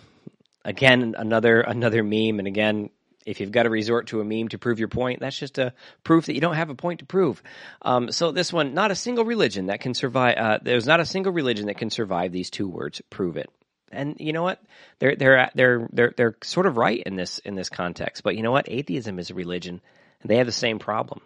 Again, 0.64 1.16
another 1.18 1.62
another 1.62 2.04
meme, 2.04 2.40
and 2.40 2.48
again, 2.48 2.90
if 3.26 3.40
you've 3.40 3.52
got 3.52 3.64
to 3.64 3.70
resort 3.70 4.08
to 4.08 4.22
a 4.22 4.24
meme 4.24 4.50
to 4.50 4.58
prove 4.58 4.80
your 4.80 4.88
point, 4.88 5.20
that's 5.20 5.38
just 5.38 5.58
a 5.58 5.74
proof 6.04 6.28
that 6.28 6.36
you 6.36 6.42
don't 6.42 6.56
have 6.56 6.70
a 6.70 6.76
point 6.76 7.00
to 7.00 7.06
prove. 7.06 7.42
Um, 7.82 8.12
so 8.12 8.32
this 8.32 8.54
one, 8.54 8.74
not 8.74 8.92
a 8.92 8.96
single 8.96 9.26
religion 9.26 9.68
that 9.68 9.82
can 9.82 9.94
survive. 9.94 10.38
Uh, 10.38 10.60
there's 10.62 10.86
not 10.86 11.00
a 11.00 11.06
single 11.06 11.34
religion 11.34 11.68
that 11.68 11.78
can 11.78 11.90
survive 11.90 12.32
these 12.32 12.50
two 12.50 12.68
words. 12.68 13.02
Prove 13.10 13.38
it. 13.38 13.50
And 13.92 14.18
you 14.20 14.34
know 14.34 14.44
what? 14.44 14.62
They're 15.00 15.16
they're 15.16 15.50
they're 15.56 15.90
they're 15.92 16.14
they're 16.16 16.36
sort 16.44 16.66
of 16.66 16.78
right 16.78 17.02
in 17.02 17.16
this 17.16 17.40
in 17.40 17.56
this 17.56 17.70
context. 17.70 18.24
But 18.24 18.36
you 18.36 18.44
know 18.44 18.52
what? 18.52 18.70
Atheism 18.70 19.20
is 19.20 19.30
a 19.30 19.36
religion, 19.36 19.82
and 20.22 20.30
they 20.30 20.38
have 20.38 20.48
the 20.48 20.52
same 20.52 20.80
problem. 20.80 21.22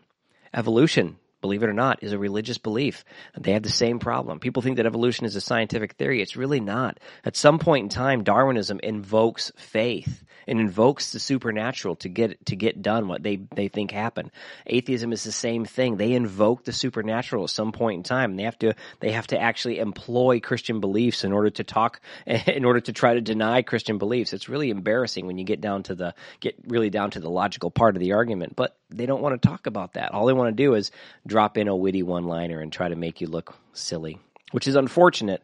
Evolution 0.53 1.17
believe 1.41 1.63
it 1.63 1.69
or 1.69 1.73
not, 1.73 2.03
is 2.03 2.13
a 2.13 2.19
religious 2.19 2.57
belief. 2.57 3.05
They 3.37 3.53
have 3.53 3.63
the 3.63 3.69
same 3.69 3.99
problem. 3.99 4.39
People 4.39 4.61
think 4.61 4.77
that 4.77 4.85
evolution 4.85 5.25
is 5.25 5.35
a 5.35 5.41
scientific 5.41 5.93
theory. 5.93 6.21
It's 6.21 6.35
really 6.35 6.59
not. 6.59 6.99
At 7.25 7.35
some 7.35 7.59
point 7.59 7.83
in 7.83 7.89
time, 7.89 8.23
Darwinism 8.23 8.79
invokes 8.81 9.51
faith 9.57 10.23
and 10.49 10.59
invokes 10.59 11.11
the 11.11 11.19
supernatural 11.19 11.95
to 11.97 12.09
get 12.09 12.45
to 12.47 12.55
get 12.55 12.81
done 12.81 13.07
what 13.07 13.21
they 13.21 13.37
they 13.55 13.67
think 13.67 13.91
happened. 13.91 14.31
Atheism 14.65 15.13
is 15.13 15.23
the 15.23 15.31
same 15.31 15.63
thing. 15.63 15.95
They 15.95 16.13
invoke 16.13 16.65
the 16.65 16.73
supernatural 16.73 17.43
at 17.43 17.51
some 17.51 17.71
point 17.71 17.97
in 17.97 18.03
time. 18.03 18.35
They 18.35 18.43
have 18.43 18.57
to 18.59 18.73
they 18.99 19.11
have 19.11 19.27
to 19.27 19.39
actually 19.39 19.77
employ 19.77 20.39
Christian 20.39 20.79
beliefs 20.79 21.23
in 21.23 21.31
order 21.33 21.51
to 21.51 21.63
talk 21.63 22.01
in 22.25 22.65
order 22.65 22.81
to 22.81 22.93
try 22.93 23.13
to 23.13 23.21
deny 23.21 23.61
Christian 23.61 23.99
beliefs. 23.99 24.33
It's 24.33 24.49
really 24.49 24.71
embarrassing 24.71 25.27
when 25.27 25.37
you 25.37 25.45
get 25.45 25.61
down 25.61 25.83
to 25.83 25.95
the 25.95 26.15
get 26.39 26.55
really 26.67 26.89
down 26.89 27.11
to 27.11 27.19
the 27.19 27.29
logical 27.29 27.69
part 27.69 27.95
of 27.95 27.99
the 27.99 28.13
argument. 28.13 28.55
But 28.55 28.75
they 28.89 29.05
don't 29.05 29.21
want 29.21 29.41
to 29.41 29.47
talk 29.47 29.67
about 29.67 29.93
that. 29.93 30.13
All 30.13 30.25
they 30.25 30.33
want 30.33 30.55
to 30.55 30.63
do 30.63 30.73
is 30.73 30.91
drop 31.25 31.57
in 31.57 31.67
a 31.67 31.75
witty 31.75 32.03
one 32.03 32.25
liner 32.25 32.59
and 32.59 32.71
try 32.71 32.89
to 32.89 32.95
make 32.95 33.21
you 33.21 33.27
look 33.27 33.55
silly, 33.73 34.19
which 34.51 34.67
is 34.67 34.75
unfortunate. 34.75 35.43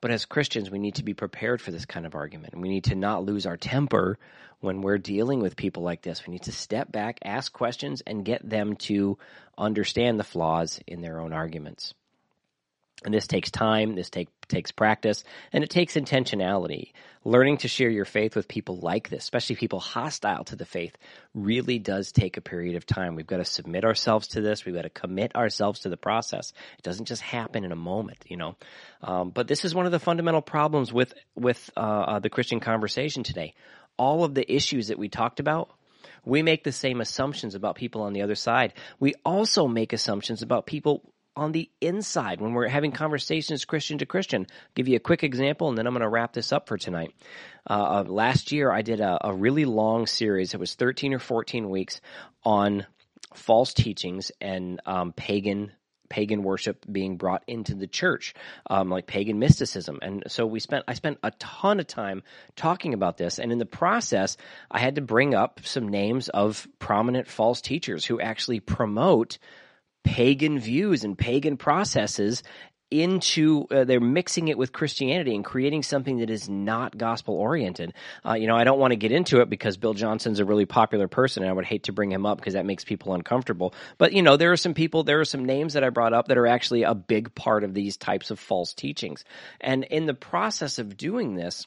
But 0.00 0.10
as 0.12 0.26
Christians, 0.26 0.70
we 0.70 0.78
need 0.78 0.96
to 0.96 1.04
be 1.04 1.14
prepared 1.14 1.60
for 1.60 1.72
this 1.72 1.86
kind 1.86 2.06
of 2.06 2.14
argument. 2.14 2.56
We 2.56 2.68
need 2.68 2.84
to 2.84 2.94
not 2.94 3.24
lose 3.24 3.46
our 3.46 3.56
temper 3.56 4.18
when 4.60 4.80
we're 4.80 4.98
dealing 4.98 5.40
with 5.40 5.56
people 5.56 5.82
like 5.82 6.02
this. 6.02 6.26
We 6.26 6.32
need 6.32 6.44
to 6.44 6.52
step 6.52 6.92
back, 6.92 7.18
ask 7.24 7.52
questions, 7.52 8.02
and 8.06 8.24
get 8.24 8.48
them 8.48 8.76
to 8.76 9.18
understand 9.56 10.18
the 10.18 10.24
flaws 10.24 10.80
in 10.86 11.00
their 11.00 11.20
own 11.20 11.32
arguments. 11.32 11.94
And 13.04 13.14
this 13.14 13.28
takes 13.28 13.50
time, 13.50 13.94
this 13.94 14.10
take, 14.10 14.28
takes 14.48 14.72
practice, 14.72 15.22
and 15.52 15.62
it 15.62 15.70
takes 15.70 15.94
intentionality. 15.94 16.92
Learning 17.24 17.58
to 17.58 17.68
share 17.68 17.90
your 17.90 18.04
faith 18.04 18.34
with 18.34 18.48
people 18.48 18.78
like 18.78 19.08
this, 19.08 19.22
especially 19.22 19.54
people 19.56 19.78
hostile 19.78 20.44
to 20.44 20.56
the 20.56 20.64
faith, 20.64 20.96
really 21.32 21.78
does 21.78 22.10
take 22.10 22.36
a 22.36 22.40
period 22.40 22.74
of 22.74 22.86
time. 22.86 23.14
We've 23.14 23.26
got 23.26 23.36
to 23.36 23.44
submit 23.44 23.84
ourselves 23.84 24.28
to 24.28 24.40
this. 24.40 24.64
We've 24.64 24.74
got 24.74 24.82
to 24.82 24.90
commit 24.90 25.36
ourselves 25.36 25.80
to 25.80 25.88
the 25.88 25.96
process. 25.96 26.52
It 26.78 26.82
doesn't 26.82 27.04
just 27.04 27.22
happen 27.22 27.64
in 27.64 27.70
a 27.70 27.76
moment, 27.76 28.24
you 28.26 28.36
know. 28.36 28.56
Um, 29.02 29.30
but 29.30 29.46
this 29.46 29.64
is 29.64 29.74
one 29.74 29.86
of 29.86 29.92
the 29.92 30.00
fundamental 30.00 30.42
problems 30.42 30.92
with 30.92 31.14
with 31.36 31.70
uh, 31.76 31.80
uh, 31.80 32.18
the 32.18 32.30
Christian 32.30 32.58
conversation 32.58 33.22
today. 33.22 33.54
All 33.96 34.24
of 34.24 34.34
the 34.34 34.52
issues 34.52 34.88
that 34.88 34.98
we 34.98 35.08
talked 35.08 35.38
about 35.38 35.70
we 36.24 36.42
make 36.42 36.62
the 36.62 36.72
same 36.72 37.00
assumptions 37.00 37.54
about 37.54 37.76
people 37.76 38.02
on 38.02 38.12
the 38.12 38.22
other 38.22 38.34
side. 38.34 38.74
We 39.00 39.14
also 39.24 39.66
make 39.66 39.92
assumptions 39.92 40.42
about 40.42 40.66
people 40.66 41.02
on 41.38 41.52
the 41.52 41.70
inside 41.80 42.40
when 42.40 42.52
we're 42.52 42.68
having 42.68 42.92
conversations 42.92 43.64
Christian 43.64 43.98
to 43.98 44.06
Christian. 44.06 44.46
I'll 44.50 44.56
give 44.74 44.88
you 44.88 44.96
a 44.96 45.00
quick 45.00 45.22
example 45.22 45.68
and 45.68 45.78
then 45.78 45.86
I'm 45.86 45.92
going 45.92 46.02
to 46.02 46.08
wrap 46.08 46.32
this 46.32 46.52
up 46.52 46.68
for 46.68 46.76
tonight. 46.76 47.14
Uh, 47.68 47.72
uh, 47.72 48.04
last 48.10 48.50
year 48.52 48.72
I 48.72 48.82
did 48.82 49.00
a, 49.00 49.28
a 49.28 49.32
really 49.32 49.64
long 49.64 50.06
series. 50.06 50.52
It 50.52 50.60
was 50.60 50.74
13 50.74 51.14
or 51.14 51.18
14 51.18 51.70
weeks 51.70 52.00
on 52.44 52.86
false 53.34 53.72
teachings 53.72 54.32
and 54.40 54.80
um, 54.84 55.12
pagan 55.12 55.72
pagan 56.08 56.42
worship 56.42 56.86
being 56.90 57.18
brought 57.18 57.44
into 57.46 57.74
the 57.74 57.86
church, 57.86 58.32
um, 58.70 58.88
like 58.88 59.06
pagan 59.06 59.38
mysticism. 59.38 59.98
And 60.00 60.24
so 60.26 60.46
we 60.46 60.58
spent, 60.58 60.84
I 60.88 60.94
spent 60.94 61.18
a 61.22 61.32
ton 61.32 61.80
of 61.80 61.86
time 61.86 62.22
talking 62.56 62.94
about 62.94 63.18
this. 63.18 63.38
And 63.38 63.52
in 63.52 63.58
the 63.58 63.66
process, 63.66 64.38
I 64.70 64.78
had 64.78 64.94
to 64.94 65.02
bring 65.02 65.34
up 65.34 65.60
some 65.64 65.88
names 65.88 66.30
of 66.30 66.66
prominent 66.78 67.28
false 67.28 67.60
teachers 67.60 68.06
who 68.06 68.22
actually 68.22 68.60
promote 68.60 69.36
pagan 70.08 70.58
views 70.58 71.04
and 71.04 71.18
pagan 71.18 71.58
processes 71.58 72.42
into 72.90 73.66
uh, 73.70 73.84
they're 73.84 74.00
mixing 74.00 74.48
it 74.48 74.56
with 74.56 74.72
Christianity 74.72 75.34
and 75.34 75.44
creating 75.44 75.82
something 75.82 76.20
that 76.20 76.30
is 76.30 76.48
not 76.48 76.96
gospel 76.96 77.34
oriented. 77.34 77.92
Uh, 78.24 78.32
you 78.32 78.46
know, 78.46 78.56
I 78.56 78.64
don't 78.64 78.78
want 78.78 78.92
to 78.92 78.96
get 78.96 79.12
into 79.12 79.42
it 79.42 79.50
because 79.50 79.76
Bill 79.76 79.92
Johnson's 79.92 80.40
a 80.40 80.46
really 80.46 80.64
popular 80.64 81.06
person, 81.06 81.42
and 81.42 81.50
I 81.50 81.52
would 81.52 81.66
hate 81.66 81.84
to 81.84 81.92
bring 81.92 82.10
him 82.10 82.24
up 82.24 82.38
because 82.38 82.54
that 82.54 82.64
makes 82.64 82.84
people 82.84 83.12
uncomfortable. 83.12 83.74
But 83.98 84.14
you 84.14 84.22
know, 84.22 84.38
there 84.38 84.52
are 84.52 84.56
some 84.56 84.72
people, 84.72 85.02
there 85.02 85.20
are 85.20 85.26
some 85.26 85.44
names 85.44 85.74
that 85.74 85.84
I 85.84 85.90
brought 85.90 86.14
up 86.14 86.28
that 86.28 86.38
are 86.38 86.46
actually 86.46 86.84
a 86.84 86.94
big 86.94 87.34
part 87.34 87.62
of 87.62 87.74
these 87.74 87.98
types 87.98 88.30
of 88.30 88.38
false 88.38 88.72
teachings. 88.72 89.24
And 89.60 89.84
in 89.84 90.06
the 90.06 90.14
process 90.14 90.78
of 90.78 90.96
doing 90.96 91.34
this, 91.34 91.66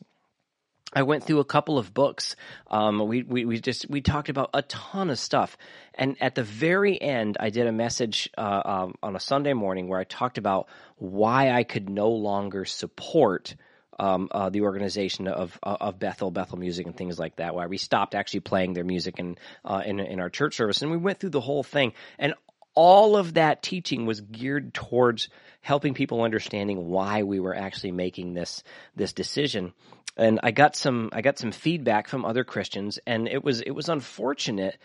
I 0.93 1.03
went 1.03 1.23
through 1.23 1.39
a 1.39 1.45
couple 1.45 1.77
of 1.77 1.93
books. 1.93 2.35
Um, 2.69 3.07
we, 3.07 3.23
we, 3.23 3.45
we 3.45 3.59
just 3.59 3.89
we 3.89 4.01
talked 4.01 4.29
about 4.29 4.49
a 4.53 4.61
ton 4.63 5.09
of 5.09 5.19
stuff, 5.19 5.57
and 5.95 6.17
at 6.21 6.35
the 6.35 6.43
very 6.43 7.01
end, 7.01 7.37
I 7.39 7.49
did 7.49 7.67
a 7.67 7.71
message 7.71 8.29
uh, 8.37 8.61
um, 8.65 8.95
on 9.01 9.15
a 9.15 9.19
Sunday 9.19 9.53
morning 9.53 9.87
where 9.87 9.99
I 9.99 10.03
talked 10.03 10.37
about 10.37 10.67
why 10.97 11.51
I 11.51 11.63
could 11.63 11.89
no 11.89 12.09
longer 12.09 12.65
support 12.65 13.55
um, 13.99 14.29
uh, 14.31 14.49
the 14.49 14.61
organization 14.61 15.27
of 15.27 15.57
uh, 15.63 15.77
of 15.79 15.99
Bethel, 15.99 16.31
Bethel 16.31 16.57
Music, 16.57 16.85
and 16.85 16.97
things 16.97 17.19
like 17.19 17.37
that. 17.37 17.55
Why 17.55 17.67
we 17.67 17.77
stopped 17.77 18.15
actually 18.15 18.41
playing 18.41 18.73
their 18.73 18.83
music 18.83 19.19
in 19.19 19.37
uh, 19.63 19.83
in 19.85 19.99
in 19.99 20.19
our 20.19 20.29
church 20.29 20.55
service, 20.55 20.81
and 20.81 20.91
we 20.91 20.97
went 20.97 21.19
through 21.19 21.29
the 21.29 21.41
whole 21.41 21.63
thing, 21.63 21.93
and 22.19 22.33
all 22.75 23.17
of 23.17 23.35
that 23.35 23.61
teaching 23.61 24.05
was 24.05 24.21
geared 24.21 24.73
towards 24.73 25.29
helping 25.61 25.93
people 25.93 26.21
understanding 26.23 26.89
why 26.89 27.23
we 27.23 27.39
were 27.39 27.55
actually 27.55 27.91
making 27.91 28.33
this 28.33 28.63
this 28.95 29.13
decision. 29.13 29.73
And 30.17 30.39
I 30.43 30.51
got 30.51 30.75
some 30.75 31.09
I 31.13 31.21
got 31.21 31.37
some 31.37 31.51
feedback 31.51 32.07
from 32.07 32.25
other 32.25 32.43
Christians, 32.43 32.99
and 33.05 33.27
it 33.27 33.43
was 33.43 33.61
it 33.61 33.71
was 33.71 33.89
unfortunate 33.89 34.77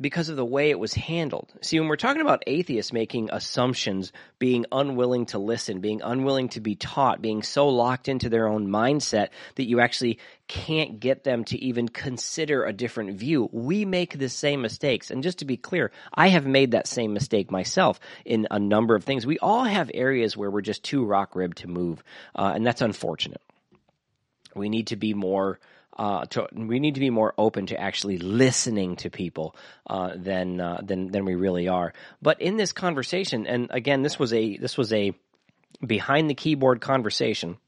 because 0.00 0.28
of 0.28 0.36
the 0.36 0.44
way 0.44 0.70
it 0.70 0.78
was 0.78 0.92
handled. 0.92 1.52
See, 1.60 1.78
when 1.78 1.88
we're 1.88 1.96
talking 1.96 2.22
about 2.22 2.42
atheists 2.46 2.92
making 2.92 3.30
assumptions, 3.32 4.12
being 4.38 4.66
unwilling 4.72 5.26
to 5.26 5.38
listen, 5.38 5.80
being 5.80 6.02
unwilling 6.02 6.48
to 6.50 6.60
be 6.60 6.74
taught, 6.74 7.22
being 7.22 7.42
so 7.42 7.68
locked 7.68 8.08
into 8.08 8.28
their 8.28 8.48
own 8.48 8.66
mindset 8.66 9.28
that 9.54 9.68
you 9.68 9.80
actually 9.80 10.18
can't 10.48 11.00
get 11.00 11.24
them 11.24 11.44
to 11.44 11.58
even 11.58 11.88
consider 11.88 12.64
a 12.64 12.72
different 12.72 13.18
view, 13.18 13.48
we 13.52 13.84
make 13.84 14.18
the 14.18 14.28
same 14.28 14.62
mistakes. 14.62 15.10
And 15.10 15.22
just 15.22 15.38
to 15.38 15.44
be 15.44 15.56
clear, 15.56 15.92
I 16.12 16.28
have 16.28 16.46
made 16.46 16.72
that 16.72 16.86
same 16.86 17.12
mistake 17.14 17.50
myself 17.50 18.00
in 18.24 18.48
a 18.50 18.58
number 18.58 18.94
of 18.94 19.04
things. 19.04 19.26
We 19.26 19.38
all 19.38 19.64
have 19.64 19.90
areas 19.94 20.36
where 20.36 20.50
we're 20.50 20.60
just 20.60 20.82
too 20.82 21.04
rock 21.04 21.36
ribbed 21.36 21.58
to 21.58 21.68
move, 21.68 22.02
uh, 22.34 22.52
and 22.54 22.66
that's 22.66 22.82
unfortunate. 22.82 23.40
We 24.54 24.68
need 24.68 24.88
to 24.88 24.96
be 24.96 25.14
more 25.14 25.58
uh, 25.96 26.24
to, 26.26 26.48
we 26.52 26.80
need 26.80 26.94
to 26.94 27.00
be 27.00 27.10
more 27.10 27.34
open 27.38 27.66
to 27.66 27.80
actually 27.80 28.18
listening 28.18 28.96
to 28.96 29.10
people 29.10 29.54
uh, 29.86 30.12
than 30.16 30.60
uh, 30.60 30.80
than 30.82 31.10
than 31.10 31.24
we 31.24 31.34
really 31.34 31.68
are. 31.68 31.92
But 32.20 32.40
in 32.40 32.56
this 32.56 32.72
conversation, 32.72 33.46
and 33.46 33.68
again, 33.70 34.02
this 34.02 34.18
was 34.18 34.32
a 34.32 34.56
this 34.56 34.76
was 34.76 34.92
a 34.92 35.12
behind 35.84 36.28
the 36.28 36.34
keyboard 36.34 36.80
conversation. 36.80 37.58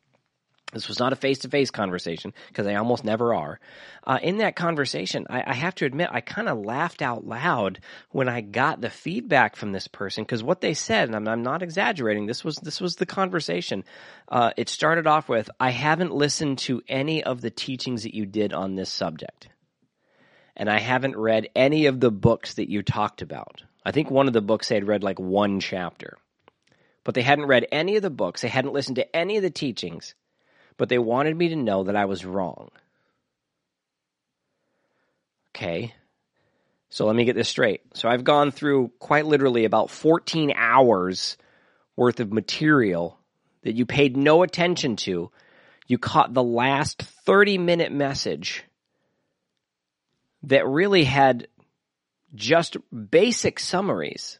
This 0.76 0.88
was 0.88 0.98
not 0.98 1.14
a 1.14 1.16
face 1.16 1.38
to 1.38 1.48
face 1.48 1.70
conversation 1.70 2.34
because 2.48 2.66
they 2.66 2.74
almost 2.74 3.02
never 3.02 3.34
are. 3.34 3.58
Uh, 4.06 4.18
in 4.22 4.38
that 4.38 4.56
conversation, 4.56 5.26
I, 5.30 5.42
I, 5.46 5.54
have 5.54 5.74
to 5.76 5.86
admit, 5.86 6.10
I 6.12 6.20
kind 6.20 6.50
of 6.50 6.58
laughed 6.58 7.00
out 7.00 7.26
loud 7.26 7.80
when 8.10 8.28
I 8.28 8.42
got 8.42 8.82
the 8.82 8.90
feedback 8.90 9.56
from 9.56 9.72
this 9.72 9.88
person 9.88 10.22
because 10.22 10.42
what 10.42 10.60
they 10.60 10.74
said, 10.74 11.08
and 11.08 11.16
I'm, 11.16 11.26
I'm, 11.26 11.42
not 11.42 11.62
exaggerating, 11.62 12.26
this 12.26 12.44
was 12.44 12.56
this 12.56 12.78
was 12.78 12.96
the 12.96 13.06
conversation. 13.06 13.84
Uh, 14.28 14.50
it 14.58 14.68
started 14.68 15.06
off 15.06 15.30
with, 15.30 15.48
"I 15.58 15.70
haven't 15.70 16.14
listened 16.14 16.58
to 16.58 16.82
any 16.86 17.24
of 17.24 17.40
the 17.40 17.50
teachings 17.50 18.02
that 18.02 18.14
you 18.14 18.26
did 18.26 18.52
on 18.52 18.74
this 18.74 18.90
subject, 18.90 19.48
and 20.56 20.68
I 20.68 20.78
haven't 20.78 21.16
read 21.16 21.48
any 21.56 21.86
of 21.86 22.00
the 22.00 22.10
books 22.10 22.54
that 22.54 22.68
you 22.68 22.82
talked 22.82 23.22
about." 23.22 23.62
I 23.82 23.92
think 23.92 24.10
one 24.10 24.26
of 24.26 24.34
the 24.34 24.42
books 24.42 24.68
they 24.68 24.74
had 24.74 24.86
read 24.86 25.02
like 25.02 25.18
one 25.18 25.58
chapter, 25.60 26.18
but 27.02 27.14
they 27.14 27.22
hadn't 27.22 27.46
read 27.46 27.66
any 27.72 27.96
of 27.96 28.02
the 28.02 28.10
books. 28.10 28.42
They 28.42 28.48
hadn't 28.48 28.74
listened 28.74 28.96
to 28.96 29.16
any 29.16 29.38
of 29.38 29.42
the 29.42 29.48
teachings 29.48 30.14
but 30.76 30.88
they 30.88 30.98
wanted 30.98 31.36
me 31.36 31.48
to 31.48 31.56
know 31.56 31.84
that 31.84 31.96
I 31.96 32.04
was 32.04 32.24
wrong. 32.24 32.70
Okay. 35.54 35.94
So 36.88 37.06
let 37.06 37.16
me 37.16 37.24
get 37.24 37.34
this 37.34 37.48
straight. 37.48 37.82
So 37.94 38.08
I've 38.08 38.24
gone 38.24 38.50
through 38.50 38.92
quite 38.98 39.26
literally 39.26 39.64
about 39.64 39.90
14 39.90 40.52
hours 40.54 41.36
worth 41.96 42.20
of 42.20 42.32
material 42.32 43.18
that 43.62 43.74
you 43.74 43.86
paid 43.86 44.16
no 44.16 44.42
attention 44.42 44.96
to. 44.96 45.30
You 45.86 45.98
caught 45.98 46.34
the 46.34 46.42
last 46.42 47.02
30 47.02 47.58
minute 47.58 47.92
message 47.92 48.64
that 50.44 50.66
really 50.66 51.04
had 51.04 51.48
just 52.34 52.76
basic 53.10 53.58
summaries 53.58 54.38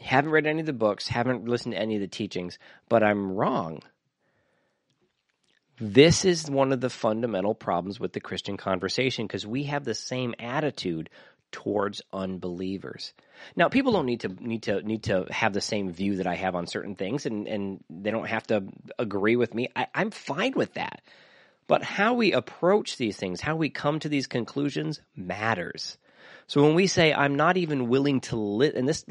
haven't 0.00 0.32
read 0.32 0.46
any 0.46 0.60
of 0.60 0.66
the 0.66 0.72
books, 0.72 1.08
haven't 1.08 1.48
listened 1.48 1.74
to 1.74 1.80
any 1.80 1.96
of 1.96 2.00
the 2.00 2.08
teachings, 2.08 2.58
but 2.88 3.02
I'm 3.02 3.32
wrong. 3.32 3.82
This 5.78 6.24
is 6.24 6.50
one 6.50 6.72
of 6.72 6.80
the 6.80 6.90
fundamental 6.90 7.54
problems 7.54 7.98
with 7.98 8.12
the 8.12 8.20
Christian 8.20 8.56
conversation 8.56 9.26
because 9.26 9.46
we 9.46 9.64
have 9.64 9.84
the 9.84 9.94
same 9.94 10.34
attitude 10.38 11.08
towards 11.52 12.02
unbelievers. 12.12 13.12
Now, 13.56 13.68
people 13.68 13.92
don't 13.92 14.06
need 14.06 14.20
to 14.20 14.28
need 14.28 14.64
to 14.64 14.82
need 14.82 15.04
to 15.04 15.26
have 15.30 15.52
the 15.52 15.60
same 15.60 15.90
view 15.90 16.16
that 16.16 16.26
I 16.26 16.34
have 16.34 16.54
on 16.54 16.66
certain 16.66 16.96
things, 16.96 17.26
and 17.26 17.48
and 17.48 17.82
they 17.88 18.10
don't 18.10 18.28
have 18.28 18.46
to 18.48 18.64
agree 18.98 19.36
with 19.36 19.54
me. 19.54 19.68
I, 19.74 19.86
I'm 19.94 20.10
fine 20.10 20.52
with 20.54 20.74
that. 20.74 21.02
But 21.66 21.82
how 21.84 22.14
we 22.14 22.32
approach 22.32 22.96
these 22.96 23.16
things, 23.16 23.40
how 23.40 23.54
we 23.54 23.70
come 23.70 24.00
to 24.00 24.08
these 24.08 24.26
conclusions 24.26 25.00
matters. 25.14 25.98
So 26.50 26.64
when 26.64 26.74
we 26.74 26.88
say, 26.88 27.14
I'm 27.14 27.36
not 27.36 27.56
even 27.58 27.88
willing 27.88 28.22
to 28.22 28.36
li- 28.36 28.72
and 28.74 28.88
this, 28.88 29.04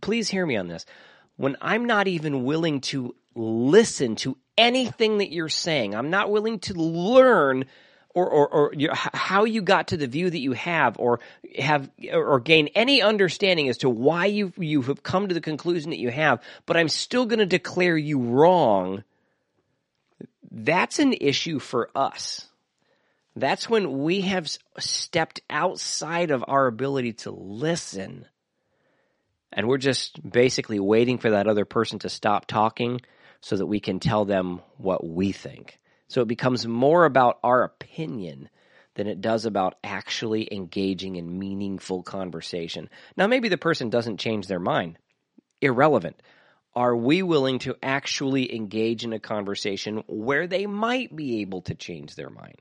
please 0.00 0.28
hear 0.28 0.46
me 0.46 0.56
on 0.56 0.68
this. 0.68 0.86
When 1.36 1.56
I'm 1.60 1.86
not 1.86 2.06
even 2.06 2.44
willing 2.44 2.80
to 2.82 3.16
listen 3.34 4.14
to 4.16 4.36
anything 4.56 5.18
that 5.18 5.32
you're 5.32 5.48
saying, 5.48 5.96
I'm 5.96 6.10
not 6.10 6.30
willing 6.30 6.60
to 6.60 6.74
learn 6.74 7.64
or, 8.14 8.30
or, 8.30 8.48
or 8.48 8.72
how 8.94 9.46
you 9.46 9.62
got 9.62 9.88
to 9.88 9.96
the 9.96 10.06
view 10.06 10.30
that 10.30 10.38
you 10.38 10.52
have 10.52 10.96
or 11.00 11.18
have 11.58 11.90
or 12.12 12.38
gain 12.38 12.68
any 12.76 13.02
understanding 13.02 13.68
as 13.68 13.78
to 13.78 13.90
why 13.90 14.26
you 14.26 14.52
you 14.56 14.82
have 14.82 15.02
come 15.02 15.26
to 15.26 15.34
the 15.34 15.40
conclusion 15.40 15.90
that 15.90 15.98
you 15.98 16.10
have 16.10 16.40
but 16.66 16.76
I'm 16.76 16.88
still 16.88 17.26
going 17.26 17.38
to 17.40 17.46
declare 17.46 17.96
you 17.96 18.20
wrong 18.20 19.02
that's 20.50 20.98
an 20.98 21.14
issue 21.20 21.60
for 21.60 21.90
us. 21.94 22.49
That's 23.36 23.70
when 23.70 24.02
we 24.02 24.22
have 24.22 24.48
stepped 24.78 25.40
outside 25.48 26.30
of 26.30 26.44
our 26.46 26.66
ability 26.66 27.14
to 27.14 27.30
listen. 27.30 28.26
And 29.52 29.68
we're 29.68 29.78
just 29.78 30.20
basically 30.28 30.80
waiting 30.80 31.18
for 31.18 31.30
that 31.30 31.46
other 31.46 31.64
person 31.64 31.98
to 32.00 32.08
stop 32.08 32.46
talking 32.46 33.00
so 33.40 33.56
that 33.56 33.66
we 33.66 33.80
can 33.80 34.00
tell 34.00 34.24
them 34.24 34.60
what 34.76 35.06
we 35.06 35.32
think. 35.32 35.78
So 36.08 36.22
it 36.22 36.28
becomes 36.28 36.66
more 36.66 37.04
about 37.04 37.38
our 37.42 37.62
opinion 37.62 38.48
than 38.94 39.06
it 39.06 39.20
does 39.20 39.46
about 39.46 39.76
actually 39.84 40.52
engaging 40.52 41.16
in 41.16 41.38
meaningful 41.38 42.02
conversation. 42.02 42.90
Now, 43.16 43.28
maybe 43.28 43.48
the 43.48 43.56
person 43.56 43.90
doesn't 43.90 44.18
change 44.18 44.46
their 44.46 44.60
mind. 44.60 44.98
Irrelevant 45.60 46.20
are 46.74 46.94
we 46.94 47.22
willing 47.22 47.58
to 47.60 47.76
actually 47.82 48.54
engage 48.54 49.04
in 49.04 49.12
a 49.12 49.18
conversation 49.18 50.04
where 50.06 50.46
they 50.46 50.66
might 50.66 51.14
be 51.14 51.40
able 51.40 51.62
to 51.62 51.74
change 51.74 52.14
their 52.14 52.30
mind? 52.30 52.56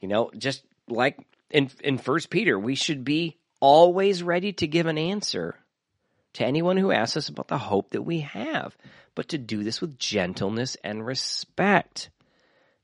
You 0.00 0.08
know, 0.08 0.30
just 0.36 0.64
like 0.88 1.18
in 1.50 1.70
in 1.82 1.98
First 1.98 2.30
Peter, 2.30 2.58
we 2.58 2.74
should 2.74 3.04
be 3.04 3.36
always 3.60 4.22
ready 4.22 4.52
to 4.52 4.66
give 4.66 4.86
an 4.86 4.98
answer 4.98 5.56
to 6.34 6.44
anyone 6.44 6.76
who 6.76 6.92
asks 6.92 7.16
us 7.16 7.28
about 7.28 7.48
the 7.48 7.58
hope 7.58 7.90
that 7.90 8.02
we 8.02 8.20
have, 8.20 8.76
but 9.14 9.28
to 9.28 9.38
do 9.38 9.62
this 9.62 9.80
with 9.80 9.98
gentleness 9.98 10.76
and 10.84 11.06
respect. 11.06 12.10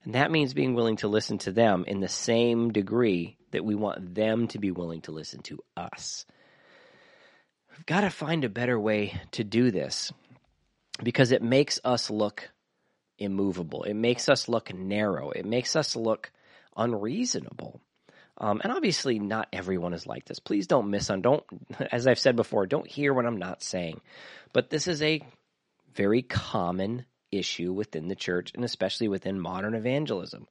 And 0.05 0.15
that 0.15 0.31
means 0.31 0.55
being 0.55 0.75
willing 0.75 0.97
to 0.99 1.09
listen 1.09 1.39
to 1.39 1.53
them 1.53 1.85
in 1.87 2.01
the 2.01 2.09
same 2.09 2.73
degree 2.73 3.37
that 3.51 3.65
we 3.65 3.75
want 3.75 4.15
them 4.15 4.49
to 4.49 4.59
be 4.59 4.71
willing 4.71 5.03
to 5.03 5.13
listen 5.13 5.43
to 5.43 5.59
us. 5.77 6.25
We've 7.73 7.87
got 7.87 8.03
to 8.03 8.11
find 8.11 8.45
a 8.45 8.49
better 8.49 8.79
way 8.79 9.21
to 9.33 9.45
do 9.45 9.71
this 9.71 10.13
because 11.03 11.33
it 11.33 11.43
makes 11.43 11.81
us 11.85 12.11
look 12.11 12.49
immovable. 13.19 13.83
It 13.83 13.95
makes 13.95 14.29
us 14.29 14.49
look 14.49 14.73
narrow. 14.73 15.31
It 15.31 15.45
makes 15.45 15.77
us 15.77 15.97
look 15.97 16.31
unreasonable. 16.81 17.81
Um, 18.39 18.61
and 18.64 18.72
obviously, 18.72 19.18
not 19.18 19.49
everyone 19.53 19.93
is 19.93 20.07
like 20.07 20.24
this. 20.24 20.39
Please 20.39 20.66
don't 20.66 20.91
miss 20.91 21.11
on 21.11 21.20
don't, 21.20 21.45
as 21.93 22.07
I've 22.07 22.18
said 22.18 22.37
before, 22.37 22.66
don't 22.66 22.87
hear 22.87 23.12
what 23.12 23.26
I'm 23.26 23.37
not 23.37 23.62
saying. 23.62 24.01
But 24.53 24.70
this 24.70 24.89
is 24.89 25.03
a 25.03 25.20
very 25.95 26.22
common 26.22 27.05
issue 27.31 27.72
within 27.72 28.09
the 28.09 28.16
church, 28.16 28.53
and 28.55 28.64
especially 28.64 29.09
within 29.09 29.39
modern 29.39 29.74
evangelism. 29.74 30.49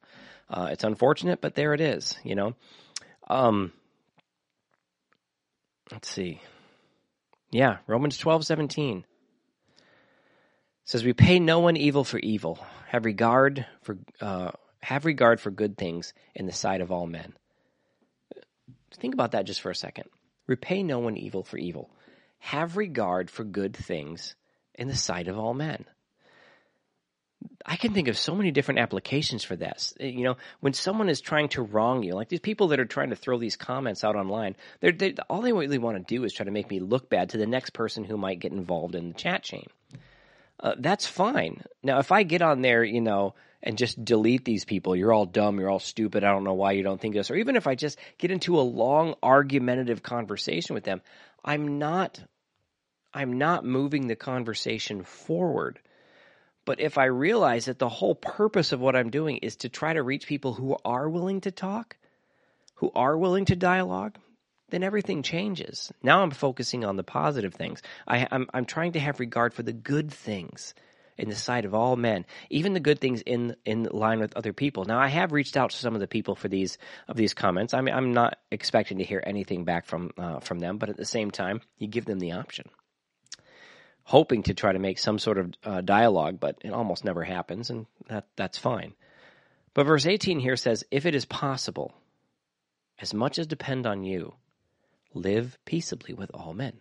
Uh, 0.48 0.68
it's 0.70 0.84
unfortunate, 0.84 1.40
but 1.40 1.54
there 1.54 1.74
it 1.74 1.80
is. 1.80 2.16
You 2.24 2.36
know. 2.36 2.54
Um, 3.28 3.72
let's 5.92 6.08
see. 6.08 6.40
Yeah, 7.50 7.78
Romans 7.86 8.18
twelve 8.18 8.46
seventeen 8.46 9.04
says, 10.84 11.04
"We 11.04 11.12
pay 11.12 11.38
no 11.38 11.60
one 11.60 11.76
evil 11.76 12.04
for 12.04 12.18
evil. 12.18 12.58
Have 12.88 13.04
regard 13.04 13.66
for 13.82 13.98
uh, 14.20 14.52
have 14.82 15.04
regard 15.04 15.40
for 15.40 15.50
good 15.50 15.76
things 15.76 16.14
in 16.34 16.46
the 16.46 16.52
sight 16.52 16.80
of 16.80 16.90
all 16.90 17.06
men." 17.06 17.34
Think 18.94 19.14
about 19.14 19.32
that 19.32 19.46
just 19.46 19.60
for 19.60 19.70
a 19.70 19.74
second. 19.74 20.08
Repay 20.46 20.82
no 20.82 20.98
one 20.98 21.16
evil 21.16 21.44
for 21.44 21.58
evil. 21.58 21.90
Have 22.38 22.76
regard 22.76 23.30
for 23.30 23.44
good 23.44 23.76
things 23.76 24.34
in 24.74 24.88
the 24.88 24.96
sight 24.96 25.28
of 25.28 25.38
all 25.38 25.54
men. 25.54 25.84
I 27.64 27.76
can 27.76 27.94
think 27.94 28.08
of 28.08 28.18
so 28.18 28.34
many 28.34 28.50
different 28.50 28.80
applications 28.80 29.44
for 29.44 29.56
this. 29.56 29.94
You 29.98 30.24
know, 30.24 30.36
when 30.60 30.72
someone 30.72 31.08
is 31.08 31.20
trying 31.20 31.50
to 31.50 31.62
wrong 31.62 32.02
you, 32.02 32.14
like 32.14 32.28
these 32.28 32.40
people 32.40 32.68
that 32.68 32.80
are 32.80 32.86
trying 32.86 33.10
to 33.10 33.16
throw 33.16 33.38
these 33.38 33.56
comments 33.56 34.04
out 34.04 34.16
online, 34.16 34.56
they're, 34.80 34.92
they 34.92 35.14
all 35.28 35.40
they 35.40 35.52
really 35.52 35.78
want 35.78 35.96
to 35.96 36.14
do 36.14 36.24
is 36.24 36.32
try 36.32 36.44
to 36.44 36.50
make 36.50 36.70
me 36.70 36.80
look 36.80 37.08
bad 37.08 37.30
to 37.30 37.38
the 37.38 37.46
next 37.46 37.70
person 37.70 38.04
who 38.04 38.16
might 38.16 38.40
get 38.40 38.52
involved 38.52 38.94
in 38.94 39.08
the 39.08 39.14
chat 39.14 39.42
chain 39.42 39.66
uh, 40.62 40.74
that's 40.78 41.06
fine. 41.06 41.64
Now, 41.82 41.98
if 41.98 42.12
I 42.12 42.22
get 42.22 42.42
on 42.42 42.60
there, 42.60 42.84
you 42.84 43.00
know, 43.00 43.34
and 43.62 43.78
just 43.78 44.02
delete 44.04 44.44
these 44.44 44.64
people, 44.64 44.96
you're 44.96 45.12
all 45.12 45.26
dumb, 45.26 45.58
you're 45.58 45.70
all 45.70 45.80
stupid, 45.80 46.24
I 46.24 46.30
don't 46.30 46.44
know 46.44 46.54
why 46.54 46.72
you 46.72 46.82
don't 46.82 47.00
think 47.00 47.14
this, 47.14 47.30
or 47.30 47.36
even 47.36 47.56
if 47.56 47.66
I 47.66 47.74
just 47.74 47.98
get 48.18 48.30
into 48.30 48.58
a 48.58 48.62
long 48.62 49.14
argumentative 49.22 50.02
conversation 50.02 50.74
with 50.74 50.84
them, 50.84 51.02
I'm 51.44 51.78
not, 51.78 52.22
I'm 53.12 53.38
not 53.38 53.64
moving 53.64 54.06
the 54.06 54.16
conversation 54.16 55.04
forward. 55.04 55.80
But 56.64 56.80
if 56.80 56.98
I 56.98 57.06
realize 57.06 57.64
that 57.64 57.78
the 57.78 57.88
whole 57.88 58.14
purpose 58.14 58.72
of 58.72 58.80
what 58.80 58.94
I'm 58.94 59.10
doing 59.10 59.38
is 59.38 59.56
to 59.56 59.68
try 59.68 59.92
to 59.92 60.02
reach 60.02 60.26
people 60.26 60.52
who 60.54 60.76
are 60.84 61.08
willing 61.08 61.40
to 61.42 61.50
talk, 61.50 61.96
who 62.74 62.92
are 62.94 63.16
willing 63.16 63.46
to 63.46 63.56
dialogue, 63.56 64.16
then 64.70 64.82
everything 64.82 65.22
changes. 65.22 65.92
Now 66.02 66.22
I'm 66.22 66.30
focusing 66.30 66.84
on 66.84 66.96
the 66.96 67.02
positive 67.02 67.54
things. 67.54 67.82
I, 68.06 68.26
I'm, 68.30 68.48
I'm 68.52 68.64
trying 68.64 68.92
to 68.92 69.00
have 69.00 69.20
regard 69.20 69.54
for 69.54 69.62
the 69.62 69.72
good 69.72 70.12
things 70.12 70.74
in 71.20 71.28
the 71.28 71.36
sight 71.36 71.66
of 71.66 71.74
all 71.74 71.96
men, 71.96 72.24
even 72.48 72.72
the 72.72 72.80
good 72.80 72.98
things 72.98 73.20
in 73.20 73.54
in 73.64 73.84
line 73.84 74.20
with 74.20 74.36
other 74.36 74.52
people. 74.52 74.86
Now 74.86 74.98
I 74.98 75.08
have 75.08 75.32
reached 75.32 75.56
out 75.56 75.70
to 75.70 75.76
some 75.76 75.94
of 75.94 76.00
the 76.00 76.08
people 76.08 76.34
for 76.34 76.48
these 76.48 76.78
of 77.08 77.16
these 77.16 77.34
comments. 77.34 77.74
I 77.74 77.82
mean, 77.82 77.94
I'm 77.94 78.12
not 78.14 78.38
expecting 78.50 78.98
to 78.98 79.04
hear 79.04 79.22
anything 79.24 79.64
back 79.64 79.86
from 79.86 80.10
uh, 80.18 80.40
from 80.40 80.58
them, 80.58 80.78
but 80.78 80.88
at 80.88 80.96
the 80.96 81.04
same 81.04 81.30
time, 81.30 81.60
you 81.78 81.88
give 81.88 82.06
them 82.06 82.18
the 82.18 82.32
option, 82.32 82.70
hoping 84.02 84.44
to 84.44 84.54
try 84.54 84.72
to 84.72 84.78
make 84.78 84.98
some 84.98 85.18
sort 85.18 85.38
of 85.38 85.52
uh, 85.62 85.80
dialogue, 85.82 86.40
but 86.40 86.56
it 86.64 86.72
almost 86.72 87.04
never 87.04 87.22
happens, 87.22 87.68
and 87.68 87.86
that 88.08 88.26
that's 88.36 88.58
fine. 88.58 88.94
But 89.74 89.84
verse 89.84 90.06
18 90.06 90.40
here 90.40 90.56
says, 90.56 90.84
"If 90.90 91.04
it 91.04 91.14
is 91.14 91.26
possible, 91.26 91.92
as 92.98 93.12
much 93.12 93.38
as 93.38 93.46
depend 93.46 93.86
on 93.86 94.04
you." 94.04 94.34
Live 95.14 95.58
peaceably 95.64 96.14
with 96.14 96.30
all 96.32 96.54
men. 96.54 96.74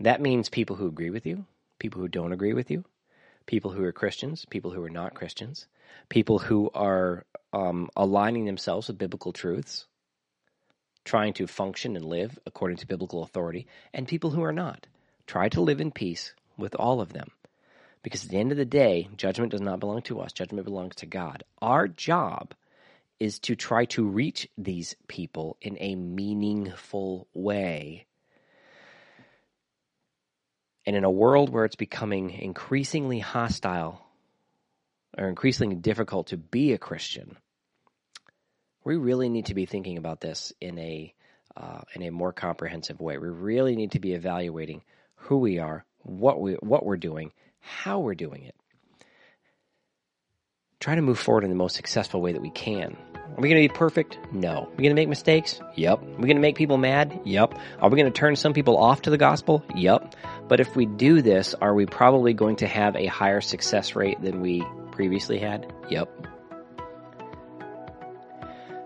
That 0.00 0.20
means 0.20 0.48
people 0.48 0.76
who 0.76 0.86
agree 0.86 1.10
with 1.10 1.26
you, 1.26 1.46
people 1.78 2.00
who 2.00 2.08
don't 2.08 2.32
agree 2.32 2.52
with 2.52 2.70
you, 2.70 2.84
people 3.46 3.70
who 3.70 3.84
are 3.84 3.92
Christians, 3.92 4.44
people 4.44 4.70
who 4.70 4.84
are 4.84 4.90
not 4.90 5.14
Christians, 5.14 5.66
people 6.08 6.38
who 6.38 6.70
are 6.74 7.24
um, 7.52 7.88
aligning 7.96 8.44
themselves 8.44 8.88
with 8.88 8.98
biblical 8.98 9.32
truths, 9.32 9.86
trying 11.04 11.32
to 11.34 11.46
function 11.46 11.96
and 11.96 12.04
live 12.04 12.38
according 12.46 12.76
to 12.78 12.86
biblical 12.86 13.22
authority, 13.22 13.66
and 13.94 14.08
people 14.08 14.30
who 14.30 14.42
are 14.42 14.52
not. 14.52 14.86
Try 15.26 15.48
to 15.50 15.60
live 15.60 15.80
in 15.80 15.90
peace 15.90 16.34
with 16.56 16.74
all 16.74 17.00
of 17.00 17.12
them. 17.12 17.30
Because 18.02 18.24
at 18.24 18.30
the 18.30 18.38
end 18.38 18.52
of 18.52 18.58
the 18.58 18.64
day, 18.64 19.08
judgment 19.16 19.50
does 19.50 19.60
not 19.60 19.80
belong 19.80 20.02
to 20.02 20.20
us, 20.20 20.32
judgment 20.32 20.64
belongs 20.64 20.96
to 20.96 21.06
God. 21.06 21.42
Our 21.60 21.88
job 21.88 22.54
is 23.18 23.38
to 23.40 23.56
try 23.56 23.86
to 23.86 24.06
reach 24.06 24.48
these 24.58 24.94
people 25.08 25.56
in 25.60 25.76
a 25.80 25.94
meaningful 25.94 27.28
way. 27.32 28.06
And 30.84 30.94
in 30.94 31.04
a 31.04 31.10
world 31.10 31.50
where 31.50 31.64
it's 31.64 31.76
becoming 31.76 32.30
increasingly 32.30 33.18
hostile 33.18 34.06
or 35.16 35.28
increasingly 35.28 35.76
difficult 35.76 36.28
to 36.28 36.36
be 36.36 36.72
a 36.72 36.78
Christian, 36.78 37.36
we 38.84 38.96
really 38.96 39.28
need 39.28 39.46
to 39.46 39.54
be 39.54 39.66
thinking 39.66 39.98
about 39.98 40.20
this 40.20 40.52
in 40.60 40.78
a 40.78 41.12
uh, 41.56 41.80
in 41.94 42.02
a 42.02 42.10
more 42.10 42.34
comprehensive 42.34 43.00
way. 43.00 43.16
We 43.16 43.28
really 43.28 43.76
need 43.76 43.92
to 43.92 43.98
be 43.98 44.12
evaluating 44.12 44.82
who 45.14 45.38
we 45.38 45.58
are, 45.58 45.84
what 46.02 46.40
we 46.40 46.52
what 46.54 46.84
we're 46.84 46.98
doing, 46.98 47.32
how 47.60 48.00
we're 48.00 48.14
doing 48.14 48.44
it 48.44 48.54
try 50.86 50.94
to 50.94 51.02
move 51.02 51.18
forward 51.18 51.42
in 51.42 51.50
the 51.50 51.56
most 51.56 51.74
successful 51.74 52.20
way 52.20 52.30
that 52.30 52.40
we 52.40 52.50
can. 52.50 52.96
Are 53.16 53.40
we 53.40 53.48
going 53.48 53.60
to 53.60 53.68
be 53.68 53.76
perfect? 53.76 54.20
No. 54.30 54.50
Are 54.50 54.70
we 54.76 54.84
going 54.84 54.90
to 54.90 54.94
make 54.94 55.08
mistakes? 55.08 55.58
Yep. 55.74 56.00
Are 56.00 56.04
we 56.04 56.28
going 56.28 56.36
to 56.36 56.40
make 56.40 56.54
people 56.54 56.78
mad? 56.78 57.22
Yep. 57.24 57.58
Are 57.80 57.90
we 57.90 58.00
going 58.00 58.12
to 58.12 58.16
turn 58.16 58.36
some 58.36 58.52
people 58.52 58.78
off 58.78 59.02
to 59.02 59.10
the 59.10 59.18
gospel? 59.18 59.64
Yep. 59.74 60.14
But 60.46 60.60
if 60.60 60.76
we 60.76 60.86
do 60.86 61.22
this, 61.22 61.54
are 61.54 61.74
we 61.74 61.86
probably 61.86 62.34
going 62.34 62.54
to 62.56 62.68
have 62.68 62.94
a 62.94 63.06
higher 63.06 63.40
success 63.40 63.96
rate 63.96 64.22
than 64.22 64.40
we 64.40 64.64
previously 64.92 65.40
had? 65.40 65.72
Yep. 65.90 66.08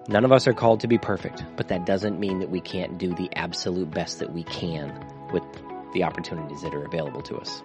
None 0.09 0.25
of 0.25 0.33
us 0.33 0.47
are 0.47 0.55
called 0.55 0.81
to 0.81 0.89
be 0.89 0.97
perfect, 0.97 1.45
but 1.59 1.69
that 1.69 1.85
doesn't 1.85 2.19
mean 2.19 2.39
that 2.39 2.49
we 2.49 2.63
can't 2.63 2.97
do 2.97 3.15
the 3.15 3.29
absolute 3.37 3.91
best 3.91 4.21
that 4.21 4.33
we 4.33 4.45
can 4.45 4.89
with 5.35 5.43
the 5.93 6.05
opportunities 6.05 6.63
that 6.63 6.75
are 6.75 6.87
available 6.87 7.21
to 7.21 7.37
us. 7.37 7.63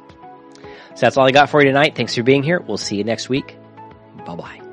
So 0.61 0.99
that's 0.99 1.15
all 1.15 1.25
I 1.25 1.31
got 1.31 1.49
for 1.49 1.61
you 1.61 1.67
tonight. 1.67 1.95
Thanks 1.95 2.15
for 2.15 2.23
being 2.23 2.43
here. 2.43 2.59
We'll 2.59 2.75
see 2.75 2.97
you 2.97 3.05
next 3.05 3.29
week. 3.29 3.57
Bye 4.23 4.35
bye. 4.35 4.64